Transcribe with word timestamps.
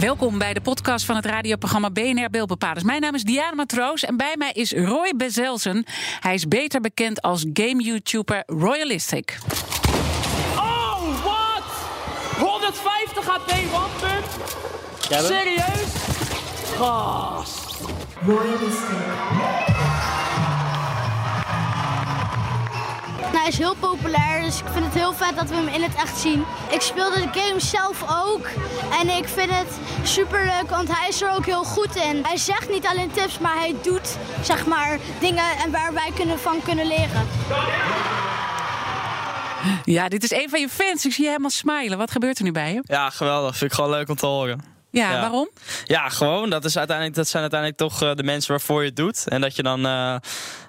Welkom 0.00 0.38
bij 0.38 0.54
de 0.54 0.60
podcast 0.60 1.04
van 1.04 1.16
het 1.16 1.26
radioprogramma 1.26 1.90
BNR 1.90 2.30
Beeldbepalers. 2.30 2.82
Mijn 2.84 3.00
naam 3.00 3.14
is 3.14 3.22
Diana 3.22 3.54
Matroos 3.54 4.04
en 4.04 4.16
bij 4.16 4.34
mij 4.36 4.52
is 4.52 4.72
Roy 4.72 5.12
Bezelsen. 5.16 5.84
Hij 6.20 6.34
is 6.34 6.48
beter 6.48 6.80
bekend 6.80 7.22
als 7.22 7.46
game-YouTuber 7.52 8.42
Royalistic. 8.46 9.38
Oh, 10.56 11.24
wat? 11.24 11.64
150 12.38 13.26
HP, 13.26 13.70
wat 13.70 13.90
punt? 14.00 15.24
Serieus? 15.24 15.92
Gast. 16.76 17.66
Nou, 23.32 23.38
hij 23.38 23.48
is 23.48 23.58
heel 23.58 23.74
populair, 23.74 24.42
dus 24.42 24.58
ik 24.60 24.66
vind 24.72 24.84
het 24.84 24.94
heel 24.94 25.12
vet 25.12 25.36
dat 25.36 25.48
we 25.48 25.54
hem 25.54 25.68
in 25.68 25.82
het 25.82 25.94
echt 25.94 26.18
zien. 26.18 26.44
Ik 26.70 26.80
speelde 26.80 27.20
de 27.20 27.40
game 27.40 27.60
zelf 27.60 28.04
ook 28.26 28.46
en 29.00 29.08
ik 29.08 29.28
vind 29.28 29.50
het 29.50 29.78
super 30.02 30.44
leuk, 30.44 30.70
want 30.70 30.98
hij 30.98 31.08
is 31.08 31.22
er 31.22 31.30
ook 31.30 31.46
heel 31.46 31.64
goed 31.64 31.96
in. 31.96 32.24
Hij 32.24 32.36
zegt 32.36 32.70
niet 32.70 32.86
alleen 32.86 33.10
tips, 33.10 33.38
maar 33.38 33.56
hij 33.58 33.74
doet 33.82 34.16
zeg 34.42 34.66
maar 34.66 34.98
dingen 35.20 35.56
en 35.64 35.70
waar 35.70 35.92
wij 35.92 36.10
kunnen 36.14 36.38
van 36.38 36.62
kunnen 36.64 36.86
leren. 36.86 37.26
Ja, 39.84 40.08
dit 40.08 40.22
is 40.22 40.30
een 40.30 40.48
van 40.48 40.60
je 40.60 40.68
fans. 40.68 41.06
Ik 41.06 41.12
zie 41.12 41.22
je 41.22 41.28
helemaal 41.28 41.50
smilen. 41.50 41.98
Wat 41.98 42.10
gebeurt 42.10 42.38
er 42.38 42.44
nu 42.44 42.52
bij 42.52 42.72
je? 42.72 42.80
Ja, 42.82 43.10
geweldig. 43.10 43.56
Vind 43.56 43.70
ik 43.70 43.76
gewoon 43.76 43.90
leuk 43.90 44.08
om 44.08 44.16
te 44.16 44.26
horen. 44.26 44.77
Ja, 44.90 45.12
Ja. 45.12 45.20
waarom? 45.20 45.48
Ja, 45.84 46.08
gewoon. 46.08 46.50
Dat, 46.50 46.64
is 46.64 46.76
uiteindelijk, 46.78 47.16
dat 47.16 47.28
zijn 47.28 47.42
uiteindelijk 47.42 47.80
toch 47.80 48.02
eh, 48.02 48.14
de 48.14 48.22
mensen 48.22 48.50
waarvoor 48.50 48.80
je 48.80 48.86
het 48.86 48.96
doet. 48.96 49.28
En 49.28 49.40
dat 49.40 49.56
je 49.56 49.62
dan 49.62 49.86
eh, 49.86 50.14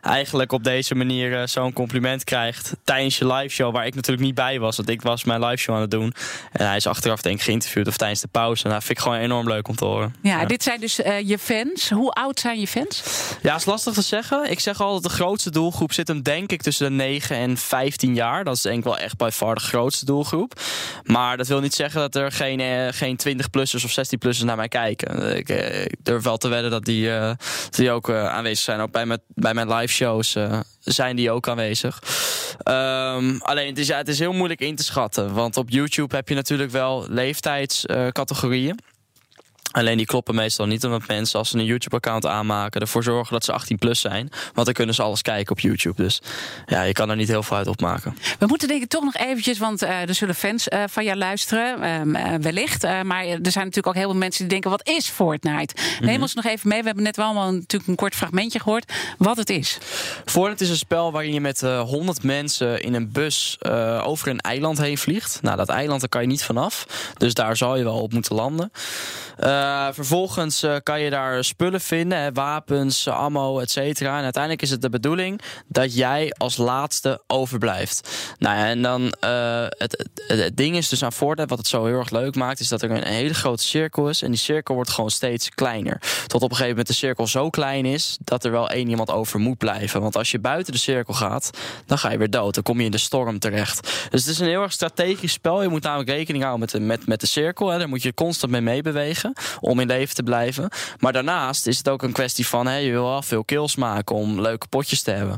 eigenlijk 0.02 0.52
op 0.52 0.64
deze 0.64 0.96
manier 0.96 1.40
eh, 1.42 1.48
zo'n 1.48 1.74
compliment 1.74 2.24
krijgt 2.24 2.74
tijdens 2.84 3.18
je 3.18 3.34
live 3.34 3.56
show, 3.56 3.74
waar 3.74 3.86
ik 3.86 3.96
natuurlijk 3.96 4.26
niet 4.26 4.36
bij 4.36 4.60
was. 4.60 4.78
Want 4.78 4.90
ik 4.90 5.02
was 5.02 5.24
mijn 5.24 5.46
live 5.46 5.56
show 5.58 5.76
aan 5.76 5.82
het 5.82 5.92
doen. 5.92 6.14
En 6.52 6.68
hij 6.68 6.76
is 6.76 6.88
achteraf 6.88 7.22
denk 7.22 7.36
ik 7.36 7.42
geïnterviewd 7.42 7.88
of 7.88 7.98
tijdens 7.98 8.22
de 8.22 8.28
pauze. 8.28 8.64
En 8.64 8.70
dat 8.70 8.84
vind 8.84 8.98
ik 8.98 9.04
gewoon 9.04 9.18
enorm 9.18 9.48
leuk 9.48 9.68
om 9.68 9.76
te 9.76 9.86
horen. 9.86 10.16
Ja, 10.22 10.46
dit 10.46 10.64
zijn 10.64 10.80
dus 10.80 10.96
je 10.96 11.38
fans. 11.40 11.90
Hoe 11.90 12.12
oud 12.12 12.40
zijn 12.40 12.60
je 12.60 12.68
fans? 12.68 13.04
Ja, 13.42 13.56
is 13.56 13.66
lastig 13.66 13.94
te 13.94 14.02
zeggen. 14.02 14.52
Ik 14.52 14.60
zeg 14.60 14.82
altijd 14.82 15.04
de 15.04 15.10
grootste 15.10 15.52
doelgroep 15.52 15.94
zit 15.94 16.08
hem 16.08 16.22
denk 16.22 16.52
ik 16.52 16.62
tussen 16.62 16.86
de 16.86 17.04
9 17.04 17.36
en 17.36 17.58
15 17.58 18.16
jaar. 18.16 18.44
Dat 18.44 18.56
is 18.56 18.62
denk 18.62 18.78
ik 18.78 18.84
wel 18.84 18.98
echt 18.98 19.18
bij 19.18 19.32
far 19.32 19.56
de 19.56 19.62
grootste 19.62 20.06
doelgroep. 20.06 20.60
Maar 21.04 21.38
dat 21.38 21.48
wil 21.48 21.60
niet 21.60 21.74
zeggen 21.74 22.00
dat 22.00 22.16
er 22.16 22.32
geen, 22.32 22.94
geen 22.94 23.20
20-plussers 23.28 23.84
of 23.84 23.92
16-plussers 24.10 24.44
naar 24.46 24.56
mij 24.56 24.68
kijken. 24.68 25.38
Ik, 25.38 25.50
eh, 25.50 25.82
ik 25.82 25.98
durf 26.04 26.24
wel 26.24 26.38
te 26.38 26.48
wedden 26.48 26.72
dat 26.72 26.86
die, 26.86 27.12
eh, 27.12 27.28
dat 27.64 27.76
die 27.76 27.92
ook 27.92 28.10
eh, 28.10 28.28
aanwezig 28.28 28.64
zijn. 28.64 28.80
Ook 28.80 28.92
bij 28.92 29.06
mijn, 29.06 29.20
bij 29.28 29.54
mijn 29.54 29.74
live 29.74 29.94
shows 29.94 30.38
zijn 30.80 31.16
die 31.16 31.32
ook 31.32 31.48
aanwezig. 31.48 32.00
Ehm, 32.64 33.38
alleen 33.40 33.68
het 33.68 33.78
is, 33.78 33.88
ja, 33.88 33.98
het 33.98 34.08
is 34.08 34.20
heel 34.20 34.34
moeilijk 34.34 34.60
in 34.60 34.76
te 34.76 34.84
schatten. 34.84 35.34
Want 35.34 35.58
op 35.58 35.70
YouTube 35.70 36.16
heb 36.16 36.30
je 36.30 36.36
natuurlijk 36.36 36.72
wel 36.72 37.06
leeftijdscategorieën. 37.10 38.80
Alleen 39.72 39.98
die 39.98 40.06
kloppen 40.06 40.36
meestal 40.36 40.66
niet, 40.66 40.86
omdat 40.86 41.08
mensen 41.08 41.40
als 41.40 41.50
ze 41.50 41.58
een 41.58 41.66
YouTube-account 41.66 42.26
aanmaken 42.26 42.82
ervoor 42.82 43.04
zorgen 43.04 43.34
dat 43.34 43.44
ze 43.44 43.52
18 43.52 43.78
plus 43.78 44.00
zijn. 44.00 44.30
Want 44.54 44.66
dan 44.66 44.74
kunnen 44.74 44.96
ze 44.96 45.02
alles 45.02 45.22
kijken 45.22 45.52
op 45.52 45.60
YouTube. 45.60 46.04
Dus 46.04 46.22
ja, 46.66 46.82
je 46.82 46.94
kan 46.94 47.10
er 47.10 47.16
niet 47.16 47.28
heel 47.28 47.44
veel 47.44 47.58
uit 47.58 47.68
opmaken. 47.68 48.18
We 48.40 48.46
moeten 48.46 48.68
denk 48.68 48.84
ik 48.84 48.90
toch 48.90 49.04
nog 49.04 49.16
eventjes, 49.16 49.58
want 49.58 49.82
eh, 49.82 50.02
er 50.02 50.16
zullen 50.16 50.36
fans 50.36 50.68
eh, 50.68 50.84
van 50.90 51.04
jou 51.04 51.18
luisteren, 51.18 51.82
ehm, 51.82 52.16
eh, 52.16 52.34
wellicht. 52.40 52.84
Maar 52.84 53.26
er 53.26 53.52
zijn 53.52 53.66
natuurlijk 53.66 53.88
ook 53.88 53.96
heel 53.96 54.10
veel 54.10 54.20
mensen 54.20 54.40
die 54.40 54.50
denken, 54.50 54.70
wat 54.70 54.88
is 54.88 55.08
Fortnite? 55.08 55.76
Neem 56.00 56.22
ons 56.22 56.34
nog 56.34 56.46
even 56.46 56.70
mee. 56.70 56.80
We 56.80 56.86
hebben 56.86 57.04
net 57.04 57.16
wel 57.16 57.26
allemaal 57.26 57.52
natuurlijk 57.52 57.90
een 57.90 57.96
kort 57.96 58.16
fragmentje 58.16 58.60
gehoord 58.60 58.94
wat 59.18 59.38
het 59.38 59.50
is. 59.50 59.78
Fortnite 60.26 60.64
is 60.64 60.70
een 60.70 60.76
spel 60.76 61.12
waarin 61.12 61.34
je 61.34 61.42
met 61.42 61.64
eh 61.64 61.82
100 61.82 62.24
mensen 62.24 62.82
in 62.82 62.94
een 62.94 63.12
bus 63.12 63.58
over 64.04 64.28
een 64.28 64.40
eiland 64.40 64.78
heen 64.78 64.98
vliegt. 64.98 65.40
Nou, 65.42 65.58
dat 65.58 65.70
eiland 65.70 66.00
daar 66.00 66.10
kan 66.10 66.22
je 66.22 66.28
niet 66.28 66.44
vanaf. 66.44 66.86
Dus 67.18 67.34
daar 67.34 67.58
zal 67.58 67.78
je 67.78 67.84
wel 67.84 68.02
op 68.02 68.14
moeten 68.14 68.36
landen. 68.36 68.72
Eh, 69.60 69.88
vervolgens 69.92 70.64
eh, 70.64 70.76
kan 70.84 71.02
je 71.02 71.10
daar 71.10 71.44
spullen 71.44 71.82
vinden, 71.82 72.20
hè, 72.20 72.32
wapens, 72.32 73.08
ammo, 73.08 73.60
et 73.60 73.72
cetera. 73.72 74.18
En 74.18 74.24
uiteindelijk 74.24 74.62
is 74.62 74.70
het 74.70 74.82
de 74.82 74.90
bedoeling 74.90 75.42
dat 75.68 75.96
jij 75.96 76.34
als 76.38 76.58
laatste 76.58 77.22
overblijft. 77.28 78.10
Nou 78.38 78.58
ja, 78.58 78.66
en 78.66 78.82
dan 78.82 79.12
eh, 79.20 79.66
het, 79.70 80.52
ding 80.54 80.76
is 80.76 80.90
dus 80.90 81.04
aan 81.04 81.14
Fortnite, 81.14 81.50
wat 81.50 81.58
het 81.58 81.68
zo 81.68 81.86
heel 81.86 81.98
erg 81.98 82.10
leuk 82.10 82.36
maakt, 82.36 82.60
is 82.60 82.68
dat 82.68 82.82
er 82.82 82.92
een 82.92 83.04
hele 83.04 83.34
grote 83.34 83.64
cirkel 83.64 84.10
is. 84.10 84.22
En 84.22 84.32
die 84.32 84.40
cirkel 84.40 84.76
wordt 84.76 84.90
gewoon 84.90 85.10
steeds 85.10 85.50
kleiner. 85.50 86.02
Tot 86.28 86.42
op 86.42 86.50
een 86.50 86.56
gegeven 86.56 86.70
moment 86.70 86.88
de 86.88 86.94
cirkel 86.94 87.28
zo 87.28 87.50
klein 87.50 87.86
is 87.86 88.18
dat 88.24 88.44
er 88.44 88.52
wel 88.52 88.70
één 88.70 88.90
iemand 88.90 89.12
over 89.12 89.40
moet 89.40 89.58
blijven. 89.58 90.02
Want 90.02 90.18
als 90.18 90.32
je 90.32 90.40
buiten 90.40 90.74
de 90.74 90.80
cirkel 90.80 91.14
gaat, 91.14 91.50
dan 91.86 91.98
ga 91.98 92.12
je 92.12 92.18
weer 92.18 92.30
dood. 92.30 92.54
Dan 92.54 92.64
kom 92.64 92.80
je 92.80 92.86
in 92.86 92.92
de 92.92 92.98
storm 92.98 93.40
terecht. 93.40 94.08
Dus 94.10 94.22
het 94.22 94.30
is 94.30 94.40
een 94.40 94.48
heel 94.48 94.62
erg 94.62 94.72
strategisch 94.72 95.32
spel. 95.32 95.62
Je 95.62 95.70
moet 95.70 95.84
namelijk 95.84 96.10
rekening 96.10 96.44
houden 96.44 96.60
met 96.60 96.72
de, 96.72 96.80
met, 96.80 97.08
met 97.08 97.20
de 97.20 97.28
cirkel. 97.28 97.68
Hè. 97.68 97.78
Daar 97.78 97.90
moet 97.90 98.04
je 98.04 98.14
constant 98.14 98.52
mee 98.52 98.62
meebewegen 98.62 99.34
om 99.60 99.80
in 99.80 99.88
leven 99.88 100.16
te 100.16 100.24
blijven. 100.24 100.70
Maar 101.00 101.14
daarnaast 101.14 101.68
is 101.68 101.78
het 101.78 101.90
ook 101.90 102.04
een 102.04 102.12
kwestie 102.12 102.48
van... 102.48 102.68
Hè, 102.68 102.76
je 102.76 102.92
wil 102.92 103.04
wel 103.04 103.22
veel 103.22 103.44
kills 103.44 103.76
maken 103.76 104.16
om 104.16 104.42
leuke 104.42 104.68
potjes 104.68 105.02
te 105.02 105.12
hebben. 105.12 105.38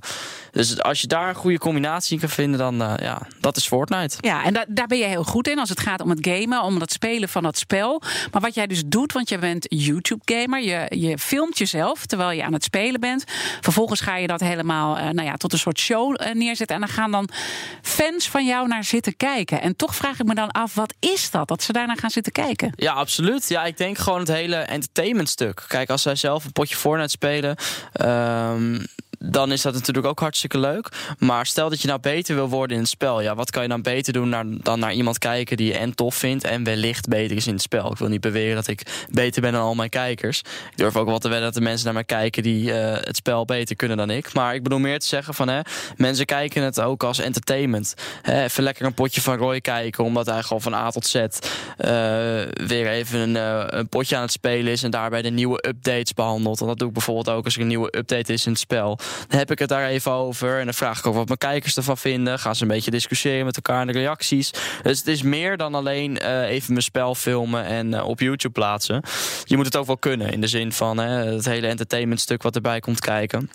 Dus 0.52 0.82
als 0.82 1.02
je 1.02 1.08
daar 1.08 1.30
een 1.30 1.36
goede 1.36 1.58
combinatie 1.58 2.14
in 2.14 2.20
kan 2.20 2.30
vinden, 2.30 2.60
dan 2.60 2.82
uh, 2.82 2.94
ja, 2.98 3.22
dat 3.42 3.58
is 3.58 3.68
Fortnite. 3.68 4.18
Ja, 4.20 4.44
en 4.44 4.54
da 4.54 4.66
daar 4.68 4.88
ben 4.88 4.98
je 4.98 5.06
heel 5.06 5.24
goed 5.24 5.48
in 5.48 5.60
als 5.60 5.70
het 5.70 5.80
gaat 5.80 6.02
om 6.02 6.10
het 6.10 6.28
gamen, 6.28 6.64
om 6.64 6.80
het 6.80 6.92
spelen 6.92 7.30
van 7.30 7.44
dat 7.44 7.58
spel. 7.58 8.02
Maar 8.32 8.42
wat 8.42 8.54
jij 8.54 8.68
dus 8.68 8.84
doet, 8.86 9.14
want 9.14 9.30
je 9.30 9.38
bent 9.38 9.66
YouTube-gamer, 9.70 10.62
je, 10.62 10.86
je 11.00 11.18
filmt 11.18 11.58
jezelf 11.58 12.06
terwijl 12.06 12.32
je 12.32 12.44
aan 12.44 12.54
het 12.54 12.64
spelen 12.64 13.00
bent. 13.00 13.24
Vervolgens 13.62 14.02
ga 14.02 14.18
je 14.18 14.28
dat 14.28 14.40
helemaal 14.40 14.98
uh, 14.98 15.04
nou 15.04 15.28
ja, 15.28 15.36
tot 15.36 15.54
een 15.54 15.60
soort 15.60 15.80
show 15.80 16.22
uh, 16.22 16.34
neerzetten. 16.34 16.76
En 16.76 16.82
dan 16.82 16.92
gaan 16.92 17.12
dan 17.12 17.30
fans 17.82 18.30
van 18.30 18.46
jou 18.46 18.68
naar 18.68 18.84
zitten 18.84 19.18
kijken. 19.18 19.62
En 19.62 19.76
toch 19.76 19.96
vraag 19.96 20.20
ik 20.20 20.26
me 20.26 20.36
dan 20.36 20.52
af, 20.52 20.74
wat 20.74 20.94
is 21.00 21.32
dat, 21.32 21.48
dat 21.48 21.64
ze 21.64 21.72
daarna 21.72 21.96
gaan 21.96 22.10
zitten 22.10 22.32
kijken? 22.32 22.74
Ja, 22.76 22.94
absoluut. 22.94 23.50
Ja, 23.50 23.66
ik 23.66 23.78
denk 23.78 23.98
gewoon 23.98 24.20
het 24.20 24.28
hele 24.28 24.56
entertainmentstuk. 24.56 25.66
Kijk, 25.68 25.90
als 25.90 26.02
zij 26.02 26.16
zelf 26.16 26.46
een 26.46 26.52
potje 26.52 26.76
Fortnite 26.76 27.10
spelen... 27.10 27.56
Um, 28.02 28.86
dan 29.24 29.52
is 29.52 29.62
dat 29.62 29.74
natuurlijk 29.74 30.08
ook 30.08 30.20
hartstikke 30.20 30.60
leuk. 30.60 30.90
Maar 31.18 31.46
stel 31.46 31.70
dat 31.70 31.82
je 31.82 31.88
nou 31.88 32.00
beter 32.00 32.36
wil 32.36 32.50
worden 32.50 32.76
in 32.76 32.82
het 32.82 32.92
spel. 32.92 33.22
Ja, 33.22 33.36
wat 33.36 33.52
kan 33.52 33.64
je 33.64 33.70
dan 33.70 33.82
beter 33.82 34.14
doen 34.14 34.60
dan 34.62 34.80
naar 34.80 34.94
iemand 34.94 35.18
kijken 35.18 35.58
die 35.58 35.68
je 35.68 35.78
en 35.78 35.96
tof 35.96 36.16
vindt 36.16 36.44
en 36.44 36.64
wellicht 36.64 37.08
beter 37.08 37.38
is 37.38 37.48
in 37.48 37.54
het 37.54 37.62
spel. 37.62 37.92
Ik 37.92 37.98
wil 37.98 38.08
niet 38.08 38.22
beweren 38.22 38.56
dat 38.56 38.68
ik 38.68 39.06
beter 39.10 39.42
ben 39.42 39.52
dan 39.52 39.62
al 39.62 39.76
mijn 39.76 39.90
kijkers. 39.90 40.40
Ik 40.40 40.78
durf 40.78 40.96
ook 40.96 41.08
wel 41.08 41.20
te 41.20 41.28
wedden 41.28 41.46
dat 41.46 41.54
de 41.54 41.62
mensen 41.62 41.86
naar 41.86 41.94
mij 41.94 42.04
kijken 42.04 42.44
die 42.44 42.70
uh, 42.70 42.94
het 42.94 43.16
spel 43.16 43.46
beter 43.46 43.76
kunnen 43.76 43.98
dan 43.98 44.10
ik. 44.10 44.34
Maar 44.34 44.56
ik 44.56 44.64
bedoel 44.64 44.80
meer 44.80 45.00
te 45.00 45.08
zeggen 45.08 45.34
van 45.34 45.48
hè, 45.48 45.60
mensen 45.98 46.26
kijken 46.26 46.64
het 46.64 46.82
ook 46.82 47.04
als 47.04 47.20
entertainment. 47.20 47.94
Hè, 48.22 48.44
even 48.44 48.64
lekker 48.64 48.86
een 48.86 48.94
potje 48.94 49.22
van 49.22 49.38
Roy 49.38 49.62
kijken, 49.62 50.04
omdat 50.04 50.26
hij 50.26 50.44
gewoon 50.44 50.62
van 50.62 50.74
A 50.74 50.90
tot 50.90 51.06
Z 51.06 51.16
uh, 51.16 51.26
weer 52.54 52.88
even 52.88 53.20
een, 53.20 53.36
uh, 53.36 53.64
een 53.68 53.90
potje 53.90 54.16
aan 54.16 54.22
het 54.22 54.32
spelen 54.32 54.72
is 54.72 54.84
en 54.84 54.92
daarbij 54.92 55.22
de 55.22 55.30
nieuwe 55.30 55.68
updates 55.68 56.14
behandelt. 56.14 56.60
Want 56.60 56.70
dat 56.70 56.80
doe 56.80 56.88
ik 56.88 56.94
bijvoorbeeld 56.94 57.30
ook 57.30 57.46
als 57.46 57.56
er 57.56 57.62
een 57.62 57.68
nieuwe 57.68 57.98
update 57.98 58.34
is 58.34 58.46
in 58.46 58.52
het 58.52 58.62
spel. 58.62 59.00
Dan 59.28 59.40
heb 59.40 59.52
ik 59.52 59.60
het 59.60 59.70
daar 59.70 59.88
even 59.88 60.12
over. 60.12 60.60
En 60.60 60.66
dan 60.66 60.74
vraag 60.74 61.00
ik 61.00 61.06
ook 61.06 61.16
wat 61.16 61.28
mijn 61.28 61.38
kijkers 61.38 61.78
ervan 61.78 61.98
vinden. 61.98 62.40
Gaan 62.40 62.56
ze 62.56 62.62
een 62.62 62.68
beetje 62.68 62.92
discussiëren 62.92 63.46
met 63.46 63.56
elkaar 63.56 63.82
in 63.82 63.88
de 63.88 64.00
reacties. 64.00 64.52
Dus 64.84 64.98
het 64.98 65.08
is 65.08 65.22
meer 65.22 65.58
dan 65.58 65.76
alleen 65.76 66.20
uh, 66.22 66.50
even 66.50 66.72
mijn 66.72 66.84
spel 66.84 67.16
filmen 67.16 67.66
en 67.66 67.92
uh, 67.92 68.08
op 68.08 68.20
YouTube 68.20 68.54
plaatsen. 68.54 69.04
Je 69.44 69.56
moet 69.56 69.66
het 69.66 69.76
ook 69.76 69.86
wel 69.86 69.98
kunnen. 69.98 70.32
In 70.32 70.42
de 70.42 70.48
zin 70.48 70.72
van 70.72 70.98
hè, 70.98 71.10
het 71.10 71.46
hele 71.46 71.68
entertainmentstuk 71.68 72.44
wat 72.44 72.56
erbij 72.56 72.80
komt 72.80 73.00
kijken. 73.00 73.50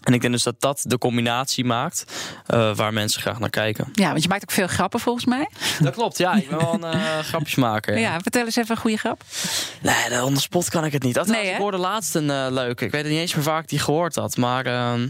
En 0.00 0.12
ik 0.12 0.20
denk 0.20 0.32
dus 0.32 0.42
dat 0.42 0.60
dat 0.60 0.82
de 0.86 0.98
combinatie 0.98 1.64
maakt 1.64 2.04
uh, 2.48 2.74
waar 2.74 2.92
mensen 2.92 3.20
graag 3.20 3.38
naar 3.38 3.50
kijken. 3.50 3.88
Ja, 3.92 4.10
want 4.10 4.22
je 4.22 4.28
maakt 4.28 4.42
ook 4.42 4.50
veel 4.50 4.66
grappen 4.66 5.00
volgens 5.00 5.24
mij. 5.24 5.48
Dat 5.80 5.94
klopt, 5.94 6.18
ja. 6.18 6.34
Ik 6.34 6.48
ben 6.48 6.58
wel 6.58 6.74
een 6.74 6.94
uh, 6.96 7.18
grapjesmaker. 7.18 7.98
Ja. 7.98 8.00
ja, 8.12 8.20
vertel 8.20 8.44
eens 8.44 8.56
even 8.56 8.70
een 8.70 8.80
goede 8.80 8.96
grap. 8.96 9.22
Nee, 9.80 10.24
on 10.24 10.34
the 10.34 10.40
spot 10.40 10.68
kan 10.68 10.84
ik 10.84 10.92
het 10.92 11.02
niet. 11.02 11.18
Althans, 11.18 11.38
nee, 11.38 11.50
ik 11.50 11.56
hoorde 11.56 11.76
laatst 11.76 12.14
een 12.14 12.28
uh, 12.28 12.46
leuke. 12.50 12.84
Ik 12.84 12.90
weet 12.90 13.04
niet 13.04 13.18
eens 13.18 13.34
meer 13.34 13.44
waar 13.44 13.60
ik 13.60 13.68
die 13.68 13.78
gehoord 13.78 14.14
had. 14.14 14.36
Maar 14.36 14.66
ehm, 14.66 15.08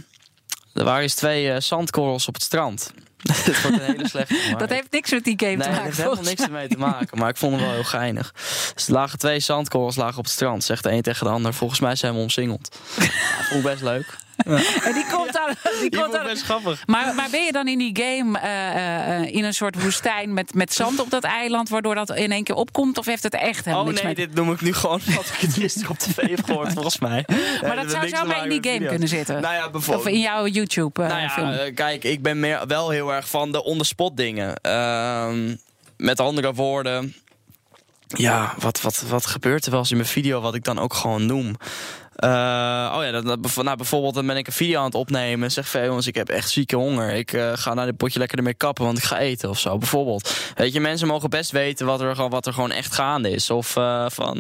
er 0.74 0.84
waren 0.84 1.02
eens 1.02 1.14
twee 1.14 1.60
zandkorrels 1.60 2.28
op 2.28 2.34
het 2.34 2.42
strand. 2.42 2.92
dat 3.46 3.62
wordt 3.62 3.78
een 3.78 3.84
hele 3.84 4.08
slechte. 4.08 4.54
Dat 4.56 4.70
heeft 4.70 4.90
niks 4.90 5.10
met 5.10 5.24
die 5.24 5.34
game 5.36 5.56
nee, 5.56 5.62
te 5.62 5.68
maken. 5.68 5.84
Dat 5.84 5.84
heeft 5.84 5.96
helemaal 5.96 6.24
niks 6.24 6.42
ermee 6.42 6.68
te 6.68 6.78
maken. 6.78 7.18
Maar 7.18 7.28
ik 7.28 7.36
vond 7.36 7.52
hem 7.52 7.62
wel 7.62 7.72
heel 7.72 7.84
geinig. 7.84 8.32
Dus 8.74 8.86
er 8.86 8.92
lagen 8.92 9.18
twee 9.18 9.40
zandkorrels 9.40 9.96
lagen 9.96 10.18
op 10.18 10.24
het 10.24 10.32
strand. 10.32 10.64
Zegt 10.64 10.82
de 10.82 10.90
een 10.90 11.02
tegen 11.02 11.26
de 11.26 11.32
ander. 11.32 11.54
Volgens 11.54 11.80
mij 11.80 11.96
zijn 11.96 12.14
we 12.14 12.20
omsingeld. 12.20 12.78
ja, 12.96 13.04
vond 13.48 13.64
ik 13.64 13.70
best 13.70 13.82
leuk. 13.82 14.16
Ja. 14.44 14.62
En 14.84 14.92
die 14.92 15.06
Die, 15.80 15.90
komt 15.90 16.22
best 16.22 16.42
grappig. 16.42 16.82
Maar, 16.86 17.14
maar 17.14 17.28
ben 17.30 17.44
je 17.44 17.52
dan 17.52 17.68
in 17.68 17.78
die 17.78 17.98
game 18.02 18.38
uh, 18.38 19.20
uh, 19.20 19.34
in 19.34 19.44
een 19.44 19.54
soort 19.54 19.82
woestijn 19.82 20.34
met, 20.34 20.54
met 20.54 20.72
zand 20.72 21.00
op 21.00 21.10
dat 21.10 21.24
eiland, 21.24 21.68
waardoor 21.68 21.94
dat 21.94 22.16
in 22.16 22.32
één 22.32 22.44
keer 22.44 22.54
opkomt? 22.54 22.98
Of 22.98 23.06
heeft 23.06 23.22
het 23.22 23.34
echt 23.34 23.64
helemaal 23.64 23.86
oh, 23.86 24.02
nee, 24.02 24.14
dit 24.14 24.34
noem 24.34 24.52
ik 24.52 24.60
nu 24.60 24.72
gewoon 24.72 25.00
wat 25.16 25.26
ik 25.26 25.40
het 25.40 25.54
gisteren 25.54 25.90
op 25.90 25.98
tv 25.98 26.16
heb 26.16 26.44
gehoord, 26.44 26.72
volgens 26.72 26.98
mij. 26.98 27.24
Maar 27.62 27.76
dat, 27.76 27.90
zou 27.90 28.08
zomaar 28.08 28.48
in 28.48 28.60
die 28.60 28.72
game 28.72 28.86
kunnen 28.86 29.08
zitten. 29.08 29.40
Nou 29.40 29.54
ja, 29.54 29.70
bijvoorbeeld. 29.70 30.06
Of 30.06 30.12
in 30.12 30.20
jouw 30.20 30.46
YouTube 30.46 31.02
nou 31.02 31.20
ja, 31.20 31.30
film. 31.30 31.74
kijk, 31.74 32.04
ik 32.04 32.22
ben 32.22 32.40
meer, 32.40 32.66
wel 32.66 32.90
heel 32.90 33.12
erg 33.12 33.28
van 33.28 33.52
de 33.52 33.64
on-the-spot 33.64 34.16
dingen. 34.16 34.60
Uh, 34.66 35.28
met 35.96 36.20
andere 36.20 36.54
woorden. 36.54 37.14
Ja, 38.06 38.54
wat, 38.58 38.80
wat, 38.80 39.04
wat 39.08 39.26
gebeurt 39.26 39.64
er 39.64 39.70
wel 39.70 39.80
eens 39.80 39.90
in 39.90 39.96
mijn 39.96 40.08
video 40.08 40.40
wat 40.40 40.54
ik 40.54 40.64
dan 40.64 40.78
ook 40.78 40.94
gewoon 40.94 41.26
noem? 41.26 41.56
Uh, 42.24 42.94
oh 42.96 43.04
ja, 43.04 43.10
dat, 43.10 43.26
dat, 43.26 43.64
nou, 43.64 43.76
bijvoorbeeld 43.76 44.14
dan 44.14 44.26
ben 44.26 44.36
ik 44.36 44.46
een 44.46 44.52
video 44.52 44.78
aan 44.78 44.84
het 44.84 44.94
opnemen 44.94 45.44
en 45.44 45.50
zeg 45.50 45.68
van 45.68 45.84
jongens, 45.84 46.06
ik 46.06 46.14
heb 46.14 46.28
echt 46.28 46.50
zieke 46.50 46.76
honger. 46.76 47.10
Ik 47.10 47.32
uh, 47.32 47.52
ga 47.54 47.74
naar 47.74 47.86
dit 47.86 47.96
potje 47.96 48.18
lekker 48.18 48.38
ermee 48.38 48.54
kappen, 48.54 48.84
want 48.84 48.98
ik 48.98 49.04
ga 49.04 49.18
eten 49.18 49.48
of 49.48 49.58
zo. 49.58 49.78
Bijvoorbeeld. 49.78 50.34
Weet 50.54 50.72
je, 50.72 50.80
mensen 50.80 51.06
mogen 51.06 51.30
best 51.30 51.50
weten 51.50 51.86
wat 51.86 52.00
er, 52.00 52.28
wat 52.28 52.46
er 52.46 52.52
gewoon 52.52 52.70
echt 52.70 52.94
gaande 52.94 53.30
is. 53.30 53.50
Of 53.50 53.76
uh, 53.76 54.04
van 54.08 54.36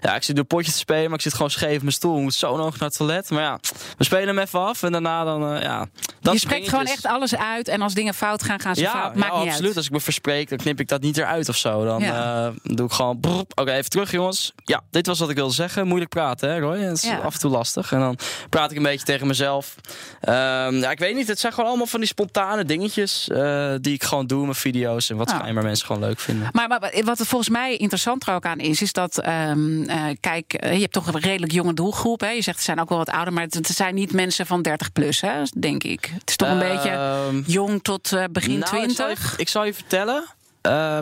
ja, 0.00 0.14
ik 0.16 0.22
zit 0.22 0.38
een 0.38 0.46
potje 0.46 0.72
te 0.72 0.78
spelen, 0.78 1.04
maar 1.04 1.14
ik 1.14 1.20
zit 1.20 1.34
gewoon 1.34 1.50
scheef 1.50 1.74
in 1.74 1.80
mijn 1.80 1.92
stoel. 1.92 2.16
Ik 2.16 2.22
moet 2.22 2.34
zo 2.34 2.56
nog 2.56 2.78
naar 2.78 2.88
het 2.88 2.96
toilet. 2.96 3.30
Maar 3.30 3.42
ja, 3.42 3.58
we 3.98 4.04
spelen 4.04 4.26
hem 4.28 4.38
even 4.38 4.60
af 4.60 4.82
en 4.82 4.92
daarna 4.92 5.24
dan 5.24 5.60
ja. 5.60 5.86
Dat 6.20 6.32
je 6.32 6.38
spreekt 6.38 6.68
gewoon 6.68 6.86
echt 6.86 7.06
alles 7.06 7.36
uit 7.36 7.68
en 7.68 7.82
als 7.82 7.94
dingen 7.94 8.14
fout 8.14 8.42
gaan, 8.42 8.60
gaan 8.60 8.74
ze 8.74 8.80
ja, 8.80 8.90
fout. 8.90 9.14
Maakt 9.14 9.32
ja, 9.32 9.38
niet 9.38 9.48
absoluut. 9.48 9.66
uit. 9.66 9.76
Als 9.76 9.86
ik 9.86 9.92
me 9.92 10.00
verspreek, 10.00 10.48
dan 10.48 10.58
knip 10.58 10.80
ik 10.80 10.88
dat 10.88 11.00
niet 11.00 11.16
eruit 11.16 11.48
of 11.48 11.56
zo. 11.56 11.84
Dan 11.84 12.02
Ja. 12.02 12.52
doe 12.62 12.86
ik 12.86 12.92
gewoon. 12.92 13.20
Oké, 13.54 13.72
even 13.72 13.90
terug, 13.90 14.10
jongens. 14.10 14.52
Ja, 14.64 14.82
dit 14.90 15.06
was 15.06 15.18
wat 15.18 15.30
ik 15.30 15.36
wilde 15.36 15.54
zeggen. 15.54 15.86
Moeilijk 15.86 16.10
praten, 16.10 16.50
hè, 16.50 16.58
Roy? 16.58 16.76
Is 16.78 17.09
Ja. 17.16 17.18
af 17.18 17.34
en 17.34 17.40
toe 17.40 17.50
lastig. 17.50 17.92
En 17.92 17.98
dan 18.00 18.18
praat 18.48 18.70
ik 18.70 18.76
een 18.76 18.82
beetje 18.82 19.04
tegen 19.06 19.26
mezelf. 19.26 19.74
Ehm, 20.20 20.74
ja, 20.74 20.90
ik 20.90 20.98
weet 20.98 21.14
niet. 21.14 21.28
Het 21.28 21.38
zijn 21.38 21.52
gewoon 21.52 21.68
allemaal 21.68 21.86
van 21.86 22.00
die 22.00 22.08
spontane 22.08 22.64
dingetjes 22.64 23.28
eh, 23.28 23.74
die 23.80 23.94
ik 23.94 24.02
gewoon 24.02 24.26
doe 24.26 24.38
in 24.38 24.44
mijn 24.44 24.56
video's. 24.56 25.10
En 25.10 25.16
wat 25.16 25.30
Ja. 25.30 25.36
schijnbaar 25.38 25.64
mensen 25.64 25.86
gewoon 25.86 26.02
leuk 26.02 26.20
vinden. 26.20 26.48
Maar, 26.52 26.68
maar 26.68 26.92
wat 27.04 27.18
er 27.18 27.26
volgens 27.26 27.50
mij 27.50 27.76
interessant 27.76 28.26
er 28.26 28.34
ook 28.34 28.44
aan 28.44 28.58
is, 28.58 28.82
is 28.82 28.92
dat, 28.92 29.18
ehm, 29.18 29.82
eh, 29.82 30.04
kijk, 30.20 30.52
eh, 30.54 30.74
je 30.74 30.80
hebt 30.80 30.92
toch 30.92 31.06
een 31.06 31.20
redelijk 31.20 31.52
jonge 31.52 31.74
doelgroep. 31.74 32.20
Hè? 32.20 32.28
Je 32.30 32.42
zegt, 32.42 32.58
ze 32.58 32.64
zijn 32.64 32.80
ook 32.80 32.88
wel 32.88 32.98
wat 32.98 33.10
ouder, 33.10 33.32
maar 33.32 33.42
het, 33.44 33.54
het 33.54 33.66
zijn 33.66 33.94
niet 33.94 34.12
mensen 34.12 34.46
van 34.46 34.62
30 34.62 34.92
plus, 34.92 35.20
hè, 35.20 35.42
denk 35.58 35.82
ik. 35.84 36.10
Het 36.18 36.28
is 36.30 36.36
toch 36.36 36.48
een 36.48 36.58
beetje 36.58 36.90
Ehm, 36.90 37.42
jong 37.46 37.82
tot 37.82 38.10
begin 38.32 38.58
nou, 38.58 38.60
ik 38.60 38.90
zal 38.90 39.06
20. 39.06 39.30
je- 39.36 39.38
Ik 39.42 39.48
zal 39.48 39.64
je 39.64 39.74
vertellen. 39.74 40.24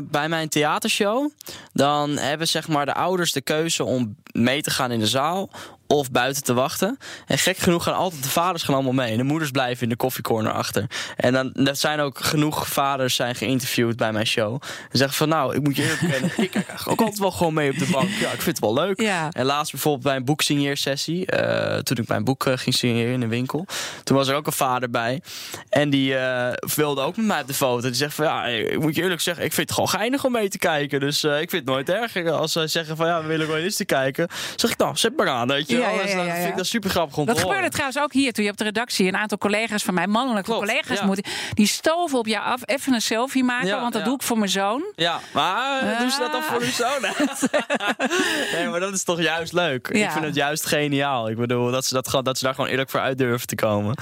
bij 0.02 0.28
mijn 0.28 0.48
theatershow, 0.48 1.30
dan 1.72 2.10
hebben 2.18 2.48
zeg 2.48 2.68
maar 2.68 2.86
de 2.86 2.94
ouders 2.94 3.32
de 3.32 3.40
keuze 3.40 3.84
om 3.84 4.16
mee 4.32 4.62
te 4.62 4.70
gaan 4.70 4.90
in 4.90 4.98
de 4.98 5.06
zaal 5.06 5.50
of 5.88 6.10
buiten 6.10 6.42
te 6.42 6.54
wachten. 6.54 6.98
En 7.26 7.38
gek 7.38 7.56
genoeg 7.56 7.82
gaan 7.82 7.94
altijd 7.94 8.22
de 8.22 8.28
vaders 8.28 8.62
gaan 8.62 8.74
allemaal 8.74 8.92
mee. 8.92 9.10
En 9.10 9.16
de 9.16 9.22
moeders 9.22 9.50
blijven 9.50 9.82
in 9.82 9.88
de 9.88 9.96
koffiecorner 9.96 10.52
achter. 10.52 10.86
En 11.16 11.32
dan 11.32 11.54
er 11.54 11.76
zijn 11.76 12.00
ook 12.00 12.18
genoeg 12.18 12.68
vaders 12.68 13.14
zijn 13.14 13.34
geïnterviewd 13.34 13.96
bij 13.96 14.12
mijn 14.12 14.26
show. 14.26 14.52
En 14.90 14.98
zeggen 14.98 15.16
van 15.16 15.28
nou, 15.28 15.54
ik 15.54 15.62
moet 15.62 15.76
je 15.76 15.82
eerlijk 15.82 16.00
bekennen, 16.00 16.30
ik 16.36 16.50
kijk 16.50 16.68
eigenlijk 16.68 16.88
ook 16.92 17.00
altijd 17.00 17.18
wel 17.18 17.30
gewoon 17.30 17.54
mee 17.54 17.70
op 17.70 17.78
de 17.78 17.88
bank. 17.90 18.08
Ja, 18.08 18.30
ik 18.30 18.42
vind 18.42 18.56
het 18.56 18.58
wel 18.58 18.74
leuk. 18.74 19.00
Ja. 19.00 19.28
En 19.30 19.44
laatst 19.44 19.72
bijvoorbeeld 19.72 20.04
bij 20.04 20.16
een 20.16 20.24
boeksigneersessie, 20.24 21.26
eh 21.26 21.78
toen 21.78 21.96
ik 21.96 22.08
mijn 22.08 22.24
boek 22.24 22.46
eh, 22.46 22.56
ging 22.56 22.74
signeren 22.74 23.12
in 23.12 23.22
een 23.22 23.28
winkel. 23.28 23.66
Toen 24.04 24.16
was 24.16 24.28
er 24.28 24.34
ook 24.34 24.46
een 24.46 24.52
vader 24.52 24.90
bij. 24.90 25.22
En 25.68 25.90
die 25.90 26.16
eh, 26.16 26.52
wilde 26.74 27.00
ook 27.00 27.16
met 27.16 27.26
mij 27.26 27.40
op 27.40 27.46
de 27.46 27.54
foto. 27.54 27.80
Die 27.80 27.94
zegt 27.94 28.14
van 28.14 28.24
ja, 28.24 28.44
ik 28.44 28.80
moet 28.80 28.94
je 28.94 29.02
eerlijk 29.02 29.20
zeggen, 29.20 29.44
ik 29.44 29.52
vind 29.52 29.68
het 29.68 29.78
gewoon 29.78 30.00
geinig 30.00 30.24
om 30.24 30.32
mee 30.32 30.48
te 30.48 30.58
kijken. 30.58 31.00
Dus 31.00 31.24
ik 31.24 31.50
vind 31.50 31.52
het 31.52 31.64
nooit 31.64 31.88
erger 31.88 32.30
als 32.30 32.52
zij 32.52 32.66
zeggen 32.66 32.96
van 32.96 33.06
ja, 33.06 33.20
we 33.20 33.26
willen 33.26 33.46
gewoon 33.46 33.60
eens 33.60 33.76
te 33.76 33.84
kijken. 33.84 34.28
Zeg 34.56 34.70
ik 34.70 34.78
nou, 34.78 34.96
zet 34.96 35.16
maar 35.16 35.28
aan, 35.28 35.48
weet 35.48 35.68
je 35.68 35.77
Ja, 35.80 35.90
wel. 35.94 36.02
Dus 36.02 36.14
dan 36.14 36.24
vind 36.30 36.48
ik 36.48 36.56
dat 36.56 36.66
super 36.66 36.90
grappig 36.90 37.16
om 37.16 37.26
Dat 37.26 37.38
gebeurde 37.40 37.68
trouwens 37.68 37.98
ook 37.98 38.12
hier 38.12 38.32
toen 38.32 38.44
je 38.44 38.50
op 38.50 38.56
de 38.56 38.64
redactie 38.64 39.06
een 39.08 39.16
aantal 39.16 39.38
collega's 39.38 39.82
van 39.82 39.94
mij, 39.94 40.06
mannelijke 40.06 40.50
Klopt, 40.50 40.66
collega's, 40.66 41.02
moeten, 41.02 41.24
die 41.54 41.66
stoven 41.66 42.18
op 42.18 42.26
jou 42.26 42.44
af, 42.44 42.60
even 42.64 42.92
een 42.94 43.00
selfie 43.02 43.44
maken, 43.44 43.80
want 43.80 43.92
dat 43.92 44.04
doe 44.04 44.14
ik 44.14 44.22
voor 44.22 44.38
mijn 44.38 44.50
zoon. 44.50 44.82
Ja, 44.94 45.20
maar 45.32 45.80
Ah. 45.82 45.98
doen 46.00 46.10
ze 46.10 46.18
dat 46.18 46.32
dan 46.32 46.42
voor 46.42 46.60
hun 46.60 46.72
zoon? 46.72 47.00
nee, 48.52 48.68
maar 48.68 48.80
dat 48.80 48.92
is 48.94 49.04
toch 49.04 49.20
juist 49.20 49.52
leuk. 49.52 49.88
Ik 49.88 50.10
vind 50.10 50.24
het 50.24 50.34
juist 50.34 50.66
geniaal. 50.66 51.28
Ik 51.30 51.36
bedoel, 51.36 51.70
dat 51.70 51.84
ze, 51.86 51.94
dat, 51.94 52.08
gewoon- 52.08 52.24
dat 52.24 52.38
ze 52.38 52.44
daar 52.44 52.54
gewoon 52.54 52.70
eerlijk 52.70 52.90
voor 52.90 53.00
uit 53.00 53.18
durven 53.18 53.46
te 53.46 53.54
komen. 53.54 53.94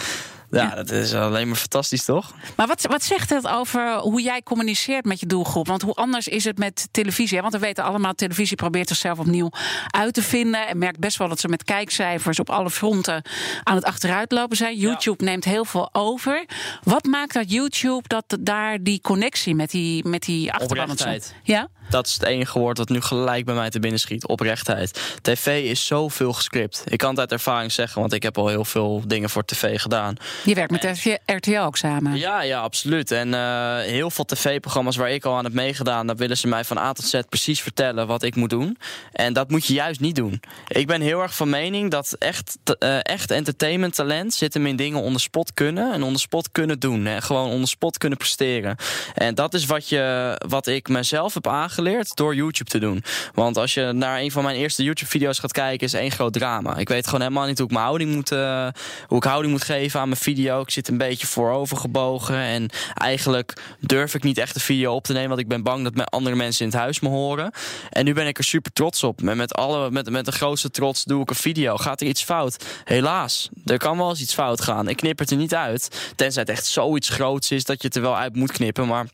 Ja, 0.51 0.75
dat 0.75 0.91
is 0.91 1.15
alleen 1.15 1.47
maar 1.47 1.57
fantastisch, 1.57 2.05
toch? 2.05 2.35
Maar 2.57 2.67
wat, 2.67 2.83
wat 2.83 3.03
zegt 3.03 3.31
het 3.31 3.49
over 3.49 3.99
hoe 3.99 4.23
jij 4.23 4.43
communiceert 4.43 5.05
met 5.05 5.21
je 5.21 5.27
doelgroep? 5.27 5.67
Want 5.67 5.83
hoe 5.83 5.95
anders 5.95 6.29
is 6.29 6.45
het 6.45 6.59
met 6.59 6.89
televisie? 6.91 7.37
hè? 7.37 7.43
Want 7.43 7.55
we 7.55 7.61
weten 7.61 7.85
allemaal, 7.85 8.15
televisie 8.15 8.57
probeert 8.57 8.89
zichzelf 8.89 9.19
opnieuw 9.19 9.51
uit 9.91 10.15
te 10.15 10.23
vinden. 10.23 10.69
En 10.69 10.79
merkt 10.79 10.99
best 10.99 11.17
wel 11.17 11.29
dat 11.29 11.41
ze 11.41 11.49
met 11.49 11.65
kijkcijfers 11.65 12.39
op 12.39 12.51
alle 12.51 12.71
fronten 12.71 13.23
aan 13.63 13.75
het 13.75 13.85
achteruitlopen 13.85 14.57
zijn. 14.57 14.77
YouTube 14.77 15.25
neemt 15.25 15.45
heel 15.45 15.65
veel 15.65 15.89
over. 15.93 16.45
Wat 16.83 17.05
maakt 17.05 17.35
dat 17.35 17.51
YouTube 17.51 18.09
dat 18.09 18.37
daar 18.41 18.83
die 18.83 19.01
connectie 19.01 19.55
met 19.55 19.71
die, 19.71 20.09
met 20.09 20.23
die 20.23 20.53
achterban... 20.53 20.91
Oprechtheid. 20.91 21.35
Ja? 21.43 21.69
Dat 21.91 22.07
is 22.07 22.13
het 22.13 22.23
enige 22.23 22.59
woord 22.59 22.79
wat 22.79 22.89
nu 22.89 23.01
gelijk 23.01 23.45
bij 23.45 23.55
mij 23.55 23.71
te 23.71 23.81
binnen 23.81 24.01
schiet. 24.01 24.27
Oprechtheid. 24.27 25.19
TV 25.23 25.65
is 25.65 25.87
zoveel 25.87 26.33
gescript. 26.33 26.85
Ik 26.87 26.99
kan 26.99 27.11
het 27.11 27.19
uit 27.19 27.33
ervaring 27.33 27.73
zeggen, 27.73 28.01
want 28.01 28.13
ik 28.13 28.23
heb 28.23 28.39
al 28.39 28.49
heel 28.49 28.65
veel 28.65 29.03
dingen 29.07 29.31
voor 29.31 29.45
tv 29.45 29.81
gedaan. 29.81 30.17
Je 30.44 30.55
werkt 30.55 30.71
met 30.71 30.83
de 30.83 31.19
RTL 31.27 31.59
ook 31.59 31.77
samen. 31.77 32.17
Ja, 32.17 32.43
ja, 32.43 32.61
absoluut. 32.61 33.11
En 33.11 33.35
eh, 33.35 33.79
heel 33.79 34.11
veel 34.11 34.25
tv-programma's 34.25 34.97
waar 34.97 35.11
ik 35.11 35.25
al 35.25 35.37
aan 35.37 35.44
heb 35.44 35.53
meegedaan, 35.53 36.06
daar 36.06 36.17
willen 36.17 36.37
ze 36.37 36.49
mij 36.49 36.65
van 36.65 36.79
A 36.79 36.93
tot 36.93 37.05
Z 37.05 37.21
precies 37.29 37.61
vertellen 37.61 38.06
wat 38.06 38.23
ik 38.23 38.35
moet 38.35 38.50
doen. 38.50 38.79
En 39.12 39.33
dat 39.33 39.50
moet 39.50 39.67
je 39.67 39.75
juist 39.75 40.00
niet 40.00 40.15
doen. 40.15 40.41
Ik 40.69 40.87
ben 40.87 41.00
heel 41.00 41.23
erg 41.23 41.35
van 41.35 41.50
mening 41.50 41.91
dat 41.91 42.17
echt, 42.19 42.59
eh, 42.79 42.99
echt 43.03 43.31
entertainment 43.31 43.94
talent 43.94 44.35
zit 44.35 44.55
hem 44.55 44.67
in 44.67 44.77
dingen 44.77 45.00
onder 45.00 45.21
spot 45.21 45.55
kunnen 45.55 45.93
en 45.93 46.03
onder 46.03 46.21
spot 46.21 46.53
kunnen 46.53 46.79
doen. 46.79 47.05
Hè. 47.05 47.21
Gewoon 47.21 47.50
onder 47.50 47.69
spot 47.69 47.99
kunnen 47.99 48.19
presteren. 48.19 48.77
En 49.15 49.35
dat 49.35 49.55
is 49.55 49.67
wat, 49.67 49.88
je, 49.88 50.35
wat 50.49 50.67
ik 50.67 50.88
mezelf 50.88 51.35
heb 51.35 51.47
aangeleerd 51.47 52.17
door 52.17 52.35
YouTube 52.35 52.71
te 52.71 52.79
doen. 52.79 53.05
Want 53.35 53.56
als 53.56 53.75
je 53.75 53.93
naar 53.93 54.21
een 54.21 54.31
van 54.31 54.43
mijn 54.43 54.56
eerste 54.56 54.83
YouTube-video's 54.83 55.38
gaat 55.38 55.53
kijken, 55.53 55.87
is 55.87 55.93
één 55.93 56.11
groot 56.11 56.33
drama. 56.33 56.77
Ik 56.77 56.88
weet 56.88 57.05
gewoon 57.05 57.21
helemaal 57.21 57.47
niet 57.47 57.59
hoe 57.59 57.67
ik 57.67 57.73
mijn 57.73 57.85
houding 57.85 58.15
moet, 58.15 58.33
eh, 58.33 58.69
hoe 59.06 59.19
ik 59.19 59.25
houding 59.25 59.53
moet 59.53 59.65
geven 59.65 60.00
aan 60.00 60.09
mijn 60.09 60.21
video. 60.34 60.61
Ik 60.61 60.70
zit 60.70 60.88
een 60.88 60.99
beetje 60.99 61.26
voorover 61.26 61.76
gebogen. 61.76 62.37
En 62.37 62.69
eigenlijk 62.94 63.52
durf 63.81 64.14
ik 64.14 64.23
niet 64.23 64.38
echt 64.38 64.55
een 64.55 64.61
video 64.61 64.94
op 64.94 65.05
te 65.05 65.12
nemen. 65.12 65.28
Want 65.28 65.40
ik 65.40 65.49
ben 65.49 65.62
bang 65.62 65.84
dat 65.84 65.94
mijn 65.94 66.08
andere 66.08 66.37
mensen 66.37 66.64
in 66.64 66.70
het 66.70 66.81
huis 66.81 67.00
me 67.00 67.08
horen. 67.08 67.50
En 67.90 68.05
nu 68.05 68.12
ben 68.14 68.26
ik 68.26 68.38
er 68.38 68.44
super 68.44 68.73
trots 68.73 69.02
op. 69.05 69.23
En 69.23 69.37
met, 69.37 69.55
alle, 69.55 69.90
met, 69.90 70.11
met 70.11 70.25
de 70.25 70.32
grootste 70.32 70.70
trots 70.70 71.05
doe 71.05 71.23
ik 71.23 71.31
een 71.31 71.37
video. 71.37 71.76
Gaat 71.76 72.00
er 72.00 72.06
iets 72.06 72.23
fout? 72.23 72.64
Helaas. 72.84 73.49
Er 73.64 73.78
kan 73.78 73.96
wel 73.99 74.08
eens 74.08 74.20
iets 74.20 74.34
fout 74.34 74.61
gaan. 74.61 74.88
Ik 74.88 74.96
knip 74.96 75.19
het 75.19 75.31
er 75.31 75.37
niet 75.37 75.55
uit. 75.55 76.12
Tenzij 76.17 76.43
het 76.43 76.50
echt 76.50 76.67
zoiets 76.67 77.08
groots 77.08 77.50
is 77.50 77.64
dat 77.64 77.81
je 77.82 77.87
het 77.87 77.96
er 77.96 78.02
wel 78.02 78.17
uit 78.17 78.37
moet 78.37 78.52
knippen. 78.52 78.87
Maar 78.87 79.06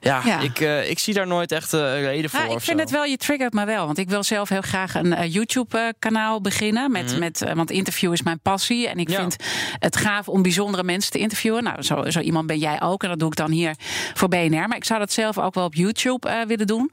ja, 0.00 0.20
Ja. 0.24 0.40
Ik, 0.40 0.60
eh, 0.60 0.90
ik 0.90 0.98
zie 0.98 1.14
daar 1.14 1.26
nooit 1.26 1.52
echt 1.52 1.72
eh, 1.72 2.00
reden 2.02 2.30
voor. 2.30 2.40
Ja, 2.40 2.44
ik 2.46 2.60
vind 2.60 2.76
zo. 2.78 2.82
het 2.84 2.90
wel, 2.90 3.04
je 3.04 3.16
triggert 3.16 3.52
me 3.52 3.64
wel. 3.64 3.86
Want 3.86 3.98
ik 3.98 4.08
wil 4.08 4.22
zelf 4.22 4.48
heel 4.48 4.60
graag 4.60 4.94
een 4.94 5.12
eh, 5.14 5.32
YouTube-kanaal 5.32 6.40
beginnen. 6.40 6.92
Met, 6.92 7.18
met, 7.18 7.42
eh, 7.42 7.54
want 7.54 7.70
interview 7.70 8.12
is 8.12 8.22
mijn 8.22 8.40
passie. 8.40 8.88
En 8.88 8.98
ik 8.98 9.08
Mhm. 9.08 9.10
Ja. 9.12 9.20
vind 9.20 9.36
het 9.78 9.96
gaaf 9.96 10.28
om 10.28 10.42
bijzondere 10.54 10.84
mensen 10.84 11.12
te 11.12 11.18
interviewen. 11.18 11.62
Nou, 11.62 11.82
zo, 11.82 12.10
zo 12.10 12.20
iemand 12.20 12.46
ben 12.46 12.58
jij 12.58 12.80
ook. 12.80 13.02
En 13.02 13.08
dat 13.08 13.18
doe 13.18 13.28
ik 13.28 13.36
dan 13.36 13.50
hier 13.50 13.74
voor 14.14 14.28
BNR. 14.28 14.68
Maar 14.68 14.76
ik 14.76 14.84
zou 14.84 14.98
dat 15.00 15.12
zelf 15.12 15.38
ook 15.38 15.54
wel 15.54 15.64
op 15.64 15.74
YouTube 15.74 16.28
eh, 16.28 16.46
willen 16.46 16.66
doen. 16.66 16.90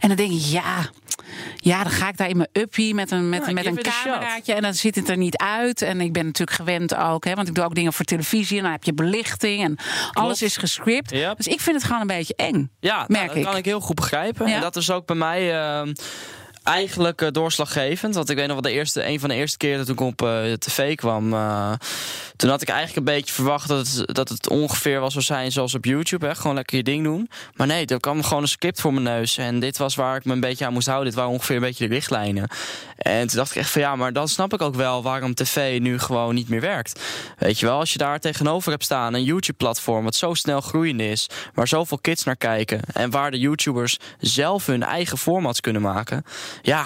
En 0.00 0.08
dan 0.08 0.16
denk 0.16 0.30
ik, 0.30 0.40
ja... 0.40 0.90
Ja, 1.56 1.82
dan 1.82 1.92
ga 1.92 2.08
ik 2.08 2.16
daar 2.16 2.28
in 2.28 2.36
mijn 2.36 2.48
uppie 2.52 2.94
met 2.94 3.10
een, 3.10 3.28
met, 3.28 3.46
Ja, 3.46 3.52
met 3.52 3.66
een 3.66 3.78
cameraatje. 3.82 4.54
En 4.54 4.62
dan 4.62 4.74
ziet 4.74 4.94
het 4.94 5.08
er 5.08 5.16
niet 5.16 5.36
uit. 5.36 5.82
En 5.82 6.00
ik 6.00 6.12
ben 6.12 6.24
natuurlijk 6.24 6.56
gewend 6.56 6.94
ook. 6.94 7.24
Hè, 7.24 7.34
want 7.34 7.48
ik 7.48 7.54
doe 7.54 7.64
ook 7.64 7.74
dingen 7.74 7.92
voor 7.92 8.04
televisie. 8.04 8.56
En 8.56 8.62
dan 8.62 8.72
heb 8.72 8.84
je 8.84 8.94
belichting. 8.94 9.64
En 9.64 9.76
alles 10.12 10.42
is 10.42 10.56
gescript. 10.56 11.10
Ja. 11.10 11.34
Dus 11.34 11.46
ik 11.46 11.60
vind 11.60 11.76
het 11.76 11.84
gewoon 11.84 12.00
een 12.00 12.06
beetje 12.06 12.34
eng. 12.36 12.70
Ja, 12.80 12.96
nou, 12.96 13.06
merk 13.08 13.26
dat 13.26 13.36
ik. 13.36 13.44
kan 13.44 13.56
ik 13.56 13.64
heel 13.64 13.80
goed 13.80 13.94
begrijpen. 13.94 14.48
Ja. 14.48 14.54
En 14.54 14.60
dat 14.60 14.76
is 14.76 14.90
ook 14.90 15.06
bij 15.06 15.16
mij 15.16 15.54
ehm, 15.60 15.92
eigenlijk 16.66 17.22
eh, 17.22 17.28
doorslaggevend. 17.30 18.14
Want 18.14 18.30
ik 18.30 18.36
weet 18.36 18.46
nog 18.46 18.60
wel, 18.60 18.72
de 18.72 18.78
eerste, 18.78 19.06
een 19.06 19.20
van 19.20 19.28
de 19.28 19.34
eerste 19.34 19.56
keren 19.56 19.84
toen 19.84 19.94
ik 19.94 20.00
op 20.00 20.22
eh, 20.22 20.52
tv 20.52 20.94
kwam... 20.94 21.32
eh, 21.32 21.72
toen 22.36 22.50
had 22.50 22.62
ik 22.62 22.68
eigenlijk 22.68 22.98
een 22.98 23.14
beetje 23.14 23.34
verwacht 23.34 23.68
dat 23.68 23.88
het, 23.88 24.14
dat 24.14 24.28
het 24.28 24.48
ongeveer 24.48 25.00
was 25.00 25.12
zou 25.12 25.24
zijn 25.24 25.52
zoals 25.52 25.74
op 25.74 25.84
YouTube. 25.84 26.26
Hè? 26.26 26.34
Gewoon 26.34 26.56
lekker 26.56 26.76
je 26.76 26.82
ding 26.82 27.04
doen. 27.04 27.30
Maar 27.54 27.66
nee, 27.66 27.86
er 27.86 28.00
kwam 28.00 28.22
gewoon 28.22 28.42
een 28.42 28.48
script 28.48 28.80
voor 28.80 28.92
mijn 28.92 29.04
neus. 29.04 29.38
En 29.38 29.60
dit 29.60 29.78
was 29.78 29.94
waar 29.94 30.16
ik 30.16 30.24
me 30.24 30.32
een 30.32 30.40
beetje 30.40 30.66
aan 30.66 30.72
moest 30.72 30.86
houden. 30.86 31.06
Dit 31.06 31.18
waren 31.18 31.32
ongeveer 31.32 31.56
een 31.56 31.62
beetje 31.62 31.88
de 31.88 31.94
richtlijnen. 31.94 32.48
En 32.96 33.26
toen 33.26 33.36
dacht 33.36 33.50
ik 33.50 33.56
echt 33.56 33.70
van 33.70 33.80
ja, 33.80 33.96
maar 33.96 34.12
dan 34.12 34.28
snap 34.28 34.52
ik 34.52 34.62
ook 34.62 34.74
wel 34.74 35.02
waarom 35.02 35.34
tv 35.34 35.80
nu 35.80 35.98
gewoon 35.98 36.34
niet 36.34 36.48
meer 36.48 36.60
werkt. 36.60 37.00
Weet 37.38 37.58
je 37.58 37.66
wel, 37.66 37.78
als 37.78 37.92
je 37.92 37.98
daar 37.98 38.18
tegenover 38.18 38.70
hebt 38.70 38.84
staan 38.84 39.14
een 39.14 39.24
YouTube-platform 39.24 40.04
wat 40.04 40.14
zo 40.14 40.34
snel 40.34 40.60
groeiend 40.60 41.00
is, 41.00 41.26
waar 41.54 41.68
zoveel 41.68 41.98
kids 41.98 42.24
naar 42.24 42.36
kijken 42.36 42.80
en 42.92 43.10
waar 43.10 43.30
de 43.30 43.38
YouTubers 43.38 43.98
zelf 44.20 44.66
hun 44.66 44.82
eigen 44.82 45.18
formats 45.18 45.60
kunnen 45.60 45.82
maken. 45.82 46.24
Ja, 46.62 46.84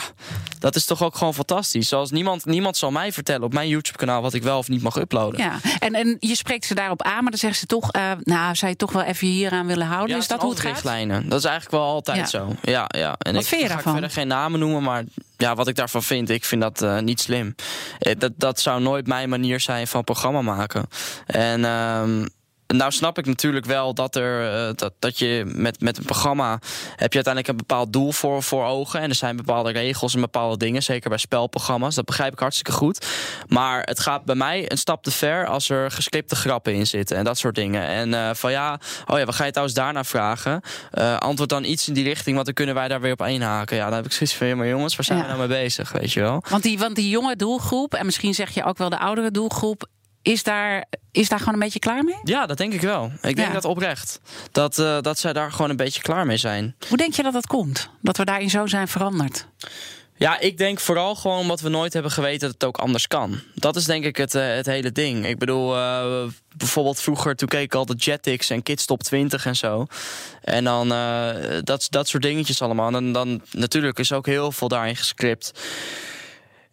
dat 0.58 0.76
is 0.76 0.84
toch 0.84 1.02
ook 1.02 1.16
gewoon 1.16 1.34
fantastisch. 1.34 1.88
Zoals 1.88 2.10
niemand, 2.10 2.44
niemand 2.44 2.76
zal 2.76 2.90
mij 2.90 3.12
vertellen 3.12 3.42
op 3.42 3.52
mijn 3.52 3.68
YouTube-kanaal 3.68 4.22
wat 4.22 4.34
ik 4.34 4.42
wel 4.42 4.58
of 4.58 4.68
niet 4.68 4.82
mag 4.82 4.96
uploaden. 4.96 5.40
Ja, 5.40 5.58
en, 5.78 5.94
en 5.94 6.16
je 6.20 6.34
spreekt 6.36 6.64
ze 6.64 6.74
daarop 6.74 7.02
aan, 7.02 7.22
maar 7.22 7.30
dan 7.30 7.38
zeggen 7.38 7.60
ze 7.60 7.66
toch, 7.66 7.90
eh, 7.92 8.10
nou, 8.22 8.54
zou 8.54 8.70
je 8.70 8.76
toch 8.76 8.92
wel 8.92 9.02
even 9.02 9.26
hier 9.26 9.50
aan 9.52 9.66
willen 9.66 9.86
houden? 9.86 10.14
Ja, 10.16 10.22
is 10.22 10.28
dat 10.28 10.40
hoe 10.40 10.50
het 10.50 10.60
gaat? 10.60 10.70
richtlijnen. 10.72 11.28
Dat 11.28 11.38
is 11.38 11.44
eigenlijk 11.44 11.74
wel 11.82 11.86
altijd 11.90 12.16
Ja. 12.18 12.26
zo. 12.26 12.54
Ja, 12.62 12.84
ja. 12.88 13.14
En 13.18 13.32
Wat 13.32 13.42
ik 13.42 13.48
vind 13.48 13.60
je 13.60 13.66
ga 13.68 13.74
daarvan? 13.74 13.92
verder 13.92 14.10
geen 14.10 14.26
namen 14.28 14.60
noemen, 14.60 14.82
maar 14.82 15.04
ja, 15.36 15.54
wat 15.54 15.68
ik 15.68 15.74
daarvan 15.74 16.02
vind, 16.02 16.30
ik 16.30 16.44
vind 16.44 16.60
dat 16.62 16.82
eh, 16.82 16.98
niet 16.98 17.20
slim. 17.20 17.54
Eh, 17.98 18.12
Dat, 18.18 18.32
dat 18.36 18.60
zou 18.60 18.80
nooit 18.80 19.06
mijn 19.06 19.28
manier 19.28 19.60
zijn 19.60 19.86
van 19.86 20.04
programma 20.04 20.42
maken. 20.42 20.86
En 21.26 21.64
ehm, 21.64 22.26
nou 22.76 22.90
snap 22.90 23.18
ik 23.18 23.26
natuurlijk 23.26 23.66
wel 23.66 23.94
dat, 23.94 24.16
er, 24.16 24.52
eh, 24.52 24.74
dat, 24.74 24.92
dat 24.98 25.18
je 25.18 25.42
met, 25.54 25.80
met 25.80 25.98
een 25.98 26.04
programma 26.04 26.50
heb 26.96 27.12
je 27.12 27.24
uiteindelijk 27.24 27.48
een 27.48 27.56
bepaald 27.56 27.92
doel 27.92 28.12
voor, 28.12 28.42
voor 28.42 28.64
ogen. 28.64 29.00
En 29.00 29.08
er 29.08 29.14
zijn 29.14 29.36
bepaalde 29.36 29.70
regels 29.70 30.14
en 30.14 30.20
bepaalde 30.20 30.56
dingen, 30.56 30.82
zeker 30.82 31.08
bij 31.08 31.18
spelprogramma's. 31.18 31.94
Dat 31.94 32.04
begrijp 32.04 32.32
ik 32.32 32.38
hartstikke 32.38 32.72
goed. 32.72 33.06
Maar 33.48 33.82
het 33.82 34.00
gaat 34.00 34.24
bij 34.24 34.34
mij 34.34 34.70
een 34.70 34.78
stap 34.78 35.02
te 35.02 35.10
ver 35.10 35.46
als 35.46 35.68
er 35.68 35.90
gescripte 35.90 36.36
grappen 36.36 36.74
in 36.74 36.86
zitten 36.86 37.16
en 37.16 37.24
dat 37.24 37.38
soort 37.38 37.54
dingen. 37.54 37.86
En 37.86 38.08
uh, 38.08 38.30
van 38.32 38.50
ja, 38.50 38.80
oh 39.06 39.18
ja, 39.18 39.24
wat 39.24 39.34
ga 39.34 39.44
je 39.44 39.50
trouwens 39.50 39.78
daarna 39.78 40.04
vragen? 40.04 40.60
Uh, 40.94 41.16
antwoord 41.16 41.48
dan 41.50 41.64
iets 41.64 41.88
in 41.88 41.94
die 41.94 42.04
richting, 42.04 42.34
want 42.34 42.46
dan 42.46 42.54
kunnen 42.54 42.74
wij 42.74 42.88
daar 42.88 43.00
weer 43.00 43.12
op 43.12 43.22
inhaken. 43.26 43.76
Ja, 43.76 43.84
dan 43.84 43.94
heb 43.94 44.04
ik 44.04 44.12
zoiets 44.12 44.36
van, 44.36 44.56
maar 44.56 44.66
jongens, 44.66 44.96
waar 44.96 45.04
zijn 45.04 45.18
Ja. 45.18 45.24
we 45.24 45.30
nou 45.30 45.48
mee 45.48 45.58
bezig, 45.62 45.92
weet 45.92 46.12
je 46.12 46.20
wel? 46.20 46.42
Want 46.48 46.62
die, 46.62 46.78
want 46.78 46.96
die 46.96 47.08
jonge 47.08 47.36
doelgroep, 47.36 47.94
en 47.94 48.04
misschien 48.04 48.34
zeg 48.34 48.50
je 48.50 48.64
ook 48.64 48.78
wel 48.78 48.88
de 48.88 48.98
oudere 48.98 49.30
doelgroep, 49.30 49.86
is 50.22 50.42
daar, 50.42 50.84
is 51.12 51.28
daar 51.28 51.38
gewoon 51.38 51.54
een 51.54 51.60
beetje 51.60 51.78
klaar 51.78 52.04
mee? 52.04 52.18
Ja, 52.24 52.46
dat 52.46 52.56
denk 52.58 52.72
ik 52.72 52.80
wel. 52.80 53.04
Ik 53.22 53.36
denk 53.36 53.48
Ja. 53.48 53.52
dat 53.54 53.64
oprecht. 53.64 54.20
Dat, 54.52 54.78
eh, 54.78 55.00
dat 55.00 55.18
zij 55.18 55.32
daar 55.32 55.52
gewoon 55.52 55.70
een 55.70 55.76
beetje 55.76 56.02
klaar 56.02 56.26
mee 56.26 56.36
zijn. 56.36 56.76
Hoe 56.88 56.96
denk 56.96 57.14
je 57.14 57.22
dat 57.22 57.32
dat 57.32 57.46
komt? 57.46 57.88
Dat 58.02 58.16
we 58.16 58.24
daarin 58.24 58.50
zo 58.50 58.66
zijn 58.66 58.88
veranderd? 58.88 59.46
Ja, 60.16 60.38
ik 60.40 60.58
denk 60.58 60.80
vooral 60.80 61.14
gewoon 61.14 61.38
omdat 61.38 61.60
we 61.60 61.68
nooit 61.68 61.92
hebben 61.92 62.12
geweten 62.12 62.40
dat 62.40 62.50
het 62.52 62.64
ook 62.64 62.78
anders 62.78 63.06
kan. 63.06 63.40
Dat 63.54 63.76
is 63.76 63.84
denk 63.84 64.04
ik 64.04 64.16
het, 64.16 64.34
eh, 64.34 64.46
het 64.46 64.66
hele 64.66 64.92
ding. 64.92 65.26
Ik 65.26 65.38
bedoel, 65.38 65.76
eh, 65.76 66.22
bijvoorbeeld 66.56 67.00
vroeger 67.00 67.36
toen 67.36 67.48
keek 67.48 67.62
ik 67.62 67.74
altijd 67.74 68.04
Jetix 68.04 68.50
en 68.50 68.62
Kids 68.62 68.84
Top 68.86 69.02
20 69.02 69.46
en 69.46 69.56
zo. 69.56 69.86
En 70.42 70.64
dan 70.64 70.88
dat, 71.64 71.86
dat 71.90 72.08
soort 72.08 72.22
dingetjes 72.22 72.62
allemaal. 72.62 72.94
En 72.94 73.12
dan 73.12 73.42
natuurlijk 73.52 73.98
is 73.98 74.12
ook 74.12 74.26
heel 74.26 74.52
veel 74.52 74.68
daarin 74.68 74.96
gescript. 74.96 75.52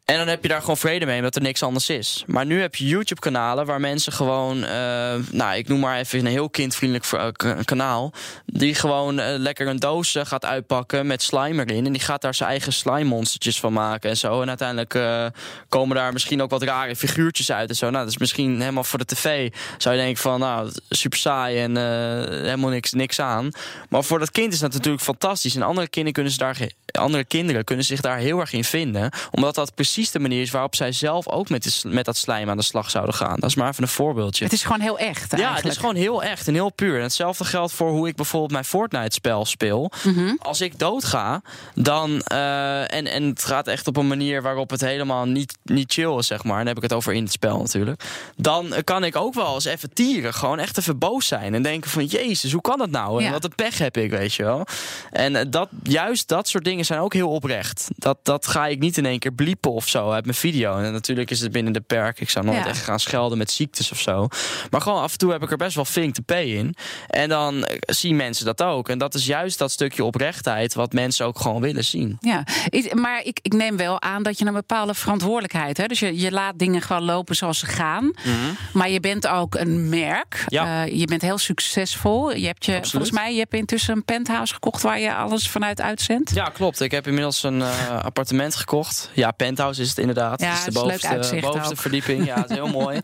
En 0.08 0.18
dan 0.18 0.28
heb 0.28 0.42
je 0.42 0.48
daar 0.48 0.60
gewoon 0.60 0.78
vrede 0.78 1.06
mee, 1.06 1.18
omdat 1.18 1.36
er 1.36 1.42
niks 1.42 1.64
anders 1.64 1.90
is. 1.90 2.24
Maar 2.28 2.46
nu 2.46 2.62
heb 2.62 2.76
je 2.76 2.88
YouTube-kanalen 2.88 3.66
waar 3.66 3.80
mensen 3.80 4.14
gewoon, 4.14 4.64
eh, 4.64 5.16
nou, 5.32 5.58
ik 5.58 5.68
noem 5.68 5.80
maar 5.80 5.98
even 5.98 6.20
een 6.20 6.26
heel 6.26 6.50
kindvriendelijk 6.50 7.12
eh, 7.12 7.56
kanaal, 7.66 8.14
die 8.46 8.76
gewoon 8.76 9.20
eh, 9.20 9.38
lekker 9.38 9.68
een 9.68 9.80
doos 9.80 10.16
gaat 10.20 10.46
uitpakken 10.46 11.08
met 11.08 11.22
slime 11.22 11.66
erin. 11.66 11.86
En 11.86 11.92
die 11.92 12.02
gaat 12.02 12.22
daar 12.22 12.34
zijn 12.34 12.50
eigen 12.50 12.74
slime-monstertjes 12.74 13.60
van 13.60 13.74
maken 13.74 14.10
en 14.10 14.18
zo. 14.18 14.42
En 14.42 14.48
uiteindelijk 14.48 15.00
komen 15.70 15.96
daar 15.96 16.14
misschien 16.14 16.42
ook 16.42 16.50
wat 16.50 16.64
rare 16.64 16.96
figuurtjes 16.96 17.52
uit 17.52 17.70
en 17.70 17.76
zo. 17.76 17.90
Nou, 17.90 18.04
dat 18.04 18.14
is 18.14 18.18
misschien 18.18 18.60
helemaal 18.60 18.84
voor 18.84 19.00
de 19.00 19.06
tv. 19.06 19.52
Zou 19.78 19.96
je 19.96 20.02
denken 20.02 20.22
van, 20.22 20.40
nou, 20.40 20.72
super 20.90 21.18
saai 21.18 21.60
en 21.60 21.76
helemaal 22.32 22.70
niks, 22.70 22.92
niks 22.92 23.20
aan. 23.20 23.52
Maar 23.90 24.04
voor 24.04 24.20
dat 24.20 24.32
kind 24.32 24.54
is 24.54 24.60
dat 24.60 24.74
natuurlijk 24.74 25.04
fantastisch. 25.04 25.56
En 25.56 25.62
andere 25.62 25.88
kinderen 25.88 26.14
kunnen, 26.14 26.38
daar, 26.38 26.70
andere 26.92 27.24
kinderen 27.24 27.64
kunnen 27.64 27.86
zich 27.86 28.02
daar 28.02 28.18
heel 28.18 28.40
erg 28.40 28.54
in 28.54 28.64
vinden. 28.64 29.12
Omdat 29.32 29.56
dat 29.56 29.76
precies 29.76 29.97
de 30.06 30.20
manier 30.20 30.42
is 30.42 30.52
waarop 30.52 30.76
zij 30.76 30.92
zelf 30.92 31.28
ook 31.30 31.50
met, 31.50 31.64
de 31.64 31.90
met 31.90 32.06
dat 32.06 32.18
slijm 32.18 32.50
aan 32.50 32.58
de 32.58 32.64
slag 32.64 32.90
zouden 32.90 33.16
gaan. 33.16 33.40
Dat 33.40 33.50
is 33.50 33.56
maar 33.56 33.70
even 33.70 33.84
een 33.84 33.90
voorbeeldje. 33.90 34.44
Het 34.44 34.54
is 34.54 34.64
gewoon 34.64 34.80
heel 34.80 35.00
echt 35.00 35.38
Ja, 35.38 35.54
het 35.56 35.66
is 35.66 35.78
gewoon 35.78 35.96
heel 35.96 36.24
echt 36.24 36.48
en 36.48 36.54
heel 36.54 36.72
puur. 36.74 36.96
En 36.96 37.02
hetzelfde 37.02 37.44
geldt 37.46 37.74
voor 37.74 37.90
hoe 37.90 38.08
ik 38.08 38.16
bijvoorbeeld 38.16 38.52
mijn 38.52 38.66
Fortnite-spel 38.66 39.46
speel. 39.46 39.92
Mhm. 40.04 40.36
Als 40.40 40.62
ik 40.62 40.80
doodga, 40.80 41.42
dan. 41.76 42.22
eh, 42.22 42.94
en, 42.94 43.08
en 43.08 43.24
het 43.24 43.44
gaat 43.44 43.68
echt 43.68 43.88
op 43.88 43.98
een 43.98 44.08
manier 44.08 44.42
waarop 44.42 44.70
het 44.70 44.82
helemaal 44.82 45.26
niet, 45.26 45.58
niet 45.64 45.94
chill 45.94 46.18
is, 46.18 46.28
zeg 46.28 46.44
maar. 46.44 46.58
Dan 46.58 46.68
heb 46.68 46.78
ik 46.78 46.84
het 46.84 46.94
over 46.94 47.14
in 47.14 47.24
het 47.24 47.32
spel 47.32 47.58
natuurlijk. 47.58 48.04
Dan 48.36 48.74
kan 48.84 49.04
ik 49.04 49.16
ook 49.16 49.34
wel 49.34 49.54
eens 49.54 49.66
even 49.66 49.94
tieren. 49.94 50.34
Gewoon 50.34 50.60
echt 50.60 50.78
even 50.78 50.98
boos 50.98 51.28
zijn. 51.28 51.54
En 51.54 51.62
denken 51.62 51.90
van, 51.90 52.06
Jezus, 52.06 52.52
hoe 52.52 52.62
kan 52.62 52.78
dat 52.78 52.90
nou? 52.90 53.18
En 53.20 53.26
Ja. 53.26 53.32
wat 53.32 53.44
een 53.44 53.56
pech 53.56 53.78
heb 53.78 53.98
ik, 53.98 54.10
weet 54.10 54.34
je 54.34 54.44
wel. 54.44 54.66
En 55.12 55.36
eh, 55.36 55.46
dat, 55.50 55.70
juist 55.84 56.28
dat 56.28 56.48
soort 56.48 56.64
dingen 56.64 56.86
zijn 56.86 57.00
ook 57.00 57.14
heel 57.14 57.30
oprecht. 57.30 57.88
Dat, 57.96 58.18
dat 58.24 58.48
ga 58.48 58.68
ik 58.68 58.80
niet 58.80 58.98
in 58.98 59.06
één 59.06 59.20
keer 59.20 59.32
bliepen 59.34 59.72
of 59.72 59.87
zo 59.88 60.12
uit 60.12 60.26
mijn 60.26 60.38
video. 60.38 60.78
En 60.78 60.92
natuurlijk 60.92 61.32
is 61.32 61.40
het 61.40 61.52
binnen 61.52 61.74
de 61.74 61.82
perk. 61.82 62.20
Ik 62.20 62.30
zou 62.30 62.46
nooit 62.46 62.58
Ja. 62.58 62.68
echt 62.68 62.84
gaan 62.84 63.00
schelden 63.00 63.38
met 63.38 63.52
ziektes 63.52 63.92
of 63.92 64.00
zo. 64.00 64.28
Maar 64.70 64.82
gewoon 64.82 65.02
af 65.02 65.12
en 65.12 65.18
toe 65.18 65.32
heb 65.32 65.44
ik 65.44 65.52
er 65.52 65.58
best 65.58 65.76
wel 65.76 65.86
flink 65.86 66.14
te 66.14 66.22
pay 66.22 66.44
in. 66.46 66.76
En 67.08 67.30
dan 67.30 67.64
eh, 67.66 67.78
zien 67.80 68.16
mensen 68.16 68.46
dat 68.46 68.62
ook. 68.64 68.90
En 68.90 68.98
dat 68.98 69.14
is 69.14 69.26
juist 69.26 69.58
dat 69.58 69.72
stukje 69.72 70.04
oprechtheid 70.04 70.74
wat 70.74 70.94
mensen 70.94 71.26
ook 71.26 71.40
gewoon 71.40 71.62
willen 71.62 71.86
zien. 71.86 72.18
Ja, 72.20 72.44
maar 72.94 73.22
ik, 73.24 73.40
ik 73.42 73.54
neem 73.54 73.78
wel 73.78 74.02
aan 74.02 74.24
dat 74.24 74.40
je 74.40 74.46
een 74.46 74.54
bepaalde 74.54 74.94
verantwoordelijkheid 74.94 75.78
hebt. 75.78 75.90
Dus 75.90 76.00
je, 76.00 76.20
je 76.20 76.32
laat 76.32 76.60
dingen 76.60 76.82
gewoon 76.82 77.04
lopen 77.04 77.36
zoals 77.36 77.60
ze 77.60 77.66
gaan. 77.66 78.12
Maar 78.74 78.90
je 78.90 79.00
bent 79.00 79.28
ook 79.28 79.56
een 79.56 79.90
merk. 79.90 80.34
Mhm. 80.34 80.54
Ja. 80.54 80.86
Eh, 80.86 81.00
je 81.00 81.06
bent 81.06 81.22
heel 81.22 81.38
succesvol. 81.38 82.32
Je 82.36 82.46
hebt 82.46 82.66
je, 82.66 82.72
Absoluut. 82.72 82.90
volgens 82.92 83.12
mij, 83.12 83.34
je 83.34 83.40
hebt 83.40 83.54
intussen 83.54 83.96
een 83.96 84.06
penthouse 84.06 84.54
gekocht 84.54 84.82
waar 84.82 85.00
je 85.00 85.14
alles 85.16 85.50
vanuit 85.50 85.82
uitzendt. 85.82 86.32
Ja, 86.34 86.44
klopt. 86.46 86.82
Ik 86.82 86.92
heb 86.92 87.08
inmiddels 87.08 87.44
een 87.44 87.62
eh, 87.62 88.00
appartement 88.04 88.56
gekocht. 88.56 89.10
Ja, 89.14 89.32
penthouse 89.32 89.77
is 89.80 89.90
het 89.90 89.98
inderdaad. 89.98 90.42
Ja, 90.42 90.50
het 90.50 90.58
is 90.58 90.66
het 90.66 90.74
de 90.74 90.80
bovenste, 90.80 91.38
bovenste 91.40 91.76
verdieping. 91.76 92.26
Ja, 92.26 92.36
het 92.36 92.50
is 92.50 92.56
heel 92.56 92.68
mooi. 92.82 93.00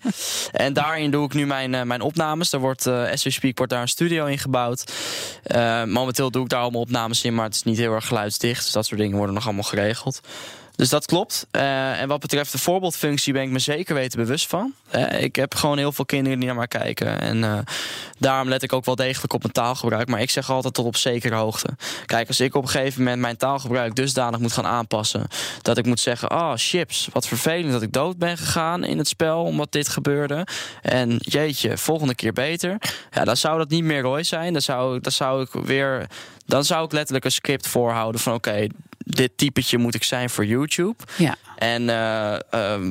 En 0.51 0.73
daarin 0.73 1.11
doe 1.11 1.25
ik 1.25 1.33
nu 1.33 1.45
mijn, 1.45 1.73
eh, 1.75 1.81
mijn 1.81 2.01
opnames. 2.01 2.49
Daar 2.49 2.61
wordt, 2.61 2.85
eh 2.85 3.11
as 3.11 3.23
we 3.23 3.29
speak, 3.29 3.57
wordt 3.57 3.71
daar 3.71 3.81
een 3.81 3.87
studio 3.87 4.25
in 4.25 4.39
gebouwd. 4.39 4.93
Eh, 5.43 5.83
momenteel 5.83 6.31
doe 6.31 6.43
ik 6.43 6.49
daar 6.49 6.61
allemaal 6.61 6.81
opnames 6.81 7.23
in, 7.23 7.35
maar 7.35 7.45
het 7.45 7.55
is 7.55 7.63
niet 7.63 7.77
heel 7.77 7.93
erg 7.93 8.07
geluidsdicht. 8.07 8.63
Dus 8.63 8.73
dat 8.73 8.85
soort 8.85 8.99
dingen 8.99 9.17
worden 9.17 9.35
nog 9.35 9.45
allemaal 9.45 9.63
geregeld. 9.63 10.21
Dus 10.75 10.89
dat 10.89 11.05
klopt. 11.05 11.47
Eh, 11.51 12.01
en 12.01 12.07
wat 12.07 12.19
betreft 12.19 12.51
de 12.51 12.57
voorbeeldfunctie 12.57 13.33
ben 13.33 13.41
ik 13.41 13.49
me 13.49 13.59
zeker 13.59 13.95
weten 13.95 14.19
bewust 14.19 14.47
van. 14.47 14.73
Eh, 14.89 15.21
ik 15.21 15.35
heb 15.35 15.55
gewoon 15.55 15.77
heel 15.77 15.91
veel 15.91 16.05
kinderen 16.05 16.37
die 16.37 16.47
naar 16.47 16.57
mij 16.57 16.67
kijken. 16.67 17.19
En 17.19 17.43
eh, 17.43 17.57
daarom 18.19 18.49
let 18.49 18.63
ik 18.63 18.73
ook 18.73 18.85
wel 18.85 18.95
degelijk 18.95 19.33
op 19.33 19.41
mijn 19.41 19.53
taalgebruik. 19.53 20.07
Maar 20.07 20.21
ik 20.21 20.29
zeg 20.29 20.49
altijd 20.49 20.73
tot 20.73 20.85
op 20.85 20.95
zekere 20.95 21.35
hoogte. 21.35 21.67
Kijk, 22.05 22.27
als 22.27 22.39
ik 22.39 22.55
op 22.55 22.63
een 22.63 22.69
gegeven 22.69 23.03
moment 23.03 23.21
mijn 23.21 23.37
taalgebruik 23.37 23.95
dusdanig 23.95 24.39
moet 24.39 24.51
gaan 24.51 24.65
aanpassen. 24.65 25.27
Dat 25.61 25.77
ik 25.77 25.85
moet 25.85 25.99
zeggen, 25.99 26.31
oh 26.31 26.51
chips, 26.55 27.09
wat 27.11 27.27
vervelend 27.27 27.71
dat 27.71 27.81
ik 27.81 27.91
dood 27.91 28.17
ben 28.17 28.37
gegaan 28.37 28.83
in 28.83 28.97
het 28.97 29.07
spel. 29.07 29.43
Omdat 29.43 29.71
dit 29.71 29.87
gebeurde. 29.87 30.47
En 30.81 31.15
jeetje, 31.19 31.77
volgende 31.77 32.15
keer 32.15 32.33
beter. 32.33 32.77
Ja, 33.11 33.23
dan 33.23 33.37
zou 33.37 33.57
dat 33.57 33.69
niet 33.69 33.83
meer 33.83 34.01
Roy 34.01 34.23
zijn. 34.23 34.53
Dan 34.53 34.61
zou, 34.61 34.99
dan 34.99 35.11
zou 35.11 35.41
ik 35.41 35.49
weer... 35.51 36.07
Dan 36.45 36.63
zou 36.63 36.85
ik 36.85 36.91
letterlijk 36.91 37.25
een 37.25 37.31
script 37.31 37.67
voorhouden 37.67 38.21
van 38.21 38.33
oké, 38.33 38.67
dit 39.03 39.31
typetje 39.35 39.77
moet 39.77 39.95
ik 39.95 40.03
zijn 40.03 40.29
voor 40.29 40.45
YouTube. 40.45 40.95
Ja. 41.17 41.35
En 41.57 41.89
eh, 41.89 42.33
eh, 42.33 42.39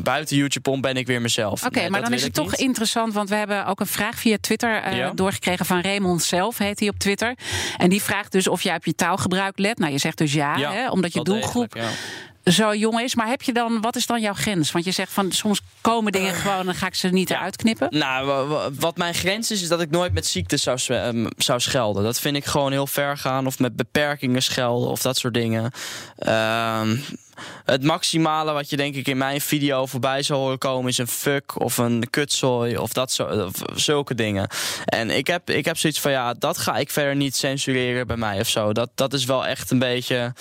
buiten 0.03 0.37
YouTube 0.37 0.71
om 0.71 0.81
ben 0.81 0.97
ik 0.97 1.07
weer 1.07 1.21
mezelf. 1.21 1.65
Oké, 1.65 1.79
Nee, 1.81 1.91
maar 1.91 2.03
dan 2.03 2.13
is 2.13 2.23
het 2.23 2.35
toch 2.35 2.51
niet. 2.51 2.61
interessant, 2.61 3.13
want 3.15 3.29
we 3.29 3.35
hebben 3.35 3.67
ook 3.67 3.81
een 3.81 3.87
vraag 3.87 4.19
via 4.19 4.37
Twitter 4.41 4.83
eh, 4.83 4.97
Ja. 4.97 5.11
doorgekregen 5.15 5.67
van 5.67 5.81
Raymond 5.81 6.23
zelf, 6.23 6.59
heet 6.59 6.81
hij 6.81 6.89
op 6.89 6.99
Twitter. 6.99 7.35
En 7.77 7.91
die 7.91 8.03
vraagt 8.03 8.33
dus 8.33 8.49
of 8.49 8.63
jij 8.63 8.75
op 8.77 8.85
je 8.85 8.95
taalgebruik 8.95 9.59
let. 9.59 9.79
Nou, 9.79 9.93
je 9.93 9.99
zegt 9.99 10.19
dus 10.19 10.33
ja, 10.33 10.57
Ja, 10.57 10.73
hè, 10.73 10.91
omdat 10.91 11.13
je 11.13 11.23
doelgroep 11.23 11.73
degelijk. 11.73 11.97
Zo 12.45 12.75
jong 12.75 13.01
is. 13.01 13.15
Maar 13.15 13.29
heb 13.29 13.43
je 13.43 13.53
dan, 13.53 13.81
wat 13.81 13.97
is 13.97 14.07
dan 14.07 14.21
jouw 14.21 14.33
grens? 14.35 14.73
Want 14.73 14.85
je 14.85 14.91
zegt 14.91 15.13
van 15.13 15.33
soms 15.33 15.61
komen 15.81 16.13
dingen 16.13 16.35
gewoon 16.35 16.59
en 16.59 16.65
dan 16.67 16.75
ga 16.75 16.87
ik 16.87 16.95
ze 16.95 17.09
niet 17.09 17.31
eruit 17.31 17.57
knippen. 17.57 17.87
Nou, 17.91 18.27
wa- 18.27 18.47
wa- 18.47 18.71
wat 18.73 18.97
mijn 18.97 19.15
grens 19.15 19.51
is, 19.51 19.63
is 19.63 19.69
dat 19.69 19.81
ik 19.81 19.91
nooit 19.91 20.13
met 20.13 20.27
ziektes 20.27 20.63
zou, 20.63 20.79
ehm, 20.87 21.27
zou 21.37 21.61
schelden. 21.61 22.03
Dat 22.03 22.21
vind 22.21 22.37
ik 22.37 22.45
gewoon 22.45 22.73
heel 22.73 22.87
ver 22.87 23.17
gaan. 23.19 23.47
Of 23.47 23.59
met 23.59 23.77
beperkingen 23.77 24.43
schelden 24.43 24.89
of 24.91 25.03
dat 25.03 25.17
soort 25.17 25.35
dingen. 25.35 25.71
Ehm, 26.19 26.97
het 27.65 27.83
maximale 27.83 28.53
wat 28.53 28.71
je 28.71 28.77
denk 28.77 28.95
ik 28.95 29.09
in 29.09 29.17
mijn 29.19 29.41
video 29.41 29.87
voorbij 29.87 30.23
zou 30.23 30.41
horen 30.41 30.59
komen... 30.59 30.89
is 30.91 30.99
een 30.99 31.09
fuck 31.09 31.61
of 31.61 31.79
een 31.79 32.07
kutzooi 32.11 32.77
of, 32.79 32.93
dat 32.93 33.13
zo, 33.13 33.25
of 33.25 33.53
zulke 33.75 34.15
dingen. 34.15 34.49
En 34.85 35.11
ik 35.11 35.27
heb, 35.27 35.51
ik 35.51 35.65
heb 35.65 35.79
zoiets 35.79 36.01
van, 36.01 36.11
ja, 36.11 36.35
dat 36.35 36.59
ga 36.59 36.77
ik 36.77 36.91
verder 36.91 37.17
niet 37.17 37.37
censureren 37.37 38.07
bij 38.07 38.17
mij 38.17 38.41
of 38.41 38.49
zo. 38.49 38.73
Dat, 38.73 38.91
dat 38.95 39.13
is 39.13 39.25
wel 39.25 39.47
echt 39.47 39.71
een 39.71 39.79
beetje... 39.79 40.33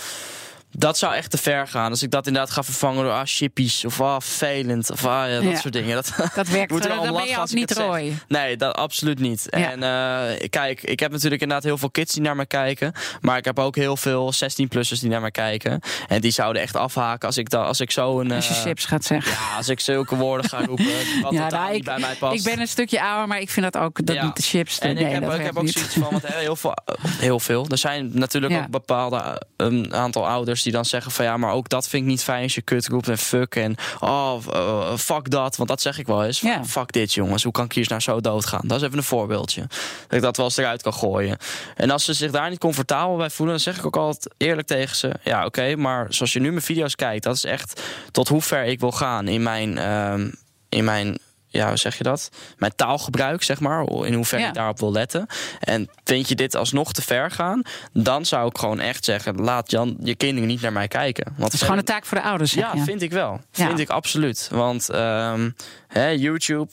Dat 0.78 0.98
zou 0.98 1.14
echt 1.14 1.32
te 1.32 1.38
ver 1.38 1.68
gaan. 1.68 1.90
Als 1.90 2.04
ik 2.04 2.12
dat 2.12 2.28
inderdaad 2.28 2.52
ga 2.52 2.64
vervangen 2.64 3.04
door 3.04 3.14
ah, 3.14 3.22
chippies 3.26 3.86
of 3.86 4.02
ah, 4.02 4.16
vervelend 4.20 4.92
of 4.92 5.06
ah, 5.06 5.30
ja, 5.30 5.36
dat 5.36 5.44
Ja. 5.44 5.60
soort 5.60 5.74
dingen. 5.74 5.96
Dat, 5.96 6.14
Dat 6.36 6.48
werkt, 6.48 6.72
moet 6.72 6.86
er 6.86 6.92
eh, 6.92 6.98
al 6.98 7.14
ben 7.16 7.28
je 7.28 7.38
als 7.38 7.52
niet 7.52 7.72
rooi. 7.72 8.18
Nee, 8.28 8.58
dat 8.58 8.76
absoluut 8.76 9.20
niet. 9.20 9.48
Ja. 9.50 9.72
En 9.72 9.84
eh, 9.84 10.50
kijk, 10.50 10.84
ik 10.84 11.00
heb 11.00 11.12
natuurlijk 11.12 11.42
inderdaad 11.42 11.66
heel 11.66 11.78
veel 11.78 11.90
kids 11.90 12.14
die 12.14 12.22
naar 12.22 12.36
me 12.36 12.46
kijken. 12.46 12.94
Maar 13.22 13.38
ik 13.38 13.46
heb 13.46 13.60
ook 13.60 13.76
heel 13.76 13.98
veel 13.98 14.34
16-plussers 14.34 15.00
die 15.00 15.10
naar 15.10 15.22
me 15.22 15.32
kijken. 15.32 15.80
En 16.08 16.22
die 16.22 16.32
zouden 16.32 16.62
echt 16.62 16.76
afhaken 16.76 17.28
als 17.28 17.38
ik, 17.38 17.50
da, 17.50 17.64
als 17.64 17.80
ik 17.80 17.92
zo 17.92 18.20
een... 18.20 18.32
Als 18.32 18.48
je 18.48 18.54
eh, 18.54 18.62
chips 18.62 18.86
gaat 18.86 19.06
zeggen. 19.06 19.32
ja, 19.32 19.58
als 19.58 19.70
ik 19.70 19.80
zulke 19.80 20.16
woorden 20.16 20.50
ga 20.50 20.66
roepen, 20.66 20.86
wat 21.22 21.34
Ja, 21.42 21.50
nou, 21.50 21.68
niet 21.68 21.78
ik, 21.78 21.84
bij 21.84 22.00
mij 22.00 22.16
past. 22.16 22.36
ik 22.38 22.44
ben 22.44 22.60
een 22.60 22.68
stukje 22.68 23.02
ouder, 23.02 23.28
maar 23.28 23.40
ik 23.40 23.50
vind 23.50 23.74
dat 23.74 23.82
ook 23.84 24.06
dat 24.06 24.22
niet 24.22 24.36
de 24.36 24.42
chips. 24.42 24.80
En 24.80 24.96
nee, 24.96 25.06
ik 25.06 25.12
heb, 25.12 25.34
ik 25.34 25.42
heb 25.42 25.58
ook 25.58 25.64
niet. 25.64 25.74
zoiets 25.74 25.94
van, 25.94 26.08
want 26.12 26.28
heel 26.28 26.56
veel, 26.56 26.76
heel 27.06 27.40
veel. 27.40 27.66
Er 27.70 27.78
zijn 27.78 28.10
natuurlijk 28.14 28.54
ook 28.54 28.70
bepaalde 28.70 29.18
eh, 29.18 29.36
een 29.68 29.94
aantal 29.94 30.28
ouders 30.28 30.61
die 30.64 30.72
dan 30.72 30.86
zeggen 30.86 31.12
van 31.12 31.26
ja, 31.26 31.38
maar 31.38 31.54
ook 31.54 31.70
dat 31.70 31.88
vind 31.88 32.04
ik 32.04 32.10
niet 32.10 32.24
fijn 32.24 32.44
als 32.44 32.56
je 32.56 32.62
kut 32.62 32.88
roept 32.88 33.08
en 33.08 33.18
fuck 33.18 33.56
en 33.56 33.76
oh, 34.00 34.38
eh, 34.52 34.98
fuck 34.98 35.30
dat. 35.30 35.56
Want 35.56 35.70
dat 35.70 35.82
zeg 35.82 35.98
ik 35.98 36.08
wel 36.08 36.24
eens. 36.24 36.40
Ja. 36.40 36.66
Fuck 36.66 36.92
dit 36.92 37.14
jongens, 37.14 37.44
hoe 37.44 37.52
kan 37.52 37.66
ik 37.66 37.72
hier 37.72 37.86
nou 37.88 38.02
zo 38.02 38.22
doodgaan? 38.22 38.62
Dat 38.64 38.78
is 38.78 38.86
even 38.86 38.98
een 38.98 39.04
voorbeeldje. 39.04 39.62
Dat 40.08 40.18
ik 40.18 40.22
dat 40.22 40.38
wel 40.38 40.46
eens 40.46 40.58
eruit 40.58 40.82
kan 40.82 40.94
gooien. 40.94 41.38
En 41.76 41.92
als 41.92 42.06
ze 42.06 42.14
zich 42.14 42.32
daar 42.32 42.50
niet 42.50 42.60
comfortabel 42.60 43.18
bij 43.18 43.30
voelen, 43.30 43.56
dan 43.56 43.64
zeg 43.64 43.78
ik 43.78 43.86
ook 43.86 43.98
altijd 43.98 44.34
eerlijk 44.38 44.68
tegen 44.68 44.96
ze. 44.96 45.12
Ja, 45.24 45.46
oké, 45.46 45.76
maar 45.76 46.14
zoals 46.14 46.34
je 46.34 46.40
nu 46.40 46.50
mijn 46.50 46.62
video's 46.62 46.96
kijkt, 46.96 47.24
dat 47.24 47.36
is 47.36 47.44
echt 47.44 47.82
tot 48.12 48.28
hoe 48.28 48.42
ver 48.42 48.64
ik 48.64 48.80
wil 48.80 48.92
gaan 48.92 49.28
in 49.28 49.44
mijn, 49.44 49.78
ehm, 49.78 50.32
in 50.70 50.84
mijn 50.84 51.18
ja, 51.52 51.68
hoe 51.68 51.78
zeg 51.78 51.98
je 51.98 52.04
dat? 52.04 52.30
Mijn 52.58 52.76
taalgebruik, 52.76 53.44
zeg 53.44 53.60
maar. 53.60 53.88
In 53.88 54.14
hoeverre 54.14 54.42
Ja. 54.42 54.48
ik 54.48 54.54
daarop 54.54 54.80
wil 54.80 54.92
letten. 54.92 55.28
En 55.60 55.90
vind 56.04 56.28
je 56.30 56.36
dit 56.36 56.56
alsnog 56.56 56.94
te 56.94 57.02
ver 57.02 57.32
gaan? 57.32 57.62
Dan 57.94 58.26
zou 58.26 58.48
ik 58.48 58.58
gewoon 58.58 58.80
echt 58.80 59.06
zeggen: 59.06 59.36
laat 59.36 59.72
Jan, 59.72 59.98
je 60.04 60.16
kinderen 60.16 60.48
niet 60.50 60.62
naar 60.62 60.72
mij 60.74 60.88
kijken. 60.88 61.26
Want 61.26 61.44
Het 61.44 61.54
is 61.54 61.62
gewoon 61.62 61.78
een 61.78 61.84
taak 61.84 62.06
voor 62.06 62.18
de 62.18 62.24
ouders. 62.24 62.54
ja, 62.54 62.72
je. 62.76 62.82
vind 62.84 63.02
ik 63.02 63.12
wel. 63.12 63.42
Ja. 63.52 63.68
Vind 63.68 63.80
ik 63.80 63.90
absoluut. 63.90 64.48
Want 64.52 64.90
ehm, 64.90 65.50
hè, 65.88 66.08
YouTube. 66.08 66.70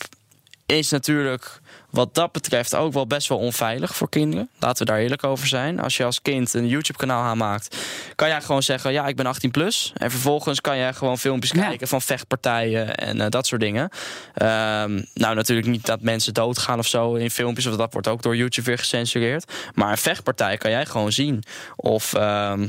is 0.66 0.90
natuurlijk 0.90 1.60
wat 1.90 2.14
dat 2.14 2.32
betreft 2.32 2.74
ook 2.74 2.92
wel 2.92 3.06
best 3.06 3.28
wel 3.28 3.38
onveilig 3.38 3.96
voor 3.96 4.08
kinderen. 4.08 4.48
Laten 4.58 4.86
we 4.86 4.92
daar 4.92 5.00
eerlijk 5.00 5.24
over 5.24 5.46
zijn. 5.46 5.80
Als 5.80 5.96
je 5.96 6.04
als 6.04 6.22
kind 6.22 6.54
een 6.54 6.68
YouTube-kanaal 6.68 7.22
aanmaakt, 7.22 7.76
kan 8.14 8.28
jij 8.28 8.40
gewoon 8.40 8.62
zeggen: 8.62 8.92
Ja, 8.92 9.06
ik 9.06 9.16
ben 9.16 9.26
18 9.26 9.50
plus. 9.50 9.92
En 9.96 10.10
vervolgens 10.10 10.60
kan 10.60 10.76
jij 10.76 10.92
gewoon 10.92 11.18
filmpjes 11.18 11.52
kijken 11.52 11.88
van 11.88 12.02
vechtpartijen 12.02 12.94
en 12.96 13.20
eh, 13.20 13.28
dat 13.28 13.46
soort 13.46 13.60
dingen. 13.60 13.90
Ehm, 14.34 15.02
nou, 15.14 15.34
natuurlijk 15.34 15.68
niet 15.68 15.86
dat 15.86 16.00
mensen 16.00 16.34
doodgaan 16.34 16.78
of 16.78 16.86
zo 16.86 17.14
in 17.14 17.30
filmpjes, 17.30 17.66
of 17.66 17.76
dat 17.76 17.92
wordt 17.92 18.08
ook 18.08 18.22
door 18.22 18.36
YouTube 18.36 18.66
weer 18.66 18.78
gecensureerd. 18.78 19.52
Maar 19.74 19.90
een 19.90 19.98
vechtpartij 19.98 20.56
kan 20.56 20.70
jij 20.70 20.86
gewoon 20.86 21.12
zien. 21.12 21.42
Of. 21.76 22.14
Ehm, 22.14 22.68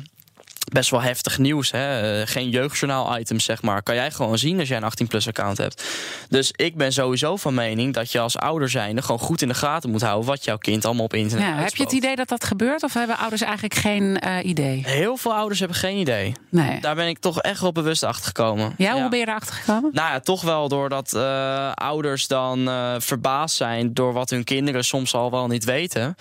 best 0.70 0.90
wel 0.90 1.02
heftig 1.02 1.38
nieuws. 1.38 1.72
Hè? 1.72 2.20
Eh, 2.22 2.28
geen 2.28 2.50
jeugdjournaal-items, 2.50 3.44
zeg 3.44 3.62
maar. 3.62 3.84
Kan 3.84 3.96
jij 3.96 4.12
gewoon 4.12 4.38
zien 4.38 4.60
als 4.60 4.68
jij 4.68 4.78
een 4.78 4.92
18-plus-account 4.92 5.58
hebt. 5.58 5.84
Dus 6.30 6.52
ik 6.56 6.76
ben 6.76 6.94
sowieso 6.94 7.36
van 7.36 7.54
mening 7.54 7.94
dat 7.94 8.12
je 8.12 8.20
als 8.20 8.38
ouder 8.38 8.70
zijnde... 8.70 9.02
gewoon 9.02 9.20
goed 9.20 9.42
in 9.42 9.48
de 9.48 9.54
gaten 9.54 9.90
moet 9.90 10.02
houden 10.02 10.28
wat 10.28 10.44
jouw 10.44 10.58
kind 10.58 10.86
allemaal 10.86 11.04
op 11.04 11.14
internet 11.14 11.48
ja, 11.48 11.56
Heb 11.56 11.76
je 11.76 11.84
het 11.84 11.92
idee 11.92 12.16
dat 12.16 12.28
dat 12.28 12.44
gebeurt? 12.44 12.84
Of 12.84 12.94
hebben 12.94 13.18
ouders 13.18 13.42
eigenlijk 13.42 13.74
geen 13.74 14.22
uh, 14.26 14.38
idee? 14.44 14.84
Heel 14.86 15.18
veel 15.18 15.34
ouders 15.34 15.60
hebben 15.60 15.78
geen 15.78 15.98
idee. 15.98 16.34
Nee. 16.50 16.80
Daar 16.80 16.96
ben 16.96 17.08
ik 17.08 17.20
toch 17.20 17.42
echt 17.42 17.62
wel 17.62 17.72
bewust 17.72 18.04
achter 18.04 18.26
gekomen. 18.26 18.74
Ja, 18.78 18.94
hoe 18.94 19.10
ben 19.10 19.20
je 19.20 19.28
erachter 19.28 19.56
gekomen? 19.56 19.90
Nou 19.94 20.12
ja, 20.12 20.20
toch 20.20 20.42
wel 20.42 20.68
doordat 20.68 21.14
uh, 21.16 21.72
ouders 21.74 22.28
dan 22.28 22.60
uh, 22.68 22.94
verbaasd 22.98 23.56
zijn... 23.56 23.94
door 23.94 24.14
wat 24.14 24.30
hun 24.30 24.44
kinderen 24.44 24.86
soms 24.86 25.14
al 25.14 25.32
wel 25.32 25.48
niet 25.48 25.64
weten. 25.64 26.16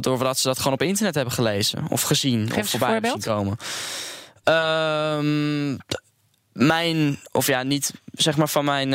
doordat 0.00 0.38
ze 0.38 0.46
dat 0.46 0.58
gewoon 0.58 0.72
op 0.72 0.82
internet 0.82 1.14
hebben 1.14 1.34
gelezen 1.34 1.84
of 1.88 2.02
gezien. 2.02 2.50
Geef 2.50 2.74
of 2.74 2.80
voorbij 2.80 3.10
zien 3.10 3.20
komen 3.20 3.47
Um, 4.44 5.78
mijn, 6.52 7.18
of 7.32 7.46
ja, 7.46 7.62
niet 7.62 7.92
zeg 8.12 8.36
maar 8.36 8.48
van 8.48 8.64
mijn. 8.64 8.92